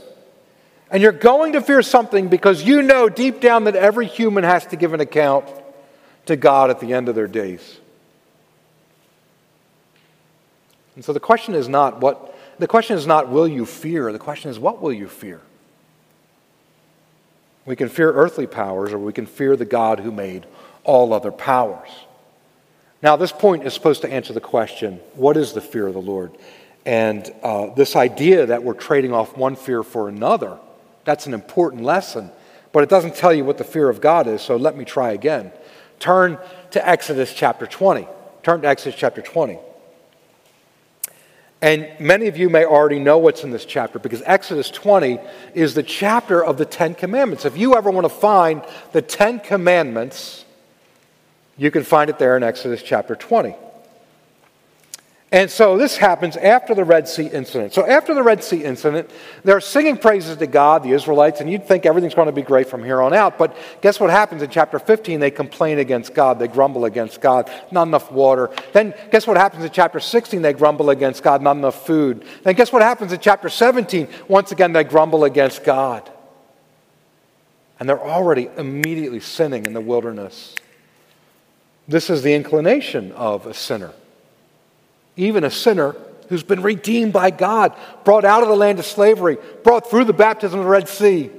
And 0.91 1.03
you're 1.03 1.13
going 1.13 1.53
to 1.53 1.61
fear 1.61 1.83
something 1.83 2.29
because 2.29 2.63
you 2.63 2.83
know 2.83 3.09
deep 3.09 3.41
down 3.41 3.65
that 3.65 3.77
every 3.77 4.07
human 4.07 4.45
has 4.45 4.67
to 4.67 4.77
give 4.77 4.93
an 4.95 5.01
account 5.01 5.47
to 6.27 6.37
God 6.37 6.71
at 6.71 6.81
the 6.81 6.93
end 6.93 7.09
of 7.09 7.15
their 7.15 7.27
days. 7.27 7.81
And 10.95 11.05
so 11.05 11.13
the 11.13 11.21
question 11.21 11.55
is 11.55 11.69
not 11.69 12.01
what 12.01 12.37
the 12.59 12.69
question 12.69 12.97
is 12.97 13.07
not 13.07 13.29
will 13.29 13.49
you 13.49 13.67
fear, 13.67 14.13
the 14.13 14.19
question 14.19 14.51
is 14.51 14.59
what 14.59 14.81
will 14.81 14.93
you 14.93 15.09
fear? 15.09 15.41
We 17.67 17.77
can 17.77 17.89
fear 17.89 18.13
earthly 18.13 18.47
powers, 18.47 18.93
or 18.93 18.99
we 18.99 19.13
can 19.13 19.27
fear 19.27 19.57
the 19.57 19.65
God 19.65 20.01
who 20.01 20.13
made 20.13 20.47
all 20.83 21.13
other 21.13 21.33
powers. 21.33 21.89
Now, 23.03 23.17
this 23.17 23.33
point 23.33 23.65
is 23.65 23.75
supposed 23.75 24.03
to 24.03 24.13
answer 24.13 24.33
the 24.33 24.41
question 24.41 25.01
what 25.15 25.37
is 25.37 25.53
the 25.53 25.61
fear 25.61 25.87
of 25.87 25.95
the 25.95 26.03
Lord? 26.03 26.37
And 26.87 27.33
uh, 27.43 27.75
this 27.75 27.97
idea 27.97 28.47
that 28.47 28.63
we're 28.63 28.75
trading 28.75 29.13
off 29.13 29.37
one 29.37 29.57
fear 29.57 29.83
for 29.83 30.09
another, 30.09 30.59
that's 31.05 31.27
an 31.27 31.35
important 31.35 31.83
lesson. 31.83 32.31
But 32.73 32.83
it 32.83 32.89
doesn't 32.91 33.15
tell 33.15 33.33
you 33.33 33.45
what 33.45 33.57
the 33.57 33.65
fear 33.65 33.89
of 33.89 34.01
God 34.01 34.27
is, 34.27 34.43
so 34.43 34.57
let 34.57 34.77
me 34.77 34.85
try 34.85 35.13
again. 35.13 35.53
Turn 36.01 36.39
to 36.73 36.87
Exodus 36.87 37.33
chapter 37.33 37.67
20. 37.67 38.07
Turn 38.43 38.61
to 38.63 38.69
Exodus 38.69 38.99
chapter 38.99 39.23
20. 39.23 39.59
And 41.65 41.89
many 41.99 42.27
of 42.27 42.37
you 42.37 42.51
may 42.51 42.67
already 42.67 42.99
know 42.99 43.17
what's 43.17 43.43
in 43.43 43.51
this 43.51 43.65
chapter 43.65 43.99
because 43.99 44.21
Exodus 44.27 44.69
20 44.69 45.19
is 45.55 45.73
the 45.73 45.83
chapter 45.83 46.45
of 46.45 46.59
the 46.59 46.67
Ten 46.67 46.95
Commandments. 46.95 47.47
If 47.47 47.57
you 47.57 47.75
ever 47.75 47.91
want 47.91 48.05
to 48.05 48.11
find 48.11 48.63
the 48.93 49.01
Ten 49.01 49.41
Commandments, 49.41 50.45
you 51.57 51.71
can 51.71 51.83
find 51.83 52.11
it 52.11 52.19
there 52.19 52.37
in 52.37 52.43
Exodus 52.43 52.83
chapter 52.83 53.17
20. 53.17 53.57
And 55.35 55.51
so 55.51 55.77
this 55.77 55.97
happens 55.97 56.37
after 56.37 56.77
the 56.77 56.85
Red 56.85 57.09
Sea 57.09 57.27
incident. 57.27 57.73
So 57.73 57.85
after 57.85 58.15
the 58.15 58.23
Red 58.23 58.45
Sea 58.45 58.63
incident, 58.63 59.11
they're 59.43 59.61
singing 59.61 59.97
praises 59.97 60.37
to 60.37 60.47
God, 60.47 60.85
the 60.85 60.93
Israelites, 60.93 61.41
and 61.41 61.51
you'd 61.51 61.67
think 61.67 61.87
everything's 61.87 62.15
going 62.15 62.27
to 62.27 62.33
be 62.33 62.43
great 62.43 62.69
from 62.69 62.85
here 62.85 63.03
on 63.03 63.13
out. 63.13 63.37
But 63.37 63.57
guess 63.81 63.99
what 63.99 64.11
happens 64.11 64.43
in 64.43 64.51
chapter 64.51 64.79
15? 64.79 65.19
They 65.19 65.33
complain 65.33 65.81
against 65.81 66.15
God. 66.15 66.39
They 66.39 66.47
grumble 66.47 66.85
against 66.85 67.21
God. 67.21 67.51
Not 67.73 67.89
enough 67.89 68.13
water. 68.13 68.49
Then 68.73 68.95
guess 69.11 69.27
what 69.27 69.37
happens 69.37 69.65
in 69.65 69.73
chapter 69.73 69.99
16? 69.99 70.41
They 70.41 70.53
grumble 70.53 70.89
against 70.91 71.25
God. 71.25 71.43
Not 71.43 71.57
enough 71.57 71.85
food. 71.85 72.25
Then 72.45 72.55
guess 72.55 72.73
what 72.73 72.83
happens 72.83 73.13
in 73.13 73.19
chapter 73.19 73.49
17? 73.49 74.07
Once 74.29 74.53
again, 74.53 74.73
they 74.73 74.85
grumble 74.85 75.25
against 75.25 75.65
God. 75.65 76.09
And 77.81 77.89
they're 77.89 78.01
already 78.01 78.49
immediately 78.57 79.19
sinning 79.19 79.67
in 79.67 79.73
the 79.73 79.81
wilderness. 79.81 80.55
This 81.89 82.09
is 82.09 82.23
the 82.23 82.35
inclination 82.35 83.11
of 83.11 83.49
a 83.49 83.53
sinner 83.53 83.95
even 85.17 85.45
a 85.45 85.51
sinner 85.51 85.95
who's 86.29 86.43
been 86.43 86.63
redeemed 86.63 87.13
by 87.13 87.31
God, 87.31 87.75
brought 88.05 88.25
out 88.25 88.43
of 88.43 88.49
the 88.49 88.57
land 88.57 88.79
of 88.79 88.87
slavery, 88.87 89.39
brought 89.63 89.91
through 89.91 90.05
the 90.05 90.13
baptism 90.13 90.59
of 90.59 90.65
the 90.65 90.71
Red 90.71 90.89
Sea, 90.89 91.31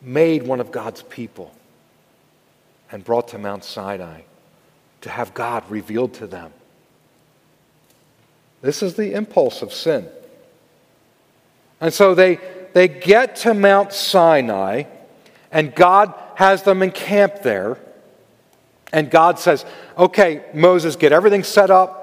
made 0.00 0.42
one 0.44 0.60
of 0.60 0.72
God's 0.72 1.02
people, 1.02 1.54
and 2.90 3.04
brought 3.04 3.28
to 3.28 3.38
Mount 3.38 3.64
Sinai 3.64 4.22
to 5.02 5.10
have 5.10 5.34
God 5.34 5.68
revealed 5.70 6.14
to 6.14 6.26
them. 6.26 6.52
This 8.62 8.82
is 8.82 8.94
the 8.94 9.12
impulse 9.12 9.62
of 9.62 9.72
sin. 9.72 10.08
And 11.80 11.94
so 11.94 12.14
they, 12.14 12.40
they 12.72 12.88
get 12.88 13.36
to 13.36 13.54
Mount 13.54 13.92
Sinai, 13.92 14.84
and 15.52 15.74
God 15.74 16.12
has 16.34 16.64
them 16.64 16.82
encamped 16.82 17.42
there. 17.42 17.78
And 18.92 19.10
God 19.10 19.38
says, 19.38 19.64
Okay, 19.96 20.42
Moses, 20.54 20.96
get 20.96 21.12
everything 21.12 21.44
set 21.44 21.70
up 21.70 21.97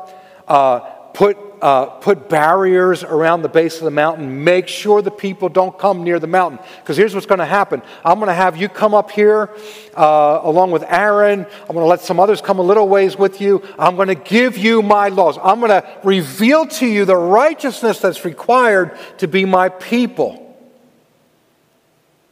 uh, 0.47 0.79
put, 1.15 1.37
uh, 1.61 1.85
put 1.85 2.29
barriers 2.29 3.03
around 3.03 3.41
the 3.41 3.49
base 3.49 3.77
of 3.77 3.83
the 3.83 3.91
mountain. 3.91 4.43
Make 4.43 4.67
sure 4.67 5.01
the 5.01 5.09
people 5.09 5.49
don't 5.49 5.77
come 5.77 6.03
near 6.03 6.19
the 6.19 6.27
mountain. 6.27 6.59
Because 6.81 6.97
here's 6.97 7.13
what's 7.13 7.25
going 7.25 7.39
to 7.39 7.45
happen 7.45 7.81
I'm 8.03 8.19
going 8.19 8.27
to 8.27 8.33
have 8.33 8.57
you 8.57 8.69
come 8.69 8.93
up 8.93 9.11
here 9.11 9.49
uh, 9.95 10.41
along 10.43 10.71
with 10.71 10.83
Aaron. 10.83 11.45
I'm 11.45 11.67
going 11.67 11.79
to 11.79 11.85
let 11.85 12.01
some 12.01 12.19
others 12.19 12.41
come 12.41 12.59
a 12.59 12.63
little 12.63 12.87
ways 12.87 13.17
with 13.17 13.41
you. 13.41 13.63
I'm 13.79 13.95
going 13.95 14.09
to 14.09 14.15
give 14.15 14.57
you 14.57 14.81
my 14.81 15.09
laws. 15.09 15.37
I'm 15.41 15.59
going 15.59 15.71
to 15.71 15.99
reveal 16.03 16.67
to 16.67 16.85
you 16.85 17.05
the 17.05 17.17
righteousness 17.17 17.99
that's 17.99 18.25
required 18.25 18.97
to 19.19 19.27
be 19.27 19.45
my 19.45 19.69
people. 19.69 20.41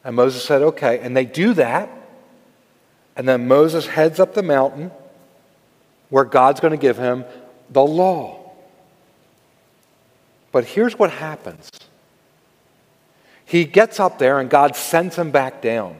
And 0.03 0.15
Moses 0.15 0.43
said, 0.43 0.61
okay. 0.61 0.99
And 0.99 1.15
they 1.15 1.25
do 1.25 1.53
that. 1.53 1.89
And 3.15 3.27
then 3.27 3.47
Moses 3.47 3.87
heads 3.87 4.19
up 4.19 4.33
the 4.33 4.43
mountain 4.43 4.91
where 6.09 6.25
God's 6.25 6.59
going 6.59 6.71
to 6.71 6.77
give 6.77 6.97
him 6.97 7.25
the 7.73 7.83
law. 7.83 8.39
But 10.51 10.65
here's 10.65 10.97
what 10.97 11.09
happens 11.09 11.69
he 13.45 13.65
gets 13.65 13.99
up 13.99 14.19
there 14.19 14.39
and 14.39 14.49
God 14.49 14.75
sends 14.75 15.15
him 15.15 15.31
back 15.31 15.61
down. 15.61 15.97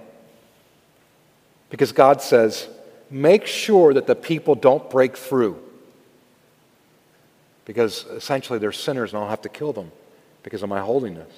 Because 1.70 1.92
God 1.92 2.22
says, 2.22 2.68
make 3.10 3.46
sure 3.46 3.94
that 3.94 4.08
the 4.08 4.16
people 4.16 4.56
don't 4.56 4.90
break 4.90 5.18
through. 5.18 5.60
Because 7.66 8.06
essentially 8.06 8.60
they're 8.60 8.72
sinners 8.72 9.14
and 9.14 9.22
I'll 9.22 9.30
have 9.30 9.42
to 9.42 9.50
kill 9.50 9.74
them 9.74 9.92
because 10.44 10.64
of 10.64 10.70
my 10.70 10.80
holiness. 10.80 11.32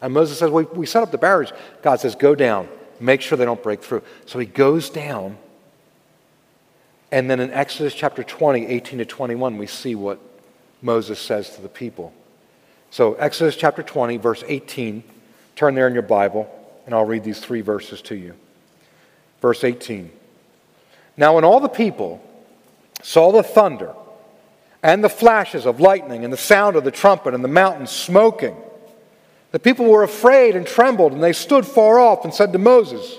And 0.00 0.12
Moses 0.12 0.38
says, 0.38 0.50
we, 0.50 0.64
we 0.64 0.86
set 0.86 1.02
up 1.02 1.10
the 1.10 1.18
barriers. 1.18 1.52
God 1.82 2.00
says, 2.00 2.14
go 2.14 2.34
down, 2.34 2.68
make 2.98 3.20
sure 3.20 3.38
they 3.38 3.44
don't 3.44 3.62
break 3.62 3.82
through. 3.82 4.02
So 4.26 4.38
he 4.38 4.46
goes 4.46 4.90
down 4.90 5.36
and 7.12 7.28
then 7.28 7.40
in 7.40 7.50
Exodus 7.50 7.94
chapter 7.94 8.24
20, 8.24 8.66
18 8.66 8.98
to 8.98 9.04
21, 9.04 9.58
we 9.58 9.66
see 9.66 9.94
what 9.94 10.18
Moses 10.80 11.20
says 11.20 11.50
to 11.50 11.60
the 11.60 11.68
people. 11.68 12.12
So, 12.90 13.14
Exodus 13.14 13.54
chapter 13.54 13.82
20, 13.82 14.16
verse 14.16 14.42
18, 14.46 15.04
turn 15.54 15.74
there 15.74 15.86
in 15.86 15.92
your 15.92 16.02
Bible, 16.02 16.50
and 16.86 16.94
I'll 16.94 17.04
read 17.04 17.22
these 17.22 17.38
three 17.38 17.60
verses 17.60 18.00
to 18.02 18.14
you. 18.14 18.34
Verse 19.42 19.62
18. 19.62 20.10
Now, 21.18 21.34
when 21.34 21.44
all 21.44 21.60
the 21.60 21.68
people 21.68 22.24
saw 23.02 23.30
the 23.30 23.42
thunder 23.42 23.94
and 24.82 25.04
the 25.04 25.10
flashes 25.10 25.66
of 25.66 25.80
lightning 25.80 26.24
and 26.24 26.32
the 26.32 26.38
sound 26.38 26.76
of 26.76 26.84
the 26.84 26.90
trumpet 26.90 27.34
and 27.34 27.44
the 27.44 27.48
mountain 27.48 27.86
smoking, 27.86 28.56
the 29.50 29.58
people 29.58 29.84
were 29.84 30.02
afraid 30.02 30.56
and 30.56 30.66
trembled, 30.66 31.12
and 31.12 31.22
they 31.22 31.34
stood 31.34 31.66
far 31.66 31.98
off 31.98 32.24
and 32.24 32.32
said 32.32 32.54
to 32.54 32.58
Moses, 32.58 33.18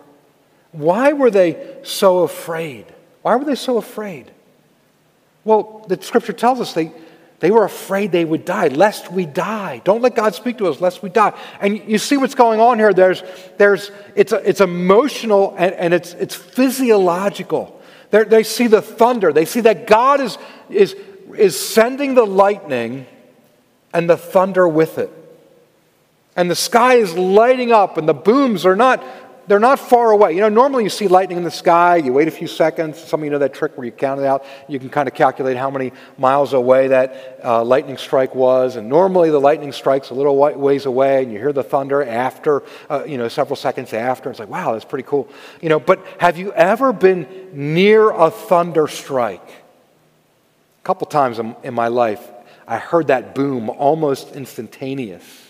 why 0.71 1.13
were 1.13 1.31
they 1.31 1.77
so 1.83 2.19
afraid? 2.19 2.85
Why 3.21 3.35
were 3.35 3.45
they 3.45 3.55
so 3.55 3.77
afraid? 3.77 4.31
Well, 5.43 5.85
the 5.87 6.01
scripture 6.01 6.33
tells 6.33 6.61
us 6.61 6.73
they, 6.73 6.91
they 7.39 7.51
were 7.51 7.63
afraid 7.63 8.11
they 8.11 8.25
would 8.25 8.45
die, 8.45 8.67
lest 8.67 9.11
we 9.11 9.25
die. 9.25 9.81
Don't 9.83 10.01
let 10.01 10.15
God 10.15 10.35
speak 10.35 10.57
to 10.59 10.67
us, 10.67 10.79
lest 10.79 11.03
we 11.03 11.09
die. 11.09 11.37
And 11.59 11.77
you 11.87 11.97
see 11.97 12.17
what's 12.17 12.35
going 12.35 12.59
on 12.59 12.77
here. 12.77 12.93
There's, 12.93 13.23
there's, 13.57 13.91
it's, 14.15 14.31
it's 14.31 14.61
emotional 14.61 15.55
and, 15.57 15.73
and 15.75 15.93
it's, 15.93 16.13
it's 16.13 16.35
physiological. 16.35 17.79
They're, 18.11 18.25
they 18.25 18.43
see 18.43 18.67
the 18.67 18.81
thunder, 18.81 19.33
they 19.33 19.45
see 19.45 19.61
that 19.61 19.87
God 19.87 20.19
is, 20.21 20.37
is, 20.69 20.95
is 21.35 21.59
sending 21.59 22.13
the 22.13 22.25
lightning 22.25 23.07
and 23.93 24.09
the 24.09 24.17
thunder 24.17 24.67
with 24.67 24.97
it. 24.97 25.09
And 26.35 26.49
the 26.49 26.55
sky 26.55 26.95
is 26.95 27.15
lighting 27.15 27.71
up, 27.71 27.97
and 27.97 28.07
the 28.07 28.13
booms 28.13 28.65
are 28.65 28.75
not 28.75 29.03
they're 29.51 29.59
not 29.59 29.79
far 29.79 30.11
away. 30.11 30.31
You 30.33 30.39
know, 30.39 30.47
normally 30.47 30.85
you 30.85 30.89
see 30.89 31.09
lightning 31.09 31.37
in 31.37 31.43
the 31.43 31.51
sky, 31.51 31.97
you 31.97 32.13
wait 32.13 32.29
a 32.29 32.31
few 32.31 32.47
seconds. 32.47 32.97
Some 32.97 33.19
of 33.19 33.25
you 33.25 33.31
know 33.31 33.39
that 33.39 33.53
trick 33.53 33.77
where 33.77 33.83
you 33.83 33.91
count 33.91 34.21
it 34.21 34.25
out. 34.25 34.45
You 34.69 34.79
can 34.79 34.87
kind 34.87 35.09
of 35.09 35.13
calculate 35.13 35.57
how 35.57 35.69
many 35.69 35.91
miles 36.17 36.53
away 36.53 36.87
that 36.87 37.41
uh, 37.43 37.61
lightning 37.61 37.97
strike 37.97 38.33
was. 38.33 38.77
And 38.77 38.87
normally 38.87 39.29
the 39.29 39.41
lightning 39.41 39.73
strikes 39.73 40.09
a 40.09 40.13
little 40.13 40.37
ways 40.37 40.85
away, 40.85 41.21
and 41.23 41.33
you 41.33 41.37
hear 41.37 41.51
the 41.51 41.65
thunder 41.65 42.01
after, 42.01 42.63
uh, 42.89 43.03
you 43.05 43.17
know, 43.17 43.27
several 43.27 43.57
seconds 43.57 43.91
after. 43.91 44.29
It's 44.29 44.39
like, 44.39 44.47
wow, 44.47 44.71
that's 44.71 44.85
pretty 44.85 45.05
cool. 45.05 45.27
You 45.61 45.67
know, 45.67 45.81
but 45.81 46.01
have 46.21 46.37
you 46.37 46.53
ever 46.53 46.93
been 46.93 47.27
near 47.51 48.09
a 48.09 48.31
thunder 48.31 48.87
strike? 48.87 49.49
A 49.49 50.85
couple 50.85 51.07
times 51.07 51.39
in 51.39 51.73
my 51.73 51.89
life, 51.89 52.25
I 52.65 52.77
heard 52.77 53.07
that 53.07 53.35
boom 53.35 53.69
almost 53.69 54.31
instantaneous. 54.31 55.40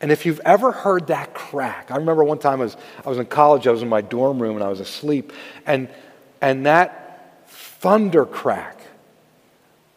And 0.00 0.12
if 0.12 0.24
you've 0.26 0.40
ever 0.44 0.70
heard 0.70 1.08
that 1.08 1.34
crack, 1.34 1.90
I 1.90 1.96
remember 1.96 2.22
one 2.22 2.38
time 2.38 2.60
I 2.60 2.64
was, 2.64 2.76
I 3.04 3.08
was 3.08 3.18
in 3.18 3.26
college, 3.26 3.66
I 3.66 3.72
was 3.72 3.82
in 3.82 3.88
my 3.88 4.00
dorm 4.00 4.40
room 4.40 4.54
and 4.54 4.64
I 4.64 4.68
was 4.68 4.80
asleep, 4.80 5.32
and, 5.66 5.88
and 6.40 6.66
that 6.66 7.48
thunder 7.48 8.24
crack 8.24 8.80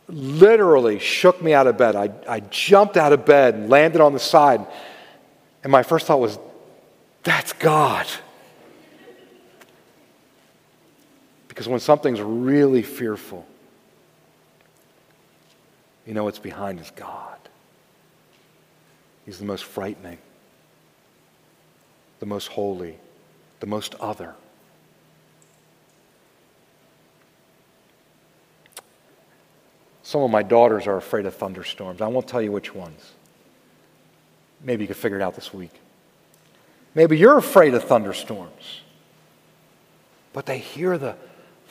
literally 0.07 0.99
shook 0.99 1.41
me 1.41 1.53
out 1.53 1.67
of 1.67 1.77
bed. 1.77 1.95
I, 1.95 2.09
I 2.27 2.39
jumped 2.41 2.97
out 2.97 3.13
of 3.13 3.25
bed 3.25 3.53
and 3.53 3.69
landed 3.69 4.01
on 4.01 4.13
the 4.13 4.19
side, 4.19 4.65
and 5.63 5.71
my 5.71 5.83
first 5.83 6.07
thought 6.07 6.19
was, 6.19 6.39
that's 7.23 7.53
God. 7.53 8.07
Because 11.47 11.67
when 11.67 11.79
something's 11.79 12.21
really 12.21 12.81
fearful, 12.81 13.45
you 16.07 16.15
know 16.15 16.23
what's 16.23 16.39
behind 16.39 16.79
is 16.79 16.89
God. 16.91 17.37
He's 19.25 19.39
the 19.39 19.45
most 19.45 19.63
frightening, 19.63 20.17
the 22.19 22.25
most 22.25 22.47
holy, 22.47 22.97
the 23.59 23.67
most 23.67 23.95
other. 23.99 24.35
Some 30.03 30.21
of 30.21 30.31
my 30.31 30.43
daughters 30.43 30.87
are 30.87 30.97
afraid 30.97 31.25
of 31.25 31.35
thunderstorms. 31.35 32.01
I 32.01 32.07
won't 32.07 32.27
tell 32.27 32.41
you 32.41 32.51
which 32.51 32.75
ones. 32.75 33.13
Maybe 34.63 34.83
you 34.83 34.87
can 34.87 34.95
figure 34.95 35.17
it 35.17 35.21
out 35.21 35.35
this 35.35 35.53
week. 35.53 35.71
Maybe 36.93 37.17
you're 37.17 37.37
afraid 37.37 37.73
of 37.73 37.83
thunderstorms, 37.85 38.81
but 40.33 40.45
they 40.45 40.57
hear 40.57 40.97
the 40.97 41.15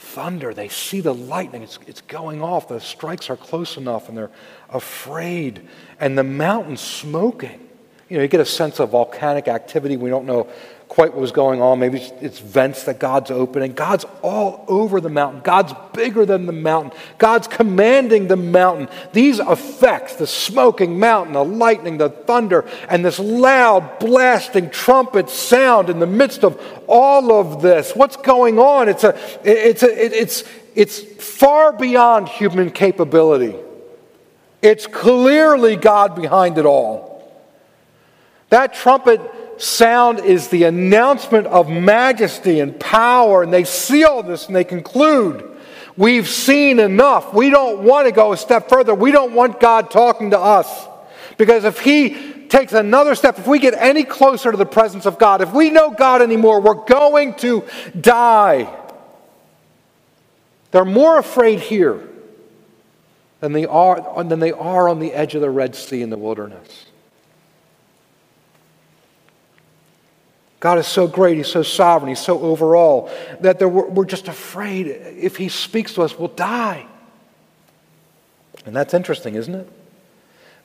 thunder, 0.00 0.54
they 0.54 0.68
see 0.68 1.00
the 1.00 1.14
lightning, 1.14 1.62
it's, 1.62 1.78
it's 1.86 2.00
going 2.00 2.42
off, 2.42 2.68
the 2.68 2.80
strikes 2.80 3.28
are 3.28 3.36
close 3.36 3.76
enough, 3.76 4.08
and 4.08 4.16
they're 4.16 4.30
afraid. 4.70 5.68
And 6.00 6.16
the 6.16 6.24
mountain's 6.24 6.80
smoking. 6.80 7.68
You 8.08 8.16
know, 8.16 8.22
you 8.22 8.28
get 8.28 8.40
a 8.40 8.46
sense 8.46 8.80
of 8.80 8.90
volcanic 8.90 9.46
activity. 9.46 9.98
We 9.98 10.08
don't 10.08 10.24
know 10.24 10.48
quite 10.90 11.12
what 11.12 11.20
was 11.20 11.31
going 11.31 11.62
on. 11.62 11.79
Maybe 11.79 12.00
it's 12.20 12.40
vents 12.40 12.83
that 12.85 12.98
God's 12.98 13.31
opening. 13.31 13.74
God's 13.74 14.05
all 14.22 14.64
over 14.66 15.00
the 15.00 15.09
mountain. 15.09 15.40
God's 15.40 15.72
bigger 15.92 16.26
than 16.26 16.46
the 16.46 16.53
mountain. 16.53 16.90
God's 17.16 17.46
commanding 17.46 18.26
the 18.26 18.37
mountain. 18.37 18.88
These 19.12 19.38
effects 19.38 20.16
the 20.16 20.26
smoking 20.26 20.98
mountain, 20.98 21.35
the 21.35 21.44
lightning, 21.44 21.98
the 21.98 22.11
thunder, 22.11 22.68
and 22.88 23.05
this 23.05 23.20
loud, 23.20 24.00
blasting 24.00 24.68
trumpet 24.68 25.31
sound 25.31 25.90
in 25.90 26.00
the 26.00 26.09
midst 26.09 26.42
of 26.42 26.61
all 26.88 27.33
of 27.35 27.62
this. 27.62 27.94
What's 27.94 28.16
going 28.16 28.59
on? 28.59 28.88
It's, 28.88 29.05
a, 29.05 29.16
it's, 29.44 29.85
a, 29.85 30.20
it's, 30.20 30.44
it's 30.74 30.98
far 30.98 31.72
beyond 31.72 32.29
human 32.29 32.72
capability. 32.72 33.55
It's 34.61 34.88
clearly 34.88 35.76
God 35.76 36.16
behind 36.16 36.59
it 36.59 36.66
all. 36.66 37.11
That 38.48 38.74
trumpet 38.74 39.20
sound 39.62 40.20
is 40.20 40.48
the 40.48 40.64
announcement 40.64 41.46
of 41.46 41.68
majesty 41.68 42.60
and 42.60 42.78
power, 42.80 43.42
and 43.42 43.52
they 43.52 43.64
see 43.64 44.04
all 44.04 44.22
this 44.22 44.46
and 44.46 44.56
they 44.56 44.64
conclude, 44.64 45.46
We've 45.96 46.28
seen 46.28 46.78
enough. 46.78 47.34
We 47.34 47.50
don't 47.50 47.82
want 47.82 48.06
to 48.06 48.12
go 48.12 48.32
a 48.32 48.36
step 48.36 48.70
further. 48.70 48.94
We 48.94 49.12
don't 49.12 49.34
want 49.34 49.60
God 49.60 49.90
talking 49.90 50.30
to 50.30 50.38
us. 50.38 50.86
Because 51.36 51.64
if 51.64 51.80
He 51.80 52.46
takes 52.48 52.72
another 52.72 53.14
step, 53.14 53.38
if 53.38 53.46
we 53.46 53.58
get 53.58 53.74
any 53.74 54.04
closer 54.04 54.50
to 54.50 54.56
the 54.56 54.64
presence 54.64 55.04
of 55.04 55.18
God, 55.18 55.42
if 55.42 55.52
we 55.52 55.68
know 55.68 55.90
God 55.90 56.22
anymore, 56.22 56.60
we're 56.60 56.86
going 56.86 57.34
to 57.34 57.66
die. 58.00 58.74
They're 60.70 60.84
more 60.86 61.18
afraid 61.18 61.60
here 61.60 62.08
than 63.40 63.52
they 63.52 63.66
are, 63.66 64.24
than 64.24 64.38
they 64.38 64.52
are 64.52 64.88
on 64.88 65.00
the 65.00 65.12
edge 65.12 65.34
of 65.34 65.40
the 65.40 65.50
Red 65.50 65.74
Sea 65.74 66.02
in 66.02 66.10
the 66.10 66.16
wilderness. 66.16 66.86
God 70.60 70.78
is 70.78 70.86
so 70.86 71.06
great, 71.06 71.38
He's 71.38 71.48
so 71.48 71.62
sovereign, 71.62 72.10
He's 72.10 72.20
so 72.20 72.38
overall 72.40 73.10
that 73.40 73.58
we're 73.60 74.04
just 74.04 74.28
afraid 74.28 74.86
if 74.86 75.36
He 75.36 75.48
speaks 75.48 75.94
to 75.94 76.02
us, 76.02 76.18
we'll 76.18 76.28
die. 76.28 76.86
And 78.66 78.76
that's 78.76 78.92
interesting, 78.92 79.34
isn't 79.36 79.54
it? 79.54 79.68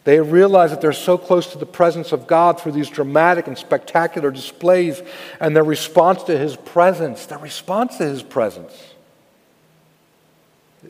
They 0.03 0.19
realize 0.19 0.69
that 0.69 0.81
they're 0.81 0.93
so 0.93 1.17
close 1.17 1.47
to 1.53 1.58
the 1.58 1.65
presence 1.65 2.12
of 2.12 2.27
God 2.27 2.60
through 2.60 2.73
these 2.73 2.89
dramatic 2.89 3.47
and 3.47 3.58
spectacular 3.58 4.29
displays, 4.29 5.01
and 5.39 5.55
their 5.55 5.63
response 5.63 6.23
to 6.23 6.38
His 6.38 6.55
presence, 6.55 7.25
their 7.25 7.39
response 7.39 7.97
to 7.97 8.05
His 8.05 8.21
presence, 8.21 8.93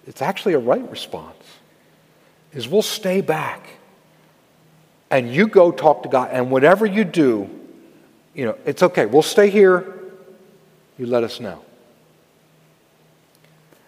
it's 0.05 0.21
actually 0.21 0.55
a 0.55 0.59
right 0.59 0.89
response, 0.91 1.43
is 2.51 2.67
we'll 2.67 2.81
stay 2.81 3.21
back 3.21 3.69
and 5.09 5.33
you 5.33 5.47
go 5.47 5.71
talk 5.71 6.03
to 6.03 6.09
God, 6.09 6.29
and 6.33 6.51
whatever 6.51 6.85
you 6.85 7.03
do, 7.03 7.49
you 8.35 8.45
know, 8.45 8.57
it's 8.65 8.83
okay. 8.83 9.05
We'll 9.05 9.21
stay 9.21 9.49
here. 9.49 9.93
You 10.97 11.05
let 11.07 11.23
us 11.23 11.39
know. 11.39 11.63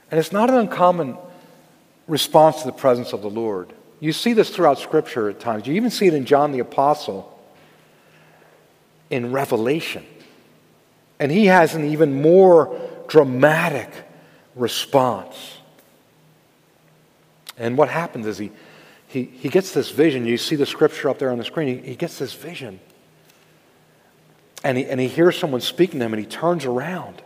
And 0.10 0.20
it's 0.20 0.32
not 0.32 0.50
an 0.50 0.56
uncommon 0.56 1.18
response 2.08 2.62
to 2.62 2.66
the 2.66 2.72
presence 2.72 3.12
of 3.12 3.22
the 3.22 3.30
Lord. 3.30 3.74
You 4.00 4.14
see 4.14 4.34
this 4.34 4.50
throughout 4.50 4.80
Scripture 4.80 5.30
at 5.30 5.40
times. 5.40 5.68
You 5.68 5.74
even 5.74 5.92
see 5.92 6.08
it 6.08 6.14
in 6.14 6.26
John 6.26 6.54
the 6.54 6.60
Apostle 6.60 7.34
in 9.10 9.32
Revelation. 9.32 10.06
And 11.20 11.32
he 11.32 11.48
has 11.48 11.76
an 11.76 11.84
even 11.84 12.22
more 12.22 12.80
dramatic 13.08 13.90
response. 14.56 15.58
And 17.58 17.78
what 17.78 17.90
happens 17.90 18.28
is 18.28 18.38
he, 18.38 18.52
he, 19.08 19.24
he 19.24 19.50
gets 19.50 19.74
this 19.74 19.90
vision. 19.90 20.26
You 20.26 20.38
see 20.38 20.56
the 20.56 20.66
scripture 20.66 21.10
up 21.10 21.20
there 21.20 21.32
on 21.32 21.38
the 21.38 21.44
screen. 21.44 21.80
He, 21.82 21.90
he 21.90 21.96
gets 21.96 22.20
this 22.20 22.34
vision 22.34 22.80
and 24.63 24.78
he, 24.78 24.86
and 24.86 25.00
he 25.00 25.08
hears 25.08 25.38
someone 25.38 25.62
speaking 25.62 26.00
to 26.00 26.06
him 26.06 26.13
and 26.13 26.20
he 26.22 26.30
turns 26.30 26.65
around. 26.65 27.22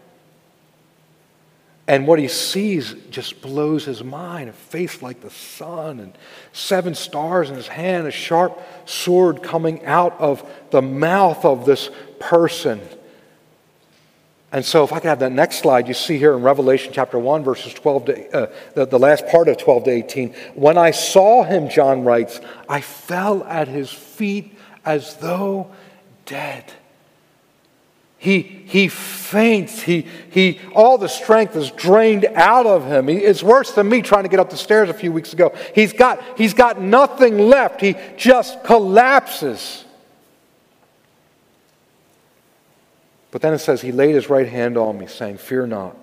And 1.87 2.07
what 2.07 2.19
he 2.19 2.27
sees 2.27 2.95
just 3.09 3.41
blows 3.41 3.85
his 3.85 4.03
mind 4.03 4.49
a 4.49 4.53
face 4.53 5.01
like 5.01 5.21
the 5.21 5.29
sun, 5.29 5.99
and 5.99 6.17
seven 6.53 6.95
stars 6.95 7.49
in 7.49 7.55
his 7.55 7.67
hand, 7.67 8.07
a 8.07 8.11
sharp 8.11 8.61
sword 8.85 9.43
coming 9.43 9.83
out 9.85 10.17
of 10.19 10.49
the 10.69 10.81
mouth 10.81 11.43
of 11.43 11.65
this 11.65 11.89
person. 12.19 12.79
And 14.53 14.63
so, 14.63 14.83
if 14.83 14.93
I 14.93 14.99
could 14.99 15.07
have 15.07 15.19
that 15.19 15.31
next 15.31 15.59
slide, 15.59 15.87
you 15.87 15.93
see 15.93 16.17
here 16.17 16.33
in 16.33 16.43
Revelation 16.43 16.93
chapter 16.93 17.17
1, 17.17 17.43
verses 17.43 17.73
12 17.73 18.05
to, 18.05 18.37
uh, 18.37 18.53
the, 18.73 18.85
the 18.85 18.99
last 18.99 19.25
part 19.27 19.47
of 19.47 19.57
12 19.57 19.85
to 19.85 19.91
18. 19.91 20.33
When 20.55 20.77
I 20.77 20.91
saw 20.91 21.43
him, 21.43 21.69
John 21.69 22.03
writes, 22.03 22.39
I 22.69 22.81
fell 22.81 23.43
at 23.45 23.67
his 23.67 23.89
feet 23.89 24.57
as 24.85 25.15
though 25.17 25.71
dead. 26.25 26.71
He, 28.21 28.43
he 28.43 28.87
faints. 28.87 29.81
He, 29.81 30.05
he, 30.29 30.59
all 30.75 30.99
the 30.99 31.09
strength 31.09 31.55
is 31.55 31.71
drained 31.71 32.25
out 32.35 32.67
of 32.67 32.85
him. 32.85 33.07
He, 33.07 33.15
it's 33.15 33.41
worse 33.41 33.71
than 33.71 33.89
me 33.89 34.03
trying 34.03 34.21
to 34.25 34.29
get 34.29 34.39
up 34.39 34.51
the 34.51 34.57
stairs 34.57 34.89
a 34.89 34.93
few 34.93 35.11
weeks 35.11 35.33
ago. 35.33 35.55
He's 35.73 35.91
got, 35.91 36.21
he's 36.37 36.53
got 36.53 36.79
nothing 36.79 37.39
left. 37.39 37.81
He 37.81 37.95
just 38.17 38.63
collapses. 38.63 39.85
But 43.31 43.41
then 43.41 43.55
it 43.55 43.57
says, 43.57 43.81
He 43.81 43.91
laid 43.91 44.13
his 44.13 44.29
right 44.29 44.47
hand 44.47 44.77
on 44.77 44.99
me, 44.99 45.07
saying, 45.07 45.39
Fear 45.39 45.65
not. 45.65 45.97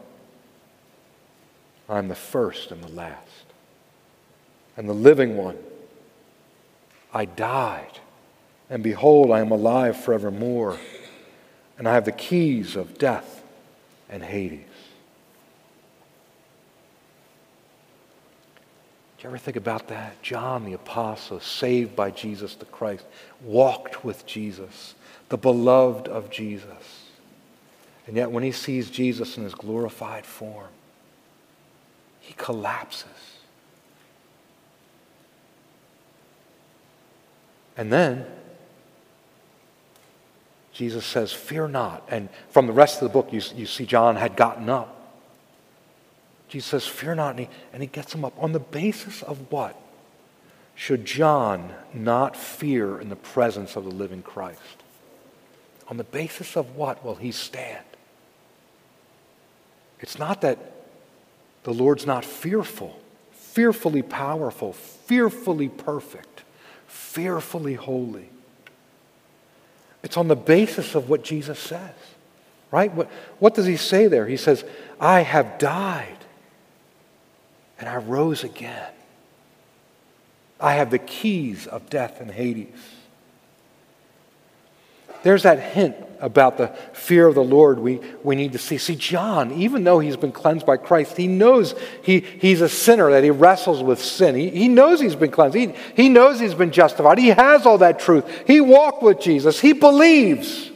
I'm 1.89 2.09
the 2.09 2.17
first 2.17 2.73
and 2.73 2.83
the 2.83 2.91
last, 2.91 3.45
and 4.77 4.89
the 4.89 4.93
living 4.93 5.37
one. 5.37 5.57
I 7.15 7.27
died, 7.27 8.01
and 8.69 8.83
behold, 8.83 9.31
I 9.31 9.39
am 9.39 9.53
alive 9.53 9.97
forevermore 10.03 10.79
and 11.79 11.89
I 11.89 11.95
have 11.95 12.05
the 12.05 12.13
keys 12.13 12.75
of 12.77 12.99
death 12.99 13.43
and 14.11 14.23
Hades. 14.23 14.67
Do 19.17 19.23
you 19.23 19.31
ever 19.31 19.39
think 19.39 19.57
about 19.57 19.89
that? 19.89 20.21
John 20.23 20.65
the 20.65 20.75
Apostle, 20.75 21.41
saved 21.41 21.97
by 21.97 22.11
Jesus 22.11 22.55
the 22.55 22.67
Christ, 22.67 23.05
walked 23.43 24.05
with 24.05 24.27
Jesus, 24.27 24.95
the 25.29 25.39
beloved 25.39 26.09
of 26.09 26.31
Jesus. 26.31 27.07
And 28.07 28.17
yet, 28.17 28.31
when 28.31 28.43
he 28.43 28.53
sees 28.53 28.91
Jesus 28.91 29.37
in 29.37 29.45
his 29.45 29.55
glorified 29.55 30.25
form, 30.25 30.69
he 32.21 32.33
collapses. 32.35 33.07
And 37.77 37.93
then 37.93 38.27
Jesus 40.79 41.05
says, 41.05 41.33
Fear 41.33 41.69
not. 41.69 42.07
And 42.09 42.29
from 42.51 42.69
the 42.69 42.73
rest 42.73 43.03
of 43.03 43.09
the 43.09 43.13
book, 43.13 43.33
you, 43.33 43.43
you 43.57 43.67
see 43.67 43.85
John 43.85 44.15
had 44.15 44.37
gotten 44.37 44.71
up. 44.71 44.95
Jesus 46.47 46.71
says, 46.71 46.87
Fear 46.87 47.17
not. 47.17 47.31
And 47.31 47.41
he, 47.41 47.49
and 47.73 47.83
he 47.83 47.89
gets 47.89 48.15
him 48.15 48.25
up. 48.25 48.33
On 48.41 48.53
the 48.53 48.61
basis 48.61 49.25
of 49.25 49.51
what? 49.51 49.77
Should 50.77 51.05
John 51.05 51.73
not 51.93 52.37
fear 52.37 53.01
in 53.01 53.09
the 53.09 53.17
presence 53.17 53.75
of 53.75 53.83
the 53.83 53.91
living 53.91 54.23
Christ? 54.23 54.61
On 55.89 55.97
the 55.97 56.05
basis 56.05 56.57
of 56.57 56.77
what 56.77 57.05
will 57.05 57.17
he 57.17 57.33
stand? 57.33 57.85
It's 59.99 60.17
not 60.17 60.43
that 60.43 60.59
the 61.65 61.75
Lord's 61.75 62.07
not 62.07 62.25
fearful, 62.25 63.01
fearfully 63.33 64.03
powerful, 64.03 64.75
fearfully 64.75 65.69
perfect, 65.69 66.45
fearfully 66.87 67.75
holy. 67.75 68.31
It's 70.03 70.17
on 70.17 70.29
the 70.29 70.37
basis 70.37 70.95
of 70.95 71.09
what 71.09 71.25
Jesus 71.25 71.59
says, 71.59 71.95
right? 72.71 72.93
What, 72.93 73.11
what 73.39 73.55
does 73.55 73.67
he 73.67 73.77
say 73.77 74.07
there? 74.07 74.27
He 74.27 74.37
says, 74.37 74.65
I 75.01 75.21
have 75.21 75.59
died 75.59 76.19
and 77.79 77.89
I 77.89 77.97
rose 77.97 78.45
again. 78.45 78.93
I 80.61 80.75
have 80.75 80.91
the 80.91 80.99
keys 80.99 81.67
of 81.67 81.89
death 81.89 82.21
and 82.21 82.31
Hades. 82.31 82.69
There's 85.29 85.43
that 85.43 85.61
hint 85.61 85.95
about 86.21 86.57
the 86.57 86.69
fear 86.95 87.27
of 87.27 87.35
the 87.35 87.45
Lord 87.45 87.79
we, 87.79 88.01
we 88.25 88.35
need 88.35 88.53
to 88.53 88.59
see. 88.59 88.79
See, 88.79 88.97
John, 88.97 89.53
even 89.53 89.85
though 89.85 89.99
he's 89.99 90.17
been 90.17 90.33
cleansed 90.33 90.65
by 90.65 90.79
Christ, 90.79 91.19
he 91.19 91.27
knows 91.27 91.75
he, 92.03 92.21
he's 92.21 92.63
a 92.63 92.69
sinner, 92.71 93.11
that 93.11 93.23
he 93.23 93.29
wrestles 93.29 93.83
with 93.83 94.03
sin. 94.03 94.35
He, 94.35 94.49
he 94.49 94.69
knows 94.69 95.03
he's 95.03 95.15
been 95.15 95.31
cleansed. 95.31 95.55
He, 95.55 95.75
he 95.95 96.09
knows 96.09 96.41
he's 96.41 96.55
been 96.55 96.71
justified. 96.71 97.19
He 97.19 97.29
has 97.29 97.67
all 97.67 97.77
that 97.77 97.99
truth. 97.99 98.25
He 98.47 98.63
walked 98.63 99.03
with 99.03 99.21
Jesus. 99.21 99.61
He 99.61 99.75
believes. 99.75 100.71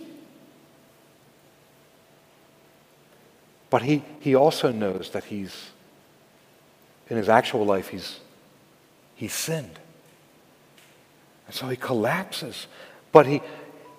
But 3.71 3.81
he, 3.81 4.05
he 4.21 4.35
also 4.35 4.71
knows 4.71 5.13
that 5.13 5.25
he's, 5.25 5.71
in 7.09 7.17
his 7.17 7.31
actual 7.31 7.65
life, 7.65 7.89
he's, 7.89 8.21
he 9.15 9.29
sinned. 9.29 9.79
And 11.47 11.55
so 11.55 11.71
he 11.71 11.77
collapses. 11.77 12.67
But 13.13 13.27
he, 13.27 13.41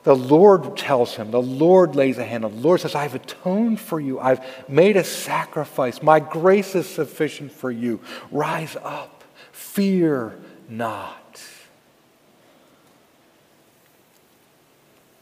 the 0.03 0.15
Lord 0.15 0.75
tells 0.75 1.15
him, 1.15 1.31
the 1.31 1.41
Lord 1.41 1.95
lays 1.95 2.17
a 2.17 2.25
hand 2.25 2.43
on 2.43 2.51
the 2.51 2.61
Lord 2.61 2.81
says, 2.81 2.93
I've 2.93 3.15
atoned 3.15 3.79
for 3.79 3.99
you. 3.99 4.19
I've 4.19 4.41
made 4.67 4.97
a 4.97 5.03
sacrifice. 5.03 6.03
My 6.03 6.19
grace 6.19 6.75
is 6.75 6.89
sufficient 6.89 7.51
for 7.51 7.71
you. 7.71 8.01
Rise 8.29 8.75
up. 8.83 9.23
Fear 9.53 10.37
not. 10.67 11.41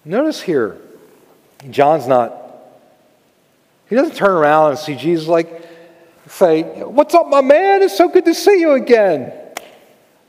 Notice 0.04 0.42
here, 0.42 0.78
John's 1.70 2.08
not, 2.08 2.36
he 3.88 3.96
doesn't 3.96 4.16
turn 4.16 4.32
around 4.32 4.72
and 4.72 4.80
see 4.80 4.96
Jesus 4.96 5.28
like, 5.28 5.62
say, 6.26 6.64
What's 6.64 7.14
up, 7.14 7.28
my 7.28 7.42
man? 7.42 7.84
It's 7.84 7.96
so 7.96 8.10
good 8.10 8.26
to 8.26 8.34
see 8.34 8.60
you 8.60 8.72
again. 8.72 9.32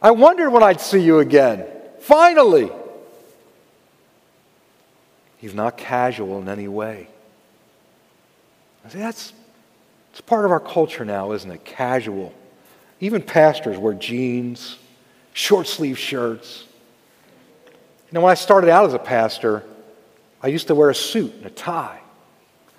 I 0.03 0.11
wondered 0.11 0.51
when 0.51 0.62
I'd 0.62 0.81
see 0.81 1.01
you 1.01 1.21
again. 1.21 1.65
Finally. 2.01 2.71
He's 5.43 5.55
not 5.55 5.77
casual 5.77 6.41
in 6.41 6.49
any 6.49 6.69
way. 6.69 7.09
I 8.85 8.89
say 8.91 9.01
that's 9.01 9.33
it's 10.13 10.21
part 10.21 10.45
of 10.45 10.53
our 10.53 10.61
culture 10.61 11.05
now, 11.05 11.33
isn't 11.33 11.51
it? 11.51 11.65
Casual. 11.65 12.33
Even 13.01 13.23
pastors 13.23 13.77
wear 13.77 13.93
jeans, 13.93 14.79
short 15.33 15.67
sleeve 15.67 15.99
shirts. 15.99 16.65
You 17.67 18.13
know, 18.13 18.21
when 18.21 18.31
I 18.31 18.35
started 18.35 18.71
out 18.71 18.87
as 18.87 18.95
a 18.95 19.01
pastor, 19.01 19.65
I 20.41 20.47
used 20.47 20.69
to 20.69 20.77
wear 20.77 20.91
a 20.91 20.95
suit 20.95 21.35
and 21.35 21.47
a 21.47 21.51
tie. 21.51 21.99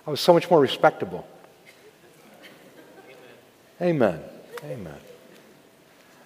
I 0.08 0.10
was 0.10 0.22
so 0.22 0.32
much 0.32 0.50
more 0.50 0.62
respectable. 0.62 1.28
Amen. 3.82 4.22
Amen. 4.64 5.00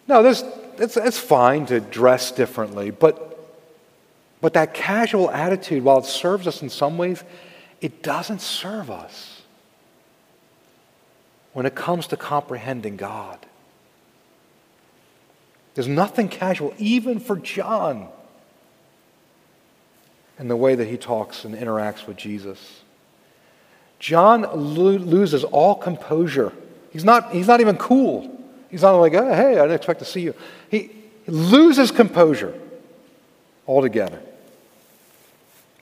No, 0.08 0.24
it's, 0.24 0.44
it's 0.78 1.18
fine 1.18 1.66
to 1.66 1.80
dress 1.80 2.32
differently, 2.32 2.92
but, 2.92 3.27
but 4.42 4.54
that 4.54 4.74
casual 4.74 5.32
attitude, 5.32 5.84
while 5.84 6.00
it 6.00 6.06
serves 6.06 6.48
us 6.48 6.62
in 6.62 6.70
some 6.70 6.98
ways, 6.98 7.24
it 7.82 8.04
doesn't 8.04 8.42
serve 8.42 8.92
us 8.92 9.42
when 11.54 11.66
it 11.66 11.76
comes 11.76 12.08
to 12.08 12.18
comprehending 12.18 12.98
God. 12.98 13.40
There's 15.74 15.88
nothing 15.88 16.30
casual, 16.30 16.74
even 16.78 17.20
for 17.20 17.36
John, 17.36 18.10
in 20.40 20.48
the 20.48 20.56
way 20.56 20.76
that 20.76 20.86
he 20.88 20.98
talks 20.98 21.46
and 21.46 21.56
interacts 21.56 22.06
with 22.06 22.18
Jesus. 22.18 22.82
John 24.00 24.42
lo- 24.42 24.98
loses 24.98 25.44
all 25.44 25.76
composure. 25.76 26.54
He's 26.92 27.04
not, 27.04 27.32
he's 27.32 27.48
not 27.48 27.62
even 27.62 27.78
cool. 27.78 28.40
He's 28.70 28.82
not 28.84 28.92
like, 28.98 29.14
oh, 29.14 29.34
hey, 29.34 29.54
I 29.54 29.62
didn't 29.64 29.72
expect 29.72 30.00
to 30.00 30.06
see 30.06 30.22
you. 30.22 30.36
He, 30.70 30.92
he 31.26 31.32
loses 31.32 31.92
composure 31.92 32.54
altogether. 33.66 34.22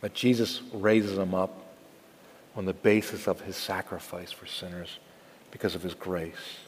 But 0.05 0.13
Jesus 0.13 0.61
raises 0.71 1.17
him 1.17 1.33
up 1.33 1.65
on 2.55 2.65
the 2.65 2.73
basis 2.73 3.27
of 3.27 3.41
his 3.41 3.55
sacrifice 3.55 4.31
for 4.31 4.45
sinners 4.45 4.99
because 5.49 5.73
of 5.73 5.81
his 5.81 5.95
grace. 5.95 6.59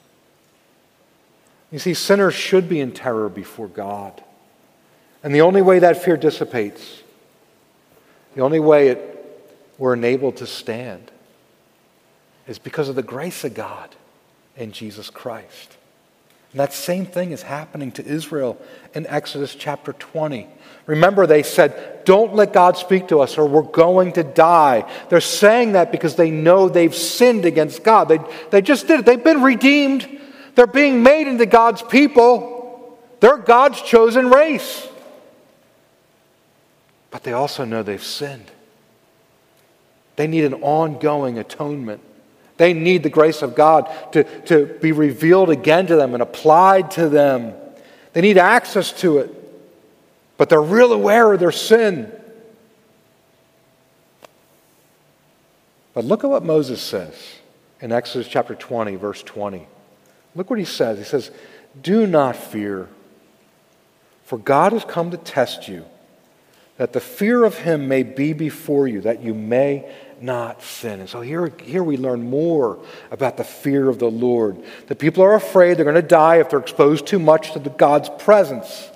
You 1.72 1.78
see, 1.78 1.94
sinners 1.94 2.34
should 2.34 2.68
be 2.68 2.80
in 2.80 2.94
terror 2.94 3.30
before 3.30 3.68
God. 3.68 4.24
And 5.22 5.36
the 5.36 5.42
only 5.42 5.62
way 5.62 5.78
that 5.78 6.04
fear 6.04 6.18
dissipates, 6.18 7.04
the 8.34 8.42
only 8.42 8.60
way 8.60 8.88
it, 8.88 9.54
we're 9.78 9.94
enabled 9.94 10.38
to 10.38 10.48
stand, 10.48 11.12
is 12.48 12.58
because 12.58 12.90
of 12.90 12.96
the 12.96 13.04
grace 13.04 13.44
of 13.44 13.54
God 13.54 13.96
in 14.56 14.72
Jesus 14.72 15.12
Christ. 15.12 15.78
And 16.54 16.60
that 16.60 16.74
same 16.74 17.06
thing 17.06 17.34
is 17.34 17.44
happening 17.44 17.92
to 17.92 18.04
Israel 18.04 18.60
in 18.96 19.06
Exodus 19.06 19.54
chapter 19.54 19.94
20. 19.94 20.48
Remember, 20.88 21.28
they 21.28 21.44
said, 21.44 22.06
Don't 22.06 22.34
let 22.34 22.54
God 22.54 22.78
speak 22.78 23.10
to 23.10 23.20
us 23.20 23.38
or 23.38 23.46
we're 23.46 23.62
going 23.62 24.14
to 24.14 24.24
die. 24.24 24.90
They're 25.10 25.22
saying 25.22 25.74
that 25.74 25.92
because 25.92 26.16
they 26.16 26.32
know 26.32 26.70
they've 26.70 26.96
sinned 26.96 27.46
against 27.46 27.84
God. 27.84 28.08
They, 28.08 28.20
they 28.50 28.62
just 28.62 28.88
did 28.88 29.02
it. 29.02 29.06
They've 29.06 29.24
been 29.24 29.44
redeemed, 29.44 30.08
they're 30.56 30.66
being 30.66 31.04
made 31.04 31.28
into 31.28 31.46
God's 31.46 31.84
people, 31.84 32.98
they're 33.20 33.38
God's 33.38 33.82
chosen 33.82 34.30
race. 34.30 34.88
But 37.12 37.24
they 37.24 37.34
also 37.34 37.66
know 37.66 37.84
they've 37.84 38.04
sinned. 38.04 38.52
They 40.16 40.28
need 40.28 40.46
an 40.46 40.56
ongoing 40.56 41.38
atonement. 41.38 42.02
They 42.58 42.74
need 42.74 43.04
the 43.04 43.10
grace 43.10 43.42
of 43.42 43.56
God 43.56 43.90
to, 44.14 44.24
to 44.46 44.66
be 44.66 44.92
revealed 44.92 45.50
again 45.50 45.88
to 45.88 45.96
them 45.96 46.14
and 46.14 46.24
applied 46.24 46.92
to 46.92 47.08
them. 47.08 47.54
They 48.14 48.22
need 48.22 48.38
access 48.38 48.92
to 49.02 49.20
it, 49.20 49.37
but 50.38 50.50
they're 50.50 50.62
real 50.62 50.94
aware 50.94 51.34
of 51.34 51.40
their 51.40 51.52
sin. 51.52 52.12
But 55.94 56.06
look 56.06 56.24
at 56.24 56.30
what 56.30 56.44
Moses 56.44 56.82
says 56.82 57.16
in 57.82 57.92
Exodus 57.92 58.28
chapter 58.28 58.54
20, 58.56 58.96
verse 58.96 59.24
20. 59.24 59.68
Look 60.36 60.50
what 60.50 60.60
he 60.60 60.66
says. 60.66 61.00
He 61.00 61.04
says, 61.04 61.32
Do 61.82 62.06
not 62.06 62.36
fear, 62.36 62.88
for 64.26 64.38
God 64.38 64.74
has 64.74 64.86
come 64.86 65.10
to 65.12 65.18
test 65.18 65.68
you, 65.68 65.86
that 66.78 66.94
the 66.94 67.00
fear 67.00 67.44
of 67.44 67.58
him 67.58 67.88
may 67.88 68.04
be 68.04 68.34
before 68.34 68.88
you, 68.88 69.02
that 69.02 69.24
you 69.24 69.34
may 69.34 69.92
not 70.22 70.62
sin. 70.62 71.00
And 71.00 71.10
so 71.10 71.22
here, 71.22 71.52
here 71.64 71.84
we 71.84 71.98
learn 71.98 72.30
more 72.30 72.80
about 73.10 73.38
the 73.38 73.44
fear 73.44 73.90
of 73.90 74.00
the 74.00 74.10
Lord. 74.10 74.64
The 74.88 74.96
people 74.96 75.24
are 75.24 75.34
afraid 75.34 75.78
they're 75.78 75.84
going 75.84 75.96
to 75.96 76.02
die 76.02 76.38
if 76.38 76.50
they're 76.50 76.60
exposed 76.60 77.08
too 77.08 77.20
much 77.20 77.54
to 77.54 77.60
God's 77.60 78.10
presence. 78.24 78.90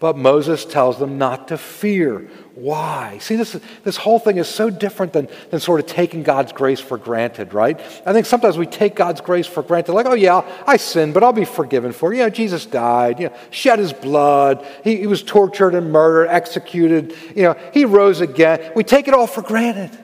But 0.00 0.16
Moses 0.16 0.64
tells 0.64 0.98
them 0.98 1.18
not 1.18 1.48
to 1.48 1.58
fear. 1.58 2.28
Why? 2.54 3.18
See, 3.18 3.34
this, 3.34 3.58
this 3.82 3.96
whole 3.96 4.20
thing 4.20 4.36
is 4.36 4.46
so 4.46 4.70
different 4.70 5.12
than, 5.12 5.28
than 5.50 5.58
sort 5.58 5.80
of 5.80 5.86
taking 5.86 6.22
God's 6.22 6.52
grace 6.52 6.78
for 6.78 6.98
granted, 6.98 7.52
right? 7.52 7.78
I 8.06 8.12
think 8.12 8.26
sometimes 8.26 8.56
we 8.56 8.66
take 8.66 8.94
God's 8.94 9.20
grace 9.20 9.46
for 9.46 9.62
granted, 9.62 9.92
like, 9.92 10.06
oh, 10.06 10.14
yeah, 10.14 10.42
I 10.66 10.76
sinned, 10.76 11.14
but 11.14 11.24
I'll 11.24 11.32
be 11.32 11.44
forgiven 11.44 11.92
for 11.92 12.12
it. 12.12 12.18
You 12.18 12.22
know, 12.24 12.30
Jesus 12.30 12.64
died, 12.64 13.18
you 13.18 13.28
know, 13.28 13.36
shed 13.50 13.80
his 13.80 13.92
blood, 13.92 14.64
he, 14.84 14.98
he 14.98 15.06
was 15.08 15.22
tortured 15.22 15.74
and 15.74 15.90
murdered, 15.90 16.28
executed, 16.28 17.14
you 17.34 17.42
know, 17.42 17.56
he 17.72 17.84
rose 17.84 18.20
again. 18.20 18.72
We 18.76 18.84
take 18.84 19.08
it 19.08 19.14
all 19.14 19.26
for 19.26 19.42
granted 19.42 19.96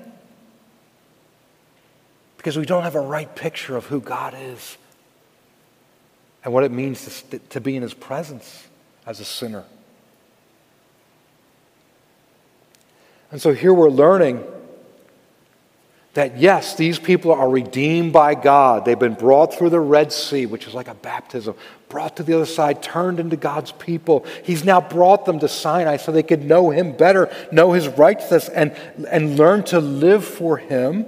because 2.45 2.59
we 2.59 2.67
don't 2.67 2.83
have 2.83 2.95
a 2.95 3.01
right 3.01 3.35
picture 3.35 3.75
of 3.75 3.87
who 3.87 4.01
God 4.01 4.35
is 4.39 4.77
and 6.45 6.53
what 6.53 6.63
it 6.63 6.71
means 6.71 7.23
to, 7.31 7.39
to 7.39 7.61
be 7.61 7.75
in 7.75 7.83
His 7.83 7.95
presence 7.95 8.67
as 9.07 9.19
a 9.19 9.25
sinner. 9.25 9.65
And 13.35 13.43
so 13.43 13.53
here 13.53 13.75
we're 13.75 13.91
learning 13.91 14.45
that 16.13 16.39
yes, 16.39 16.77
these 16.77 17.01
people 17.01 17.33
are 17.33 17.51
redeemed 17.51 18.13
by 18.13 18.37
God. 18.37 18.85
They've 18.85 18.97
been 18.97 19.15
brought 19.15 19.53
through 19.53 19.71
the 19.71 19.81
Red 19.81 20.13
Sea, 20.13 20.47
which 20.47 20.69
is 20.69 20.73
like 20.73 20.87
a 20.87 20.95
baptism, 20.95 21.57
brought 21.89 22.19
to 22.19 22.23
the 22.23 22.33
other 22.33 22.47
side, 22.47 22.81
turned 22.81 23.19
into 23.19 23.35
God's 23.35 23.73
people. 23.73 24.25
He's 24.45 24.65
now 24.65 24.81
brought 24.81 25.27
them 25.27 25.41
to 25.41 25.49
Sinai 25.49 25.97
so 25.97 26.13
they 26.13 26.23
could 26.23 26.45
know 26.45 26.71
Him 26.71 26.93
better, 26.93 27.29
know 27.51 27.73
His 27.73 27.89
righteousness, 27.89 28.49
and, 28.49 28.71
and 29.11 29.37
learn 29.37 29.65
to 29.65 29.81
live 29.81 30.25
for 30.25 30.57
Him. 30.57 31.05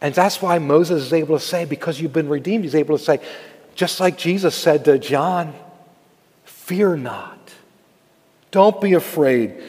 And 0.00 0.14
that's 0.14 0.40
why 0.40 0.58
Moses 0.58 1.02
is 1.02 1.12
able 1.12 1.38
to 1.38 1.44
say, 1.44 1.66
because 1.66 2.00
you've 2.00 2.14
been 2.14 2.30
redeemed, 2.30 2.64
he's 2.64 2.74
able 2.74 2.96
to 2.96 3.04
say, 3.04 3.20
just 3.74 4.00
like 4.00 4.16
Jesus 4.16 4.54
said 4.54 4.86
to 4.86 4.98
John, 4.98 5.52
fear 6.44 6.96
not. 6.96 7.43
Don't 8.54 8.80
be 8.80 8.92
afraid. 8.92 9.60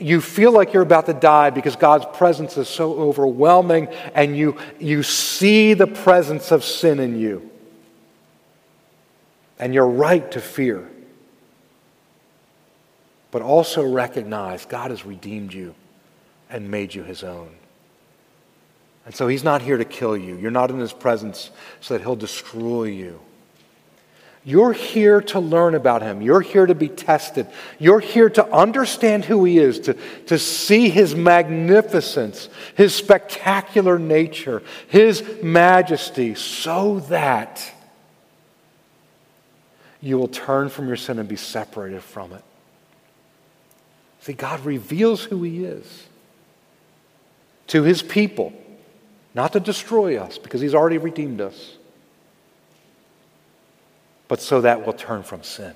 You 0.00 0.22
feel 0.22 0.50
like 0.50 0.72
you're 0.72 0.82
about 0.82 1.04
to 1.04 1.12
die 1.12 1.50
because 1.50 1.76
God's 1.76 2.06
presence 2.16 2.56
is 2.56 2.66
so 2.66 2.94
overwhelming 2.94 3.88
and 4.14 4.34
you, 4.34 4.56
you 4.80 5.02
see 5.02 5.74
the 5.74 5.86
presence 5.86 6.50
of 6.50 6.64
sin 6.64 6.98
in 6.98 7.20
you. 7.20 7.50
And 9.58 9.74
you're 9.74 9.86
right 9.86 10.30
to 10.30 10.40
fear. 10.40 10.88
But 13.32 13.42
also 13.42 13.86
recognize 13.86 14.64
God 14.64 14.92
has 14.92 15.04
redeemed 15.04 15.52
you 15.52 15.74
and 16.48 16.70
made 16.70 16.94
you 16.94 17.02
his 17.02 17.22
own. 17.22 17.50
And 19.04 19.14
so 19.14 19.28
he's 19.28 19.44
not 19.44 19.60
here 19.60 19.76
to 19.76 19.84
kill 19.84 20.16
you. 20.16 20.36
You're 20.36 20.50
not 20.50 20.70
in 20.70 20.78
his 20.78 20.94
presence 20.94 21.50
so 21.82 21.92
that 21.92 22.00
he'll 22.00 22.16
destroy 22.16 22.84
you. 22.84 23.20
You're 24.46 24.72
here 24.72 25.20
to 25.22 25.40
learn 25.40 25.74
about 25.74 26.02
him. 26.02 26.22
You're 26.22 26.40
here 26.40 26.64
to 26.64 26.74
be 26.74 26.88
tested. 26.88 27.48
You're 27.78 28.00
here 28.00 28.30
to 28.30 28.46
understand 28.54 29.24
who 29.24 29.44
he 29.44 29.58
is, 29.58 29.80
to, 29.80 29.94
to 30.26 30.38
see 30.38 30.88
his 30.88 31.14
magnificence, 31.14 32.48
his 32.76 32.94
spectacular 32.94 33.98
nature, 33.98 34.62
his 34.86 35.22
majesty, 35.42 36.36
so 36.36 37.00
that 37.00 37.72
you 40.00 40.16
will 40.16 40.28
turn 40.28 40.68
from 40.68 40.86
your 40.86 40.96
sin 40.96 41.18
and 41.18 41.28
be 41.28 41.36
separated 41.36 42.02
from 42.02 42.32
it. 42.32 42.44
See, 44.20 44.32
God 44.32 44.64
reveals 44.64 45.24
who 45.24 45.42
he 45.42 45.64
is 45.64 46.06
to 47.66 47.82
his 47.82 48.00
people 48.00 48.52
not 49.36 49.52
to 49.52 49.60
destroy 49.60 50.16
us, 50.16 50.38
because 50.38 50.62
He's 50.62 50.74
already 50.74 50.96
redeemed 50.96 51.42
us. 51.42 51.76
But 54.28 54.40
so 54.40 54.60
that 54.60 54.84
we'll 54.84 54.92
turn 54.92 55.22
from 55.22 55.42
sin. 55.42 55.74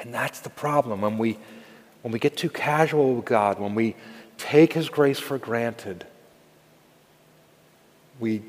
And 0.00 0.12
that's 0.12 0.40
the 0.40 0.50
problem 0.50 1.00
when 1.00 1.18
we, 1.18 1.38
when 2.02 2.12
we 2.12 2.18
get 2.18 2.36
too 2.36 2.50
casual 2.50 3.14
with 3.14 3.24
God, 3.24 3.58
when 3.58 3.74
we 3.74 3.96
take 4.38 4.72
His 4.72 4.88
grace 4.88 5.18
for 5.18 5.38
granted, 5.38 6.06
we, 8.20 8.42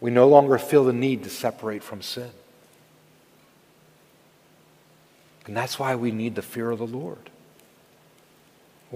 we 0.00 0.10
no 0.10 0.28
longer 0.28 0.58
feel 0.58 0.84
the 0.84 0.92
need 0.92 1.24
to 1.24 1.30
separate 1.30 1.82
from 1.82 2.02
sin. 2.02 2.30
And 5.46 5.56
that's 5.56 5.78
why 5.78 5.94
we 5.94 6.10
need 6.10 6.34
the 6.34 6.42
fear 6.42 6.70
of 6.70 6.78
the 6.78 6.86
Lord. 6.86 7.30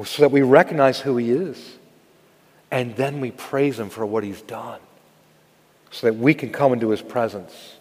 So 0.04 0.22
that 0.22 0.30
we 0.30 0.42
recognize 0.42 1.00
who 1.00 1.16
He 1.16 1.30
is. 1.30 1.76
And 2.70 2.96
then 2.96 3.20
we 3.20 3.30
praise 3.30 3.78
Him 3.78 3.88
for 3.88 4.06
what 4.06 4.24
He's 4.24 4.42
done. 4.42 4.80
So 5.90 6.06
that 6.08 6.14
we 6.14 6.34
can 6.34 6.50
come 6.50 6.72
into 6.72 6.90
His 6.90 7.02
presence 7.02 7.76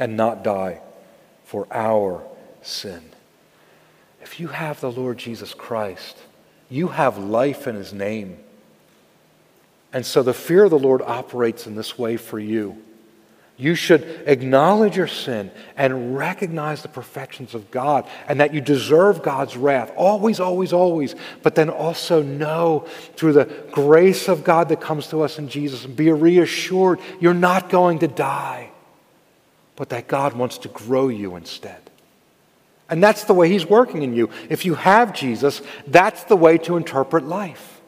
and 0.00 0.16
not 0.16 0.42
die 0.42 0.80
for 1.44 1.68
our 1.70 2.24
sin. 2.62 3.02
If 4.20 4.40
you 4.40 4.48
have 4.48 4.80
the 4.80 4.90
Lord 4.90 5.18
Jesus 5.18 5.54
Christ, 5.54 6.16
you 6.68 6.88
have 6.88 7.18
life 7.18 7.68
in 7.68 7.76
His 7.76 7.92
name. 7.92 8.38
And 9.92 10.04
so 10.04 10.22
the 10.22 10.34
fear 10.34 10.64
of 10.64 10.70
the 10.70 10.78
Lord 10.78 11.02
operates 11.02 11.66
in 11.66 11.74
this 11.74 11.98
way 11.98 12.16
for 12.16 12.38
you. 12.38 12.82
You 13.60 13.74
should 13.74 14.22
acknowledge 14.24 14.96
your 14.96 15.06
sin 15.06 15.50
and 15.76 16.16
recognize 16.16 16.80
the 16.80 16.88
perfections 16.88 17.54
of 17.54 17.70
God 17.70 18.08
and 18.26 18.40
that 18.40 18.54
you 18.54 18.62
deserve 18.62 19.22
God's 19.22 19.54
wrath. 19.54 19.92
Always, 19.96 20.40
always, 20.40 20.72
always. 20.72 21.14
But 21.42 21.56
then 21.56 21.68
also 21.68 22.22
know 22.22 22.86
through 23.16 23.34
the 23.34 23.44
grace 23.70 24.28
of 24.28 24.44
God 24.44 24.70
that 24.70 24.80
comes 24.80 25.08
to 25.08 25.20
us 25.20 25.38
in 25.38 25.48
Jesus 25.48 25.84
and 25.84 25.94
be 25.94 26.10
reassured 26.10 27.00
you're 27.20 27.34
not 27.34 27.68
going 27.68 27.98
to 27.98 28.08
die, 28.08 28.69
but 29.80 29.88
that 29.88 30.06
God 30.06 30.34
wants 30.34 30.58
to 30.58 30.68
grow 30.68 31.08
you 31.08 31.36
instead. 31.36 31.80
And 32.90 33.02
that's 33.02 33.24
the 33.24 33.32
way 33.32 33.48
He's 33.48 33.64
working 33.64 34.02
in 34.02 34.12
you. 34.12 34.28
If 34.50 34.66
you 34.66 34.74
have 34.74 35.14
Jesus, 35.14 35.62
that's 35.86 36.24
the 36.24 36.36
way 36.36 36.58
to 36.58 36.76
interpret 36.76 37.24
life. 37.24 37.80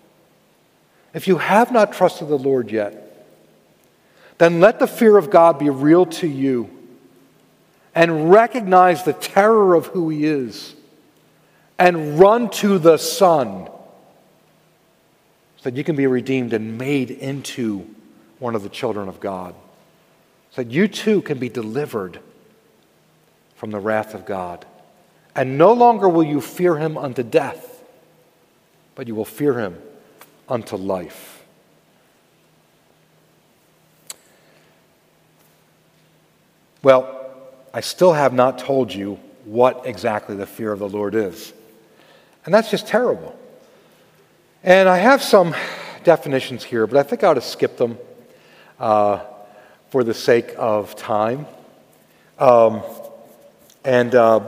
If 1.13 1.29
you 1.29 1.37
have 1.37 1.71
not 1.71 1.93
trusted 1.93 2.29
the 2.29 2.39
Lord 2.39 2.71
yet, 2.71 3.27
then 4.39 4.59
let 4.59 4.79
the 4.79 4.87
fear 4.87 5.19
of 5.19 5.29
God 5.29 5.59
be 5.59 5.69
real 5.69 6.07
to 6.07 6.27
you 6.27 6.71
and 7.95 8.31
recognize 8.31 9.03
the 9.03 9.13
terror 9.13 9.75
of 9.75 9.89
who 9.89 10.09
He 10.09 10.25
is 10.25 10.75
and 11.79 12.19
run 12.19 12.49
to 12.53 12.79
the 12.79 12.97
Son 12.97 13.67
so 13.67 15.65
that 15.65 15.77
you 15.77 15.85
can 15.85 15.97
be 15.97 16.07
redeemed 16.07 16.55
and 16.55 16.79
made 16.79 17.11
into 17.11 17.87
one 18.39 18.55
of 18.55 18.63
the 18.63 18.71
children 18.71 19.11
of 19.11 19.21
God. 19.21 19.55
So 20.55 20.63
that 20.63 20.71
you 20.71 20.87
too 20.87 21.23
can 21.23 21.39
be 21.39 21.49
delivered 21.49 22.21
from 23.57 23.71
the 23.71 23.81
wrath 23.81 24.15
of 24.15 24.27
God. 24.27 24.67
And 25.35 25.57
no 25.57 25.73
longer 25.73 26.09
will 26.09 26.25
you 26.25 26.41
fear 26.41 26.77
Him 26.77 26.99
unto 26.99 27.23
death, 27.23 27.83
but 28.95 29.09
you 29.09 29.15
will 29.15 29.25
fear 29.25 29.59
Him 29.59 29.79
unto 30.49 30.77
life. 30.77 31.43
Well, 36.83 37.31
I 37.73 37.81
still 37.81 38.13
have 38.13 38.35
not 38.35 38.59
told 38.59 38.93
you 38.93 39.19
what 39.45 39.87
exactly 39.87 40.37
the 40.37 40.47
fear 40.47 40.73
of 40.73 40.81
the 40.81 40.89
Lord 40.89 41.15
is. 41.15 41.53
And 42.45 42.53
that's 42.53 42.71
just 42.71 42.87
terrible. 42.87 43.39
And 44.63 44.89
I 44.89 44.99
have 44.99 45.23
some 45.23 45.55
definitions 46.05 46.63
here, 46.63 46.87
but 46.87 46.99
I 46.99 47.03
think 47.05 47.25
I 47.25 47.29
ought 47.29 47.35
to 47.35 47.41
skip 47.41 47.77
them 47.79 47.97
uh, 48.79 49.21
for 49.93 50.03
the 50.03 50.15
sake 50.15 50.55
of 50.57 50.97
time. 50.97 51.45
Um, 52.39 52.81
and 53.85 54.15
uh, 54.15 54.41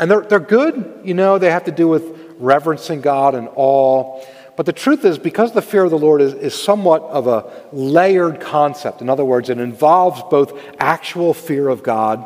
and 0.00 0.10
they're, 0.10 0.22
they're 0.22 0.40
good, 0.40 1.02
you 1.04 1.14
know, 1.14 1.38
they 1.38 1.52
have 1.52 1.64
to 1.64 1.70
do 1.70 1.86
with 1.86 2.02
reverencing 2.38 3.00
God 3.00 3.36
and 3.36 3.48
awe. 3.54 4.20
But 4.56 4.66
the 4.66 4.72
truth 4.72 5.04
is, 5.04 5.16
because 5.16 5.52
the 5.52 5.62
fear 5.62 5.84
of 5.84 5.92
the 5.92 5.98
Lord 5.98 6.20
is, 6.20 6.34
is 6.34 6.52
somewhat 6.52 7.02
of 7.02 7.28
a 7.28 7.48
layered 7.72 8.40
concept, 8.40 9.00
in 9.00 9.08
other 9.08 9.24
words, 9.24 9.50
it 9.50 9.58
involves 9.58 10.20
both 10.30 10.60
actual 10.80 11.32
fear 11.32 11.68
of 11.68 11.84
God, 11.84 12.24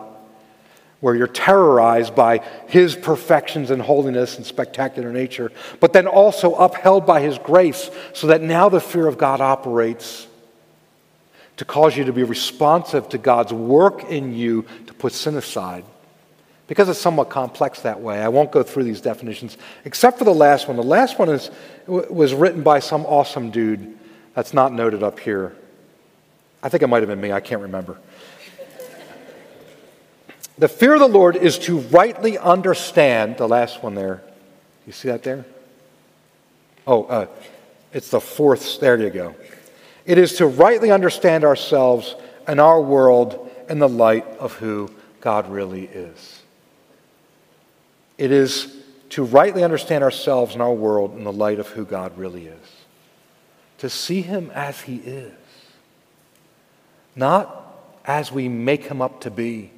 where 1.00 1.14
you're 1.14 1.26
terrorized 1.26 2.14
by 2.14 2.38
His 2.68 2.96
perfections 2.96 3.70
and 3.70 3.82
holiness 3.82 4.38
and 4.38 4.46
spectacular 4.46 5.12
nature, 5.12 5.52
but 5.78 5.92
then 5.92 6.06
also 6.06 6.54
upheld 6.54 7.04
by 7.04 7.20
His 7.20 7.36
grace, 7.36 7.90
so 8.14 8.28
that 8.28 8.40
now 8.40 8.70
the 8.70 8.80
fear 8.80 9.06
of 9.08 9.18
God 9.18 9.42
operates 9.42 10.26
to 11.62 11.66
cause 11.66 11.96
you 11.96 12.02
to 12.02 12.12
be 12.12 12.24
responsive 12.24 13.08
to 13.08 13.18
God's 13.18 13.52
work 13.52 14.02
in 14.10 14.34
you 14.34 14.66
to 14.88 14.94
put 14.94 15.12
sin 15.12 15.36
aside 15.36 15.84
because 16.66 16.88
it's 16.88 16.98
somewhat 16.98 17.30
complex 17.30 17.82
that 17.82 18.00
way. 18.00 18.20
I 18.20 18.26
won't 18.26 18.50
go 18.50 18.64
through 18.64 18.82
these 18.82 19.00
definitions, 19.00 19.56
except 19.84 20.18
for 20.18 20.24
the 20.24 20.34
last 20.34 20.66
one. 20.66 20.76
The 20.76 20.82
last 20.82 21.20
one 21.20 21.28
is, 21.28 21.52
was 21.86 22.34
written 22.34 22.64
by 22.64 22.80
some 22.80 23.06
awesome 23.06 23.52
dude 23.52 23.96
that's 24.34 24.52
not 24.52 24.72
noted 24.72 25.04
up 25.04 25.20
here. 25.20 25.54
I 26.64 26.68
think 26.68 26.82
it 26.82 26.88
might 26.88 27.02
have 27.02 27.08
been 27.08 27.20
me, 27.20 27.30
I 27.30 27.38
can't 27.38 27.62
remember. 27.62 27.96
the 30.58 30.66
fear 30.66 30.94
of 30.94 31.00
the 31.00 31.06
Lord 31.06 31.36
is 31.36 31.60
to 31.60 31.78
rightly 31.78 32.38
understand, 32.38 33.36
the 33.36 33.46
last 33.46 33.84
one 33.84 33.94
there. 33.94 34.20
You 34.84 34.92
see 34.92 35.06
that 35.06 35.22
there? 35.22 35.44
Oh, 36.88 37.04
uh, 37.04 37.26
it's 37.92 38.10
the 38.10 38.20
fourth, 38.20 38.80
there 38.80 38.98
you 38.98 39.10
go. 39.10 39.36
It 40.04 40.18
is 40.18 40.36
to 40.36 40.46
rightly 40.46 40.90
understand 40.90 41.44
ourselves 41.44 42.16
and 42.46 42.60
our 42.60 42.80
world 42.80 43.50
in 43.68 43.78
the 43.78 43.88
light 43.88 44.26
of 44.38 44.54
who 44.54 44.90
God 45.20 45.50
really 45.50 45.84
is. 45.84 46.42
It 48.18 48.30
is 48.30 48.76
to 49.10 49.24
rightly 49.24 49.62
understand 49.62 50.02
ourselves 50.02 50.54
and 50.54 50.62
our 50.62 50.72
world 50.72 51.16
in 51.16 51.24
the 51.24 51.32
light 51.32 51.58
of 51.58 51.68
who 51.68 51.84
God 51.84 52.16
really 52.16 52.46
is. 52.46 52.68
To 53.78 53.90
see 53.90 54.22
Him 54.22 54.50
as 54.54 54.80
He 54.82 54.96
is, 54.96 55.32
not 57.14 57.58
as 58.04 58.32
we 58.32 58.48
make 58.48 58.84
Him 58.84 59.02
up 59.02 59.20
to 59.22 59.30
be, 59.30 59.70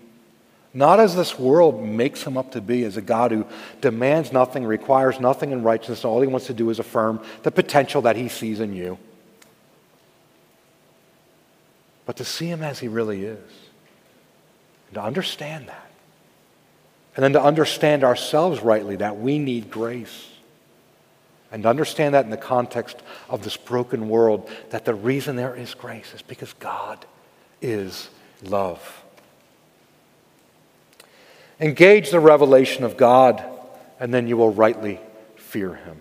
not 0.73 1.01
as 1.01 1.15
this 1.15 1.39
world 1.39 1.83
makes 1.83 2.23
Him 2.23 2.37
up 2.37 2.53
to 2.53 2.61
be, 2.61 2.85
as 2.85 2.97
a 2.97 3.03
God 3.03 3.31
who 3.31 3.47
demands 3.81 4.33
nothing, 4.33 4.65
requires 4.65 5.21
nothing 5.21 5.53
in 5.53 5.63
righteousness. 5.63 6.05
All 6.05 6.21
He 6.21 6.27
wants 6.27 6.47
to 6.47 6.55
do 6.55 6.71
is 6.71 6.79
affirm 6.79 7.21
the 7.45 7.51
potential 7.51 8.03
that 8.03 8.17
He 8.17 8.29
sees 8.29 8.61
in 8.61 8.73
you. 8.73 8.99
But 12.07 12.17
to 12.17 12.25
see 12.25 12.47
Him 12.47 12.63
as 12.63 12.79
He 12.79 12.89
really 12.89 13.25
is, 13.25 13.51
and 14.89 14.95
to 14.95 15.03
understand 15.03 15.69
that 15.69 15.85
and 17.17 17.23
then 17.23 17.33
to 17.35 17.43
understand 17.43 18.03
ourselves 18.03 18.61
rightly, 18.61 18.97
that 18.97 19.19
we 19.19 19.39
need 19.39 19.71
grace. 19.71 20.31
And 21.53 21.63
to 21.63 21.69
understand 21.69 22.15
that 22.15 22.25
in 22.25 22.31
the 22.31 22.37
context 22.37 23.01
of 23.29 23.45
this 23.45 23.57
broken 23.57 24.09
world, 24.09 24.51
that 24.71 24.85
the 24.85 24.95
reason 24.95 25.37
there 25.37 25.55
is 25.55 25.75
grace 25.75 26.13
is 26.13 26.23
because 26.23 26.53
God 26.55 27.05
is 27.63 28.09
love. 28.43 29.03
Engage 31.61 32.11
the 32.11 32.19
revelation 32.19 32.83
of 32.83 32.97
God, 32.97 33.45
and 34.01 34.13
then 34.13 34.27
you 34.27 34.37
will 34.37 34.53
rightly 34.53 34.99
fear 35.37 35.75
Him. 35.75 36.01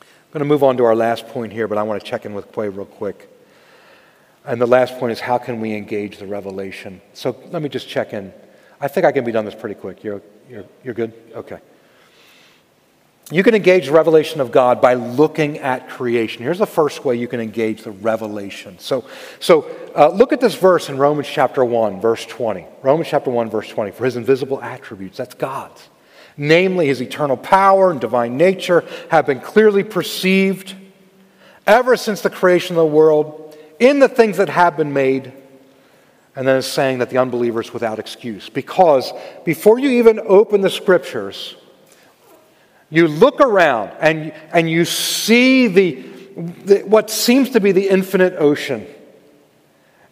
I'm 0.00 0.32
going 0.32 0.40
to 0.40 0.44
move 0.44 0.62
on 0.62 0.76
to 0.76 0.84
our 0.84 0.94
last 0.94 1.26
point 1.28 1.54
here, 1.54 1.66
but 1.66 1.78
I 1.78 1.82
want 1.82 2.02
to 2.02 2.06
check 2.06 2.26
in 2.26 2.34
with 2.34 2.52
Quay 2.52 2.68
real 2.68 2.84
quick. 2.84 3.30
And 4.48 4.58
the 4.58 4.66
last 4.66 4.98
point 4.98 5.12
is 5.12 5.20
how 5.20 5.36
can 5.36 5.60
we 5.60 5.74
engage 5.74 6.16
the 6.16 6.26
revelation? 6.26 7.02
So 7.12 7.36
let 7.50 7.60
me 7.60 7.68
just 7.68 7.86
check 7.86 8.14
in. 8.14 8.32
I 8.80 8.88
think 8.88 9.04
I 9.04 9.12
can 9.12 9.22
be 9.22 9.30
done 9.30 9.44
this 9.44 9.54
pretty 9.54 9.74
quick. 9.74 10.02
You're, 10.02 10.22
you're, 10.48 10.64
you're 10.82 10.94
good? 10.94 11.12
Okay. 11.34 11.58
You 13.30 13.42
can 13.42 13.54
engage 13.54 13.88
the 13.88 13.92
revelation 13.92 14.40
of 14.40 14.50
God 14.50 14.80
by 14.80 14.94
looking 14.94 15.58
at 15.58 15.90
creation. 15.90 16.42
Here's 16.42 16.58
the 16.58 16.66
first 16.66 17.04
way 17.04 17.16
you 17.16 17.28
can 17.28 17.40
engage 17.40 17.82
the 17.82 17.90
revelation. 17.90 18.78
So, 18.78 19.04
so 19.38 19.70
uh, 19.94 20.08
look 20.08 20.32
at 20.32 20.40
this 20.40 20.54
verse 20.54 20.88
in 20.88 20.96
Romans 20.96 21.28
chapter 21.28 21.62
1, 21.62 22.00
verse 22.00 22.24
20. 22.24 22.64
Romans 22.82 23.08
chapter 23.10 23.30
1, 23.30 23.50
verse 23.50 23.68
20. 23.68 23.90
For 23.90 24.06
his 24.06 24.16
invisible 24.16 24.62
attributes, 24.62 25.18
that's 25.18 25.34
God's, 25.34 25.90
namely 26.38 26.86
his 26.86 27.02
eternal 27.02 27.36
power 27.36 27.90
and 27.90 28.00
divine 28.00 28.38
nature, 28.38 28.82
have 29.10 29.26
been 29.26 29.40
clearly 29.40 29.84
perceived 29.84 30.74
ever 31.66 31.98
since 31.98 32.22
the 32.22 32.30
creation 32.30 32.76
of 32.76 32.80
the 32.80 32.86
world 32.86 33.47
in 33.78 33.98
the 33.98 34.08
things 34.08 34.36
that 34.38 34.48
have 34.48 34.76
been 34.76 34.92
made 34.92 35.32
and 36.38 36.46
then 36.46 36.58
it's 36.58 36.68
saying 36.68 36.98
that 36.98 37.10
the 37.10 37.18
unbeliever 37.18 37.60
is 37.60 37.72
without 37.72 37.98
excuse. 37.98 38.48
Because 38.48 39.12
before 39.44 39.80
you 39.80 39.90
even 39.90 40.20
open 40.20 40.60
the 40.60 40.70
scriptures, 40.70 41.56
you 42.90 43.08
look 43.08 43.40
around 43.40 43.90
and, 43.98 44.32
and 44.52 44.70
you 44.70 44.84
see 44.84 45.66
the, 45.66 45.94
the, 46.64 46.78
what 46.82 47.10
seems 47.10 47.50
to 47.50 47.60
be 47.60 47.72
the 47.72 47.88
infinite 47.88 48.34
ocean. 48.34 48.86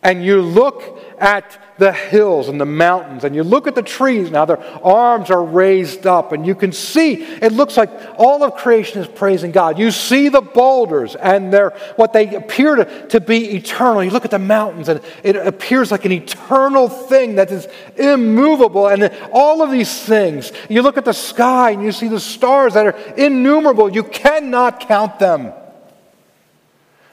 And 0.07 0.24
you 0.24 0.40
look 0.40 1.00
at 1.18 1.61
the 1.78 1.92
hills 1.92 2.48
and 2.48 2.61
the 2.61 2.64
mountains 2.64 3.24
and 3.24 3.34
you 3.34 3.42
look 3.42 3.66
at 3.66 3.74
the 3.74 3.82
trees 3.82 4.30
now 4.30 4.44
their 4.44 4.62
arms 4.84 5.30
are 5.30 5.44
raised 5.44 6.07
up 6.07 6.30
and 6.30 6.46
you 6.46 6.54
can 6.54 6.70
see 6.70 7.14
it 7.14 7.52
looks 7.52 7.76
like 7.76 7.90
all 8.16 8.44
of 8.44 8.54
creation 8.54 9.02
is 9.02 9.09
praising 9.09 9.50
god. 9.50 9.80
You 9.80 9.90
see 9.90 10.28
the 10.28 10.40
boulders 10.40 11.16
and 11.16 11.52
they're 11.52 11.70
what 11.96 12.12
they 12.12 12.32
appear 12.36 12.76
to, 12.76 13.09
to 13.09 13.20
be 13.20 13.57
eternal. 13.57 14.04
You 14.04 14.11
look 14.11 14.24
at 14.24 14.30
the 14.30 14.38
mountains 14.38 14.88
and 14.88 15.00
it 15.24 15.34
appears 15.34 15.90
like 15.90 16.04
an 16.04 16.12
eternal 16.12 16.88
thing 16.88 17.34
that 17.34 17.50
is 17.50 17.66
immovable 17.96 18.86
and 18.86 19.12
all 19.32 19.61
of 19.61 19.72
these 19.72 20.02
things. 20.02 20.52
You 20.68 20.82
look 20.82 20.98
at 20.98 21.04
the 21.04 21.12
sky 21.12 21.72
and 21.72 21.82
you 21.82 21.90
see 21.90 22.07
the 22.07 22.20
stars 22.20 22.74
that 22.74 22.86
are 22.86 22.96
innumerable. 23.16 23.92
You 23.92 24.04
cannot 24.04 24.78
count 24.78 25.18
them 25.18 25.52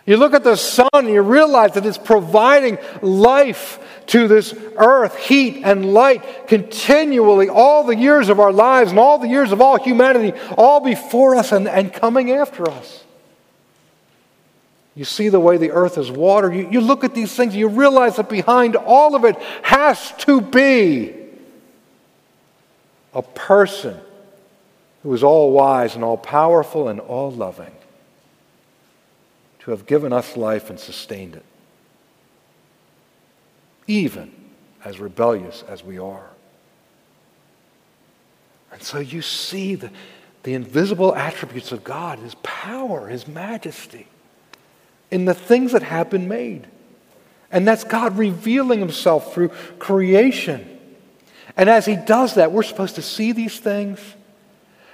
you 0.06 0.18
look 0.18 0.34
at 0.34 0.44
the 0.44 0.58
sun 0.58 0.90
and 0.94 1.10
you 1.10 1.22
realize 1.22 1.74
that 1.74 1.86
it's 1.86 1.98
providing 1.98 2.78
life 3.02 3.80
to 4.08 4.28
this 4.28 4.54
earth, 4.76 5.16
heat 5.16 5.62
and 5.64 5.94
light 5.94 6.48
continually, 6.48 7.48
all 7.48 7.86
the 7.86 7.96
years 7.96 8.28
of 8.28 8.40
our 8.40 8.52
lives 8.52 8.92
and 8.92 9.00
all 9.00 9.18
the 9.18 9.30
years 9.30 9.54
of 9.54 9.62
all 9.62 9.78
humanity, 9.78 10.38
all 10.58 10.82
before 10.82 11.36
us 11.36 11.54
and, 11.54 11.70
and 11.70 11.94
coming 11.94 12.32
after 12.32 12.70
us. 12.70 13.04
You 14.94 15.06
see 15.06 15.30
the 15.30 15.40
way 15.40 15.58
the 15.58 15.72
earth 15.72 15.98
is 15.98 16.12
watered. 16.12 16.54
You, 16.54 16.70
you 16.70 16.82
look 16.82 17.06
at 17.06 17.16
these 17.16 17.34
things, 17.34 17.56
you 17.56 17.70
realize 17.70 18.18
that 18.18 18.30
behind 18.30 18.76
all 18.76 19.16
of 19.16 19.24
it 19.24 19.38
has 19.64 20.12
to 20.20 20.42
be 20.42 21.16
a 23.14 23.22
person 23.22 23.98
who 25.02 25.14
is 25.14 25.24
all 25.24 25.52
wise 25.52 25.96
and 25.96 26.04
all 26.04 26.18
powerful 26.18 26.90
and 26.90 27.00
all 27.00 27.32
loving 27.32 27.73
to 29.64 29.72
have 29.72 29.86
given 29.86 30.12
us 30.12 30.36
life 30.36 30.70
and 30.70 30.80
sustained 30.80 31.36
it, 31.36 31.46
even 33.88 34.32
as 34.84 35.00
rebellious 35.00 35.64
as 35.70 35.84
we 35.84 35.98
are. 35.98 36.30
And 38.74 38.82
so 38.82 39.00
you 39.00 39.22
see 39.22 39.76
the, 39.76 39.90
the 40.44 40.54
invisible 40.54 41.16
attributes 41.16 41.72
of 41.72 41.84
God, 41.84 42.20
His 42.20 42.36
power, 42.44 43.08
His 43.08 43.28
majesty, 43.28 44.08
in 45.10 45.26
the 45.26 45.34
things 45.34 45.72
that 45.72 45.84
have 45.84 46.10
been 46.10 46.28
made. 46.28 46.68
And 47.50 47.66
that's 47.66 47.86
God 47.86 48.18
revealing 48.18 48.80
Himself 48.80 49.34
through 49.34 49.50
creation. 49.80 50.80
And 51.56 51.70
as 51.70 51.86
He 51.86 51.96
does 51.96 52.36
that, 52.36 52.52
we're 52.52 52.64
supposed 52.64 52.96
to 52.96 53.02
see 53.02 53.32
these 53.32 53.60
things 53.60 54.00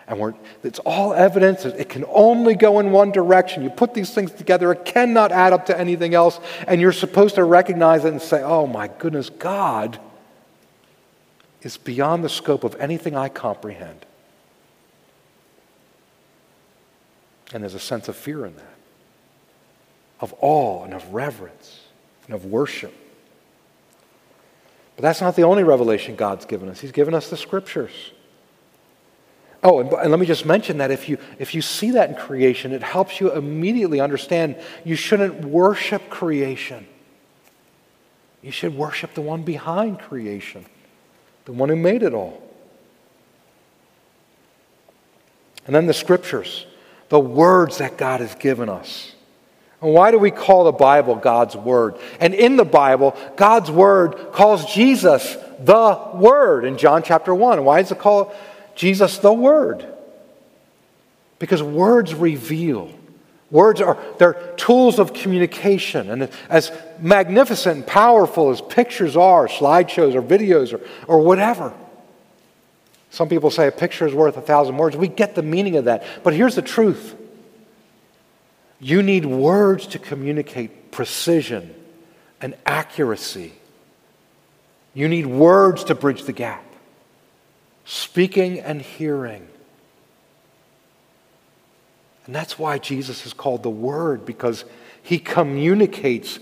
and 0.10 0.34
it's 0.64 0.80
all 0.80 1.14
evidence. 1.14 1.66
It 1.66 1.88
can 1.88 2.04
only 2.10 2.56
go 2.56 2.80
in 2.80 2.92
one 2.92 3.12
direction. 3.12 3.62
You 3.62 3.70
put 3.70 3.94
these 3.94 4.12
things 4.12 4.32
together, 4.32 4.72
it 4.72 4.84
cannot 4.84 5.32
add 5.32 5.54
up 5.54 5.68
to 5.68 5.80
anything 5.80 6.16
else. 6.16 6.40
And 6.68 6.82
you're 6.82 6.92
supposed 6.92 7.36
to 7.36 7.44
recognize 7.44 8.06
it 8.06 8.12
and 8.12 8.22
say, 8.22 8.42
oh 8.42 8.66
my 8.66 8.88
goodness, 8.88 9.30
God 9.30 10.00
is 11.62 11.78
beyond 11.78 12.24
the 12.24 12.30
scope 12.30 12.64
of 12.64 12.76
anything 12.76 13.16
I 13.16 13.30
comprehend. 13.30 14.06
And 17.54 17.64
there's 17.64 17.76
a 17.76 17.80
sense 17.80 18.08
of 18.08 18.16
fear 18.16 18.46
in 18.46 18.56
that, 18.56 18.76
of 20.20 20.34
awe 20.40 20.84
and 20.84 20.94
of 20.94 21.14
reverence 21.14 21.82
and 22.26 22.34
of 22.34 22.46
worship. 22.46 22.94
But 24.96 25.04
that's 25.04 25.22
not 25.22 25.36
the 25.36 25.44
only 25.44 25.64
revelation 25.64 26.16
God's 26.16 26.46
given 26.46 26.68
us, 26.68 26.80
He's 26.80 26.92
given 26.92 27.14
us 27.14 27.30
the 27.30 27.38
scriptures. 27.38 28.12
Oh, 29.62 29.80
and, 29.80 29.92
and, 29.92 30.10
let 30.10 30.20
me 30.20 30.26
just 30.26 30.46
mention 30.46 30.78
that 30.78 30.90
if 30.90 31.10
you, 31.10 31.18
if 31.38 31.54
you 31.54 31.62
see 31.62 31.92
that 31.92 32.10
in 32.10 32.16
creation, 32.16 32.72
it 32.72 32.82
helps 32.82 33.20
you 33.20 33.32
immediately 33.32 34.00
understand 34.00 34.56
you 34.86 34.96
shouldn't 34.96 35.44
worship 35.44 36.10
creation. 36.10 36.88
You 38.42 38.52
should 38.52 38.76
worship 38.76 39.14
the 39.16 39.22
one 39.22 39.44
behind 39.44 40.00
creation, 40.00 40.66
the 41.44 41.52
one 41.52 41.68
who 41.68 41.76
made 41.76 42.04
it 42.04 42.14
all. 42.14 42.42
And 45.66 45.76
then 45.76 45.88
the 45.88 45.94
scriptures, 45.94 46.66
the 47.10 47.20
words 47.20 47.80
that 47.80 47.98
God 47.98 48.22
has 48.22 48.34
given 48.36 48.70
us. 48.70 49.14
And 49.82 49.94
why 49.94 50.12
do 50.12 50.20
we 50.20 50.32
call 50.32 50.66
the 50.66 50.72
Bible 50.72 51.16
God's 51.16 51.56
Word? 51.56 51.98
And 52.20 52.34
in 52.34 52.56
the 52.56 52.66
Bible, 52.66 53.16
God's 53.36 53.70
Word 53.70 54.32
calls 54.32 54.74
Jesus 54.74 55.38
the 55.60 56.12
Word 56.14 56.66
in 56.66 56.78
John 56.78 57.04
chapter 57.04 57.36
1. 57.36 57.64
Why 57.64 57.80
is 57.80 57.92
it 57.92 58.00
called 58.00 58.34
Jesus 58.80 59.18
the 59.18 59.34
Word. 59.34 59.86
Because 61.38 61.62
words 61.62 62.16
reveal. 62.16 62.90
Words 63.52 63.82
are 63.82 63.98
they're 64.20 64.54
tools 64.56 65.00
of 65.00 65.12
communication. 65.12 66.10
And 66.10 66.30
as 66.50 66.72
magnificent 66.98 67.76
and 67.76 67.86
powerful 67.86 68.52
as 68.52 68.62
pictures 68.62 69.18
are, 69.18 69.50
slideshows 69.50 70.16
or 70.16 70.22
videos 70.22 70.74
or, 70.74 70.80
or 71.08 71.20
whatever. 71.20 71.74
Some 73.10 73.28
people 73.28 73.52
say 73.52 73.68
a 73.68 73.72
picture 73.72 74.08
is 74.08 74.14
worth 74.14 74.38
a 74.38 74.42
thousand 74.42 74.78
words. 74.78 74.96
We 74.96 75.10
get 75.10 75.36
the 75.36 75.44
meaning 75.44 75.76
of 75.76 75.84
that. 75.86 76.06
But 76.24 76.34
here's 76.34 76.56
the 76.56 76.62
truth 76.62 77.18
you 78.80 79.04
need 79.04 79.26
words 79.26 79.88
to 79.88 80.00
communicate 80.00 80.92
precision 80.92 81.76
and 82.40 82.56
accuracy. 82.66 83.52
You 84.94 85.10
need 85.10 85.26
words 85.26 85.84
to 85.86 85.96
bridge 85.96 86.24
the 86.24 86.32
gap 86.32 86.64
speaking 87.90 88.60
and 88.60 88.84
hearing. 88.84 89.48
And 92.28 92.36
that's 92.36 92.60
why 92.60 92.78
Jesus 92.78 93.26
is 93.26 93.34
called 93.34 93.64
the 93.64 93.70
Word, 93.72 94.28
because 94.28 94.64
he 95.02 95.18
communicates 95.18 96.38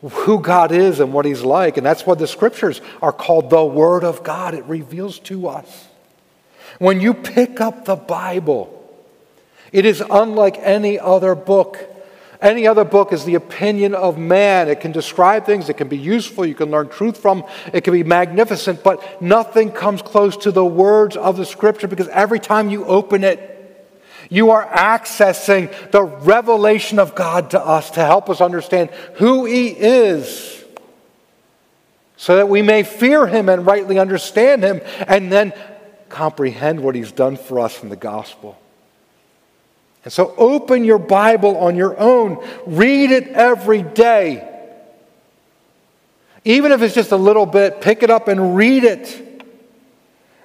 who 0.00 0.38
God 0.38 0.70
is 0.70 1.00
and 1.00 1.12
what 1.12 1.24
he's 1.24 1.42
like. 1.42 1.76
And 1.76 1.84
that's 1.84 2.06
why 2.06 2.14
the 2.14 2.28
scriptures 2.28 2.80
are 3.02 3.10
called 3.12 3.50
the 3.50 3.64
Word 3.64 4.04
of 4.04 4.22
God. 4.22 4.54
It 4.54 4.64
reveals 4.66 5.18
to 5.20 5.48
us. 5.48 5.88
When 6.78 7.00
you 7.00 7.12
pick 7.12 7.60
up 7.60 7.86
the 7.86 7.96
Bible, 7.96 8.80
it 9.72 9.84
is 9.84 10.00
unlike 10.08 10.58
any 10.60 11.00
other 11.00 11.34
book. 11.34 11.90
Any 12.44 12.66
other 12.66 12.84
book 12.84 13.14
is 13.14 13.24
the 13.24 13.36
opinion 13.36 13.94
of 13.94 14.18
man. 14.18 14.68
It 14.68 14.80
can 14.80 14.92
describe 14.92 15.46
things, 15.46 15.70
it 15.70 15.78
can 15.78 15.88
be 15.88 15.96
useful, 15.96 16.44
you 16.44 16.54
can 16.54 16.70
learn 16.70 16.90
truth 16.90 17.16
from, 17.16 17.42
it 17.72 17.84
can 17.84 17.94
be 17.94 18.04
magnificent, 18.04 18.84
but 18.84 19.22
nothing 19.22 19.72
comes 19.72 20.02
close 20.02 20.36
to 20.36 20.52
the 20.52 20.64
words 20.64 21.16
of 21.16 21.38
the 21.38 21.46
scripture 21.46 21.88
because 21.88 22.06
every 22.08 22.38
time 22.38 22.68
you 22.68 22.84
open 22.84 23.24
it, 23.24 23.50
you 24.28 24.50
are 24.50 24.66
accessing 24.66 25.70
the 25.90 26.02
revelation 26.02 26.98
of 26.98 27.14
God 27.14 27.52
to 27.52 27.60
us 27.60 27.92
to 27.92 28.04
help 28.04 28.28
us 28.28 28.42
understand 28.42 28.90
who 29.14 29.46
He 29.46 29.68
is 29.68 30.62
so 32.18 32.36
that 32.36 32.50
we 32.50 32.60
may 32.60 32.82
fear 32.82 33.26
Him 33.26 33.48
and 33.48 33.64
rightly 33.64 33.98
understand 33.98 34.62
Him 34.62 34.82
and 35.06 35.32
then 35.32 35.54
comprehend 36.10 36.80
what 36.80 36.94
He's 36.94 37.10
done 37.10 37.38
for 37.38 37.60
us 37.60 37.82
in 37.82 37.88
the 37.88 37.96
gospel. 37.96 38.60
And 40.04 40.12
so 40.12 40.34
open 40.36 40.84
your 40.84 40.98
Bible 40.98 41.56
on 41.56 41.76
your 41.76 41.98
own. 41.98 42.46
Read 42.66 43.10
it 43.10 43.28
every 43.28 43.82
day. 43.82 44.50
Even 46.44 46.72
if 46.72 46.82
it's 46.82 46.94
just 46.94 47.10
a 47.10 47.16
little 47.16 47.46
bit, 47.46 47.80
pick 47.80 48.02
it 48.02 48.10
up 48.10 48.28
and 48.28 48.54
read 48.54 48.84
it. 48.84 49.22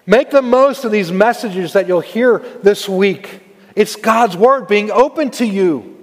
Make 0.06 0.32
the 0.32 0.42
most 0.42 0.86
of 0.86 0.92
these 0.92 1.12
messages 1.12 1.74
that 1.74 1.88
you'll 1.88 2.00
hear 2.00 2.40
this 2.64 2.88
week. 2.88 3.42
It's 3.76 3.96
God's 3.96 4.36
Word 4.36 4.68
being 4.68 4.92
open 4.92 5.30
to 5.32 5.46
you. 5.46 5.98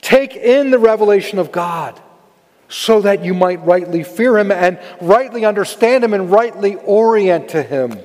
Take 0.00 0.34
in 0.36 0.70
the 0.70 0.78
revelation 0.78 1.38
of 1.38 1.52
God 1.52 2.00
so 2.68 3.00
that 3.00 3.24
you 3.24 3.34
might 3.34 3.62
rightly 3.64 4.04
fear 4.04 4.38
Him 4.38 4.52
and 4.52 4.78
rightly 5.00 5.44
understand 5.44 6.04
Him 6.04 6.14
and 6.14 6.30
rightly 6.30 6.76
orient 6.76 7.50
to 7.50 7.62
Him. 7.62 7.98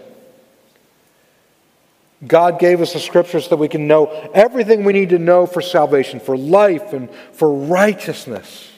God 2.25 2.59
gave 2.59 2.81
us 2.81 2.93
the 2.93 2.99
scriptures 2.99 3.49
that 3.49 3.57
we 3.57 3.67
can 3.67 3.87
know 3.87 4.07
everything 4.33 4.83
we 4.83 4.93
need 4.93 5.09
to 5.09 5.19
know 5.19 5.45
for 5.45 5.61
salvation, 5.61 6.19
for 6.19 6.37
life, 6.37 6.93
and 6.93 7.09
for 7.33 7.53
righteousness. 7.53 8.71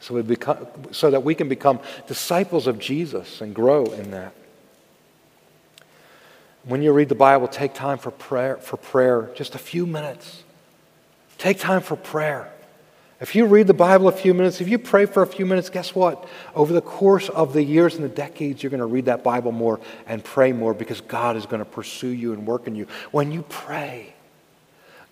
So, 0.00 0.14
we 0.14 0.22
become, 0.22 0.66
so 0.90 1.10
that 1.10 1.22
we 1.22 1.34
can 1.34 1.48
become 1.48 1.80
disciples 2.06 2.66
of 2.66 2.78
Jesus 2.78 3.40
and 3.40 3.54
grow 3.54 3.86
in 3.86 4.10
that. 4.10 4.34
When 6.64 6.82
you 6.82 6.92
read 6.92 7.08
the 7.08 7.14
Bible, 7.14 7.48
take 7.48 7.74
time 7.74 7.98
for 7.98 8.10
prayer, 8.10 8.56
for 8.56 8.76
prayer, 8.76 9.30
just 9.34 9.54
a 9.54 9.58
few 9.58 9.86
minutes. 9.86 10.42
Take 11.38 11.58
time 11.58 11.80
for 11.80 11.96
prayer. 11.96 12.51
If 13.22 13.36
you 13.36 13.46
read 13.46 13.68
the 13.68 13.72
Bible 13.72 14.08
a 14.08 14.12
few 14.12 14.34
minutes, 14.34 14.60
if 14.60 14.66
you 14.66 14.80
pray 14.80 15.06
for 15.06 15.22
a 15.22 15.28
few 15.28 15.46
minutes, 15.46 15.70
guess 15.70 15.94
what? 15.94 16.26
Over 16.56 16.72
the 16.72 16.80
course 16.80 17.28
of 17.28 17.52
the 17.52 17.62
years 17.62 17.94
and 17.94 18.02
the 18.02 18.08
decades, 18.08 18.64
you're 18.64 18.70
going 18.70 18.80
to 18.80 18.86
read 18.86 19.04
that 19.04 19.22
Bible 19.22 19.52
more 19.52 19.78
and 20.08 20.24
pray 20.24 20.52
more 20.52 20.74
because 20.74 21.00
God 21.00 21.36
is 21.36 21.46
going 21.46 21.60
to 21.60 21.64
pursue 21.64 22.08
you 22.08 22.32
and 22.32 22.44
work 22.44 22.66
in 22.66 22.74
you. 22.74 22.88
When 23.12 23.30
you 23.30 23.42
pray, 23.42 24.14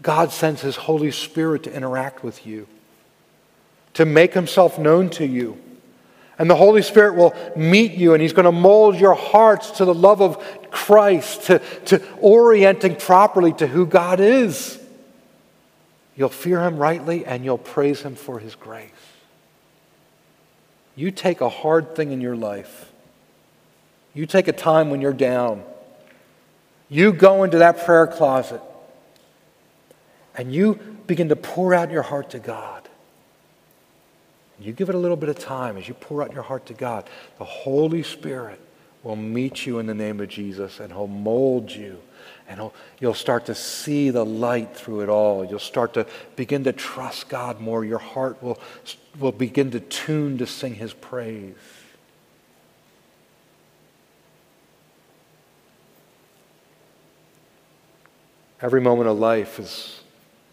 God 0.02 0.32
sends 0.32 0.60
His 0.60 0.74
Holy 0.74 1.12
Spirit 1.12 1.62
to 1.62 1.72
interact 1.72 2.24
with 2.24 2.44
you, 2.44 2.66
to 3.94 4.04
make 4.04 4.34
Himself 4.34 4.76
known 4.76 5.08
to 5.10 5.24
you. 5.24 5.56
And 6.36 6.50
the 6.50 6.56
Holy 6.56 6.82
Spirit 6.82 7.14
will 7.14 7.32
meet 7.54 7.92
you, 7.92 8.12
and 8.12 8.20
He's 8.20 8.32
going 8.32 8.44
to 8.44 8.50
mold 8.50 8.96
your 8.96 9.14
hearts 9.14 9.70
to 9.72 9.84
the 9.84 9.94
love 9.94 10.20
of 10.20 10.44
Christ, 10.72 11.44
to, 11.44 11.60
to 11.84 12.02
orienting 12.16 12.96
properly 12.96 13.52
to 13.52 13.68
who 13.68 13.86
God 13.86 14.18
is. 14.18 14.79
You'll 16.16 16.28
fear 16.28 16.60
him 16.60 16.76
rightly 16.76 17.24
and 17.24 17.44
you'll 17.44 17.58
praise 17.58 18.02
him 18.02 18.14
for 18.14 18.38
his 18.38 18.54
grace. 18.54 18.90
You 20.96 21.10
take 21.10 21.40
a 21.40 21.48
hard 21.48 21.94
thing 21.94 22.12
in 22.12 22.20
your 22.20 22.36
life. 22.36 22.92
You 24.12 24.26
take 24.26 24.48
a 24.48 24.52
time 24.52 24.90
when 24.90 25.00
you're 25.00 25.12
down. 25.12 25.62
You 26.88 27.12
go 27.12 27.44
into 27.44 27.58
that 27.58 27.84
prayer 27.84 28.06
closet 28.06 28.60
and 30.34 30.52
you 30.52 30.74
begin 31.06 31.28
to 31.28 31.36
pour 31.36 31.74
out 31.74 31.90
your 31.90 32.02
heart 32.02 32.30
to 32.30 32.38
God. 32.38 32.88
You 34.58 34.72
give 34.72 34.88
it 34.88 34.94
a 34.94 34.98
little 34.98 35.16
bit 35.16 35.28
of 35.28 35.38
time 35.38 35.76
as 35.76 35.88
you 35.88 35.94
pour 35.94 36.22
out 36.22 36.34
your 36.34 36.42
heart 36.42 36.66
to 36.66 36.74
God. 36.74 37.08
The 37.38 37.44
Holy 37.44 38.02
Spirit 38.02 38.60
will 39.02 39.16
meet 39.16 39.64
you 39.64 39.78
in 39.78 39.86
the 39.86 39.94
name 39.94 40.20
of 40.20 40.28
Jesus 40.28 40.80
and 40.80 40.92
He'll 40.92 41.06
mold 41.06 41.70
you. 41.70 41.98
And 42.50 42.70
you'll 42.98 43.14
start 43.14 43.46
to 43.46 43.54
see 43.54 44.10
the 44.10 44.24
light 44.26 44.76
through 44.76 45.02
it 45.02 45.08
all. 45.08 45.44
You'll 45.44 45.60
start 45.60 45.94
to 45.94 46.04
begin 46.34 46.64
to 46.64 46.72
trust 46.72 47.28
God 47.28 47.60
more. 47.60 47.84
Your 47.84 47.98
heart 47.98 48.42
will, 48.42 48.58
will 49.20 49.30
begin 49.30 49.70
to 49.70 49.80
tune 49.80 50.36
to 50.38 50.46
sing 50.46 50.74
His 50.74 50.92
praise. 50.92 51.54
Every 58.60 58.80
moment 58.80 59.08
of 59.08 59.16
life 59.16 59.60
is 59.60 60.00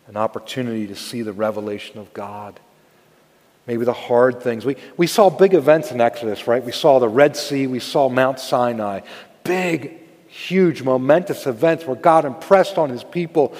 an 0.05 0.15
opportunity 0.15 0.85
to 0.87 0.95
see 0.95 1.23
the 1.23 1.33
revelation 1.33 1.97
of 1.97 2.13
God 2.13 2.59
maybe 3.67 3.83
the 3.83 3.93
hard 3.93 4.41
things. 4.41 4.65
We, 4.65 4.77
we 4.95 5.07
saw 5.07 5.29
big 5.29 5.53
events 5.53 5.91
in 5.91 5.99
Exodus, 6.01 6.47
right? 6.47 6.63
We 6.63 6.71
saw 6.71 6.99
the 6.99 7.09
Red 7.09 7.35
Sea, 7.35 7.67
we 7.67 7.79
saw 7.79 8.09
Mount 8.09 8.39
Sinai. 8.39 9.01
Big, 9.43 9.96
huge, 10.37 10.83
momentous 10.83 11.47
events 11.47 11.85
where 11.85 11.95
God 11.95 12.25
impressed 12.25 12.77
on 12.77 12.89
his 12.89 13.03
people 13.03 13.55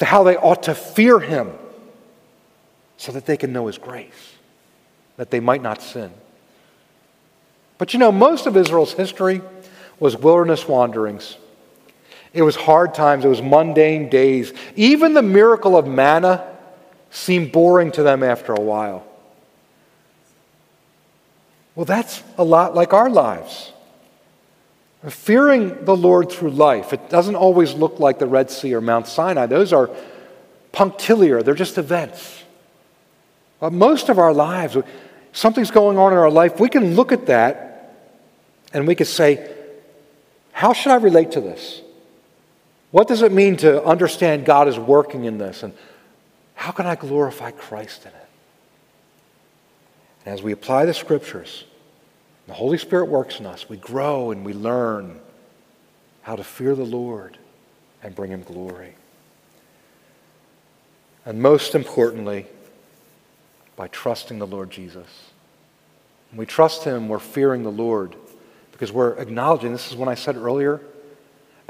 how 0.00 0.24
they 0.24 0.36
ought 0.36 0.64
to 0.64 0.74
fear 0.74 1.20
him 1.20 1.52
so 2.96 3.12
that 3.12 3.24
they 3.24 3.36
can 3.36 3.52
know 3.52 3.68
his 3.68 3.78
grace, 3.78 4.34
that 5.16 5.30
they 5.30 5.40
might 5.40 5.62
not 5.62 5.80
sin. 5.80 6.12
But 7.78 7.92
you 7.92 7.98
know, 7.98 8.12
most 8.12 8.46
of 8.46 8.56
Israel's 8.56 8.92
history 8.92 9.42
was 10.00 10.16
wilderness 10.16 10.66
wanderings. 10.66 11.36
It 12.32 12.42
was 12.42 12.56
hard 12.56 12.94
times, 12.94 13.24
it 13.24 13.28
was 13.28 13.42
mundane 13.42 14.08
days. 14.08 14.52
Even 14.74 15.14
the 15.14 15.22
miracle 15.22 15.76
of 15.76 15.86
manna 15.86 16.46
seemed 17.10 17.52
boring 17.52 17.92
to 17.92 18.02
them 18.02 18.22
after 18.22 18.52
a 18.52 18.60
while. 18.60 19.06
Well, 21.74 21.84
that's 21.86 22.22
a 22.38 22.44
lot 22.44 22.74
like 22.74 22.92
our 22.92 23.08
lives. 23.08 23.72
Fearing 25.08 25.84
the 25.84 25.96
Lord 25.96 26.30
through 26.30 26.50
life, 26.50 26.92
it 26.92 27.10
doesn't 27.10 27.34
always 27.34 27.74
look 27.74 27.98
like 27.98 28.20
the 28.20 28.26
Red 28.26 28.50
Sea 28.50 28.74
or 28.74 28.80
Mount 28.80 29.08
Sinai. 29.08 29.46
Those 29.46 29.72
are 29.72 29.90
punctiliar, 30.70 31.42
they're 31.42 31.54
just 31.54 31.76
events. 31.76 32.44
But 33.58 33.72
most 33.72 34.08
of 34.08 34.18
our 34.18 34.32
lives, 34.32 34.76
something's 35.32 35.70
going 35.70 35.98
on 35.98 36.12
in 36.12 36.18
our 36.18 36.30
life, 36.30 36.60
we 36.60 36.68
can 36.68 36.94
look 36.94 37.10
at 37.10 37.26
that 37.26 37.96
and 38.72 38.86
we 38.86 38.94
can 38.94 39.06
say, 39.06 39.54
How 40.52 40.72
should 40.72 40.92
I 40.92 40.96
relate 40.96 41.32
to 41.32 41.40
this? 41.40 41.82
What 42.92 43.08
does 43.08 43.22
it 43.22 43.32
mean 43.32 43.56
to 43.58 43.82
understand 43.84 44.44
God 44.44 44.68
is 44.68 44.78
working 44.78 45.24
in 45.24 45.38
this? 45.38 45.62
And 45.62 45.74
how 46.54 46.70
can 46.70 46.86
I 46.86 46.94
glorify 46.94 47.50
Christ 47.50 48.02
in 48.02 48.08
it? 48.08 48.28
And 50.26 50.34
as 50.34 50.42
we 50.42 50.52
apply 50.52 50.84
the 50.84 50.94
scriptures, 50.94 51.64
the 52.52 52.58
Holy 52.58 52.76
Spirit 52.76 53.06
works 53.06 53.40
in 53.40 53.46
us. 53.46 53.66
We 53.66 53.78
grow 53.78 54.30
and 54.30 54.44
we 54.44 54.52
learn 54.52 55.18
how 56.20 56.36
to 56.36 56.44
fear 56.44 56.74
the 56.74 56.84
Lord 56.84 57.38
and 58.02 58.14
bring 58.14 58.30
Him 58.30 58.42
glory. 58.42 58.94
And 61.24 61.40
most 61.40 61.74
importantly, 61.74 62.44
by 63.74 63.88
trusting 63.88 64.38
the 64.38 64.46
Lord 64.46 64.70
Jesus. 64.70 65.08
When 66.30 66.40
we 66.40 66.44
trust 66.44 66.84
Him, 66.84 67.08
we're 67.08 67.20
fearing 67.20 67.62
the 67.62 67.72
Lord 67.72 68.16
because 68.70 68.92
we're 68.92 69.14
acknowledging 69.14 69.72
this 69.72 69.90
is 69.90 69.96
when 69.96 70.10
I 70.10 70.14
said 70.14 70.36
earlier 70.36 70.82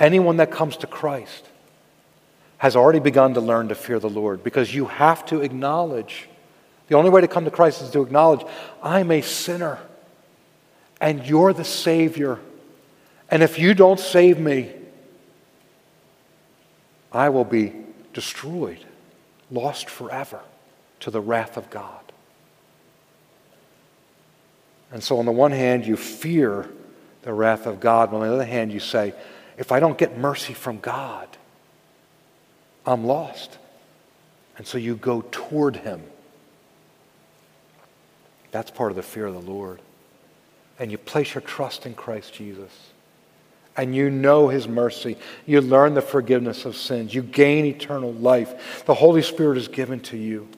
anyone 0.01 0.39
that 0.39 0.51
comes 0.51 0.77
to 0.79 0.89
Christ 0.89 1.47
has 2.59 2.75
already 2.75 2.99
begun 2.99 3.35
to 3.35 3.41
learn 3.41 3.69
to 3.69 3.77
fear 3.77 4.01
the 4.01 4.11
Lord 4.11 4.43
because 4.43 4.75
you 4.75 4.87
have 4.87 5.25
to 5.27 5.43
acknowledge 5.43 6.29
the 6.89 6.97
only 6.97 7.11
way 7.11 7.21
to 7.21 7.29
come 7.29 7.45
to 7.45 7.53
Christ 7.53 7.83
is 7.83 7.91
to 7.91 8.03
acknowledge, 8.03 8.45
I'm 8.83 9.13
a 9.13 9.21
sinner 9.21 9.79
and 11.03 11.27
you're 11.27 11.53
the 11.53 11.65
Savior. 11.65 12.39
And 13.29 13.43
if 13.43 13.59
you 13.59 13.75
don't 13.75 14.01
save 14.01 14.39
me, 14.39 14.73
I 17.13 17.29
will 17.29 17.45
be 17.45 17.75
destroyed, 18.15 18.83
lost 19.51 19.91
forever 19.91 20.41
to 21.01 21.11
the 21.11 21.21
wrath 21.21 21.59
of 21.59 21.69
God. 21.69 22.01
And 24.91 25.03
so, 25.03 25.19
on 25.19 25.27
the 25.27 25.33
one 25.33 25.53
hand, 25.53 25.87
you 25.87 25.97
fear 25.97 26.71
the 27.23 27.33
wrath 27.35 27.67
of 27.67 27.81
God, 27.81 28.15
on 28.15 28.21
the 28.21 28.33
other 28.33 28.45
hand, 28.45 28.73
you 28.73 28.81
say, 28.81 29.13
if 29.59 29.73
I 29.73 29.81
don't 29.81 29.99
get 29.99 30.17
mercy 30.17 30.55
from 30.55 30.79
God, 30.79 31.29
I'm 32.87 33.05
lost. 33.05 33.59
And 34.57 34.67
so 34.67 34.79
you 34.79 34.97
go 34.97 35.25
toward 35.31 35.77
Him 35.77 36.03
that's 38.53 38.71
part 38.71 38.93
of 38.93 38.97
the 38.97 39.03
fear 39.03 39.27
of 39.27 39.35
the 39.35 39.51
Lord. 39.51 39.81
And 40.83 40.91
you 40.91 40.99
place 40.99 41.33
your 41.33 41.43
trust 41.43 41.87
in 41.87 41.95
Christ 41.95 42.35
Jesus. 42.35 42.73
And 43.77 43.95
you 43.95 44.11
know 44.11 44.49
his 44.49 44.67
mercy. 44.67 45.17
You 45.47 45.61
learn 45.61 45.95
the 45.95 46.03
forgiveness 46.03 46.65
of 46.65 46.75
sins. 46.75 47.15
You 47.15 47.23
gain 47.23 47.67
eternal 47.67 48.13
life. 48.13 48.85
The 48.85 48.95
Holy 48.95 49.23
Spirit 49.23 49.59
is 49.59 49.69
given 49.69 50.01
to 50.01 50.17
you. 50.17 50.49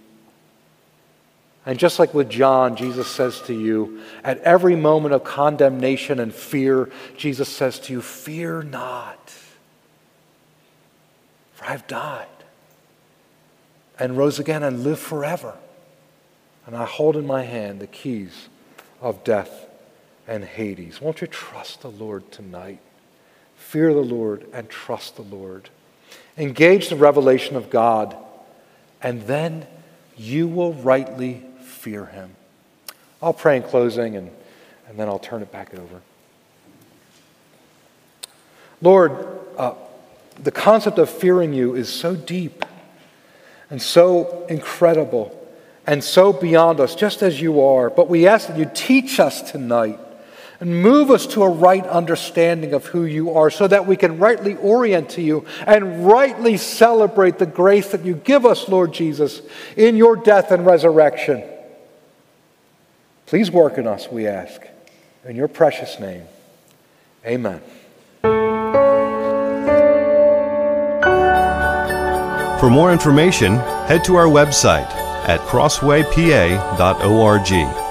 And 1.67 1.79
just 1.79 1.99
like 1.99 2.15
with 2.15 2.31
John, 2.31 2.75
Jesus 2.75 3.07
says 3.07 3.43
to 3.43 3.53
you, 3.53 4.01
at 4.25 4.39
every 4.39 4.75
moment 4.77 5.13
of 5.13 5.25
condemnation 5.25 6.19
and 6.19 6.33
fear, 6.33 6.89
Jesus 7.19 7.51
says 7.51 7.79
to 7.81 7.93
you, 7.93 8.01
Fear 8.01 8.63
not, 8.63 9.31
for 11.53 11.67
I've 11.67 11.87
died 11.87 12.29
and 13.99 14.17
rose 14.17 14.39
again 14.39 14.63
and 14.63 14.85
live 14.85 14.99
forever 14.99 15.55
and 16.67 16.75
I 16.75 16.87
hold 16.87 17.15
in 17.15 17.27
my 17.27 17.43
hand 17.43 17.81
the 17.81 17.87
keys 17.87 18.49
of 19.03 19.23
death 19.23 19.67
and 20.27 20.45
Hades. 20.45 21.01
Won't 21.01 21.21
you 21.21 21.27
trust 21.27 21.83
the 21.83 21.91
Lord 21.91 22.31
tonight? 22.33 22.81
Fear 23.57 23.95
the 23.95 24.01
Lord 24.01 24.47
and 24.53 24.69
trust 24.69 25.17
the 25.17 25.23
Lord. 25.23 25.71
Engage 26.37 26.89
the 26.89 26.97
revelation 26.97 27.57
of 27.57 27.71
God, 27.71 28.17
and 29.03 29.23
then 29.23 29.67
you 30.17 30.49
will 30.49 30.73
rightly 30.75 31.43
fear 31.61 32.07
him. 32.07 32.37
I'll 33.23 33.33
pray 33.33 33.57
in 33.57 33.63
closing, 33.63 34.17
and, 34.17 34.31
and 34.89 34.99
then 34.99 35.09
I'll 35.09 35.19
turn 35.19 35.43
it 35.43 35.51
back 35.53 35.75
over. 35.75 36.01
Lord, 38.83 39.41
uh, 39.57 39.75
the 40.43 40.51
concept 40.51 40.99
of 40.99 41.09
fearing 41.09 41.53
you 41.53 41.75
is 41.75 41.89
so 41.89 42.17
deep 42.17 42.65
and 43.71 43.81
so 43.81 44.45
incredible 44.47 45.41
and 45.87 46.03
so 46.03 46.33
beyond 46.33 46.81
us, 46.81 46.95
just 46.95 47.23
as 47.23 47.41
you 47.41 47.63
are. 47.63 47.91
But 47.91 48.09
we 48.09 48.27
ask 48.27 48.49
that 48.49 48.59
you 48.59 48.71
teach 48.75 49.21
us 49.21 49.51
tonight 49.51 49.99
and 50.61 50.83
move 50.83 51.11
us 51.11 51.27
to 51.29 51.43
a 51.43 51.49
right 51.49 51.87
understanding 51.87 52.75
of 52.75 52.87
who 52.87 53.05
you 53.05 53.33
are 53.33 53.51
so 53.51 53.67
that 53.67 53.87
we 53.87 53.97
can 53.97 54.19
rightly 54.19 54.55
orient 54.57 55.11
to 55.11 55.23
you 55.23 55.45
and 55.67 56.07
rightly 56.07 56.57
celebrate 56.57 57.39
the 57.39 57.47
grace 57.47 57.91
that 57.93 58.05
you 58.05 58.15
give 58.15 58.47
us, 58.47 58.69
Lord 58.69 58.93
Jesus, 58.93 59.43
in 59.77 59.97
your 59.97 60.17
death 60.17 60.51
and 60.51 60.65
resurrection. 60.65 61.43
Please 63.27 63.51
work 63.51 63.79
in 63.79 63.87
us, 63.87 64.09
we 64.11 64.27
ask. 64.27 64.63
In 65.25 65.37
your 65.37 65.49
precious 65.49 65.99
name, 65.99 66.25
amen. 67.25 67.61
For 72.61 72.71
more 72.71 72.93
information, 72.93 73.57
head 73.87 74.05
to 74.05 74.17
our 74.17 74.27
website 74.27 74.91
at 75.27 75.41
crosswaypa.org. 75.41 77.84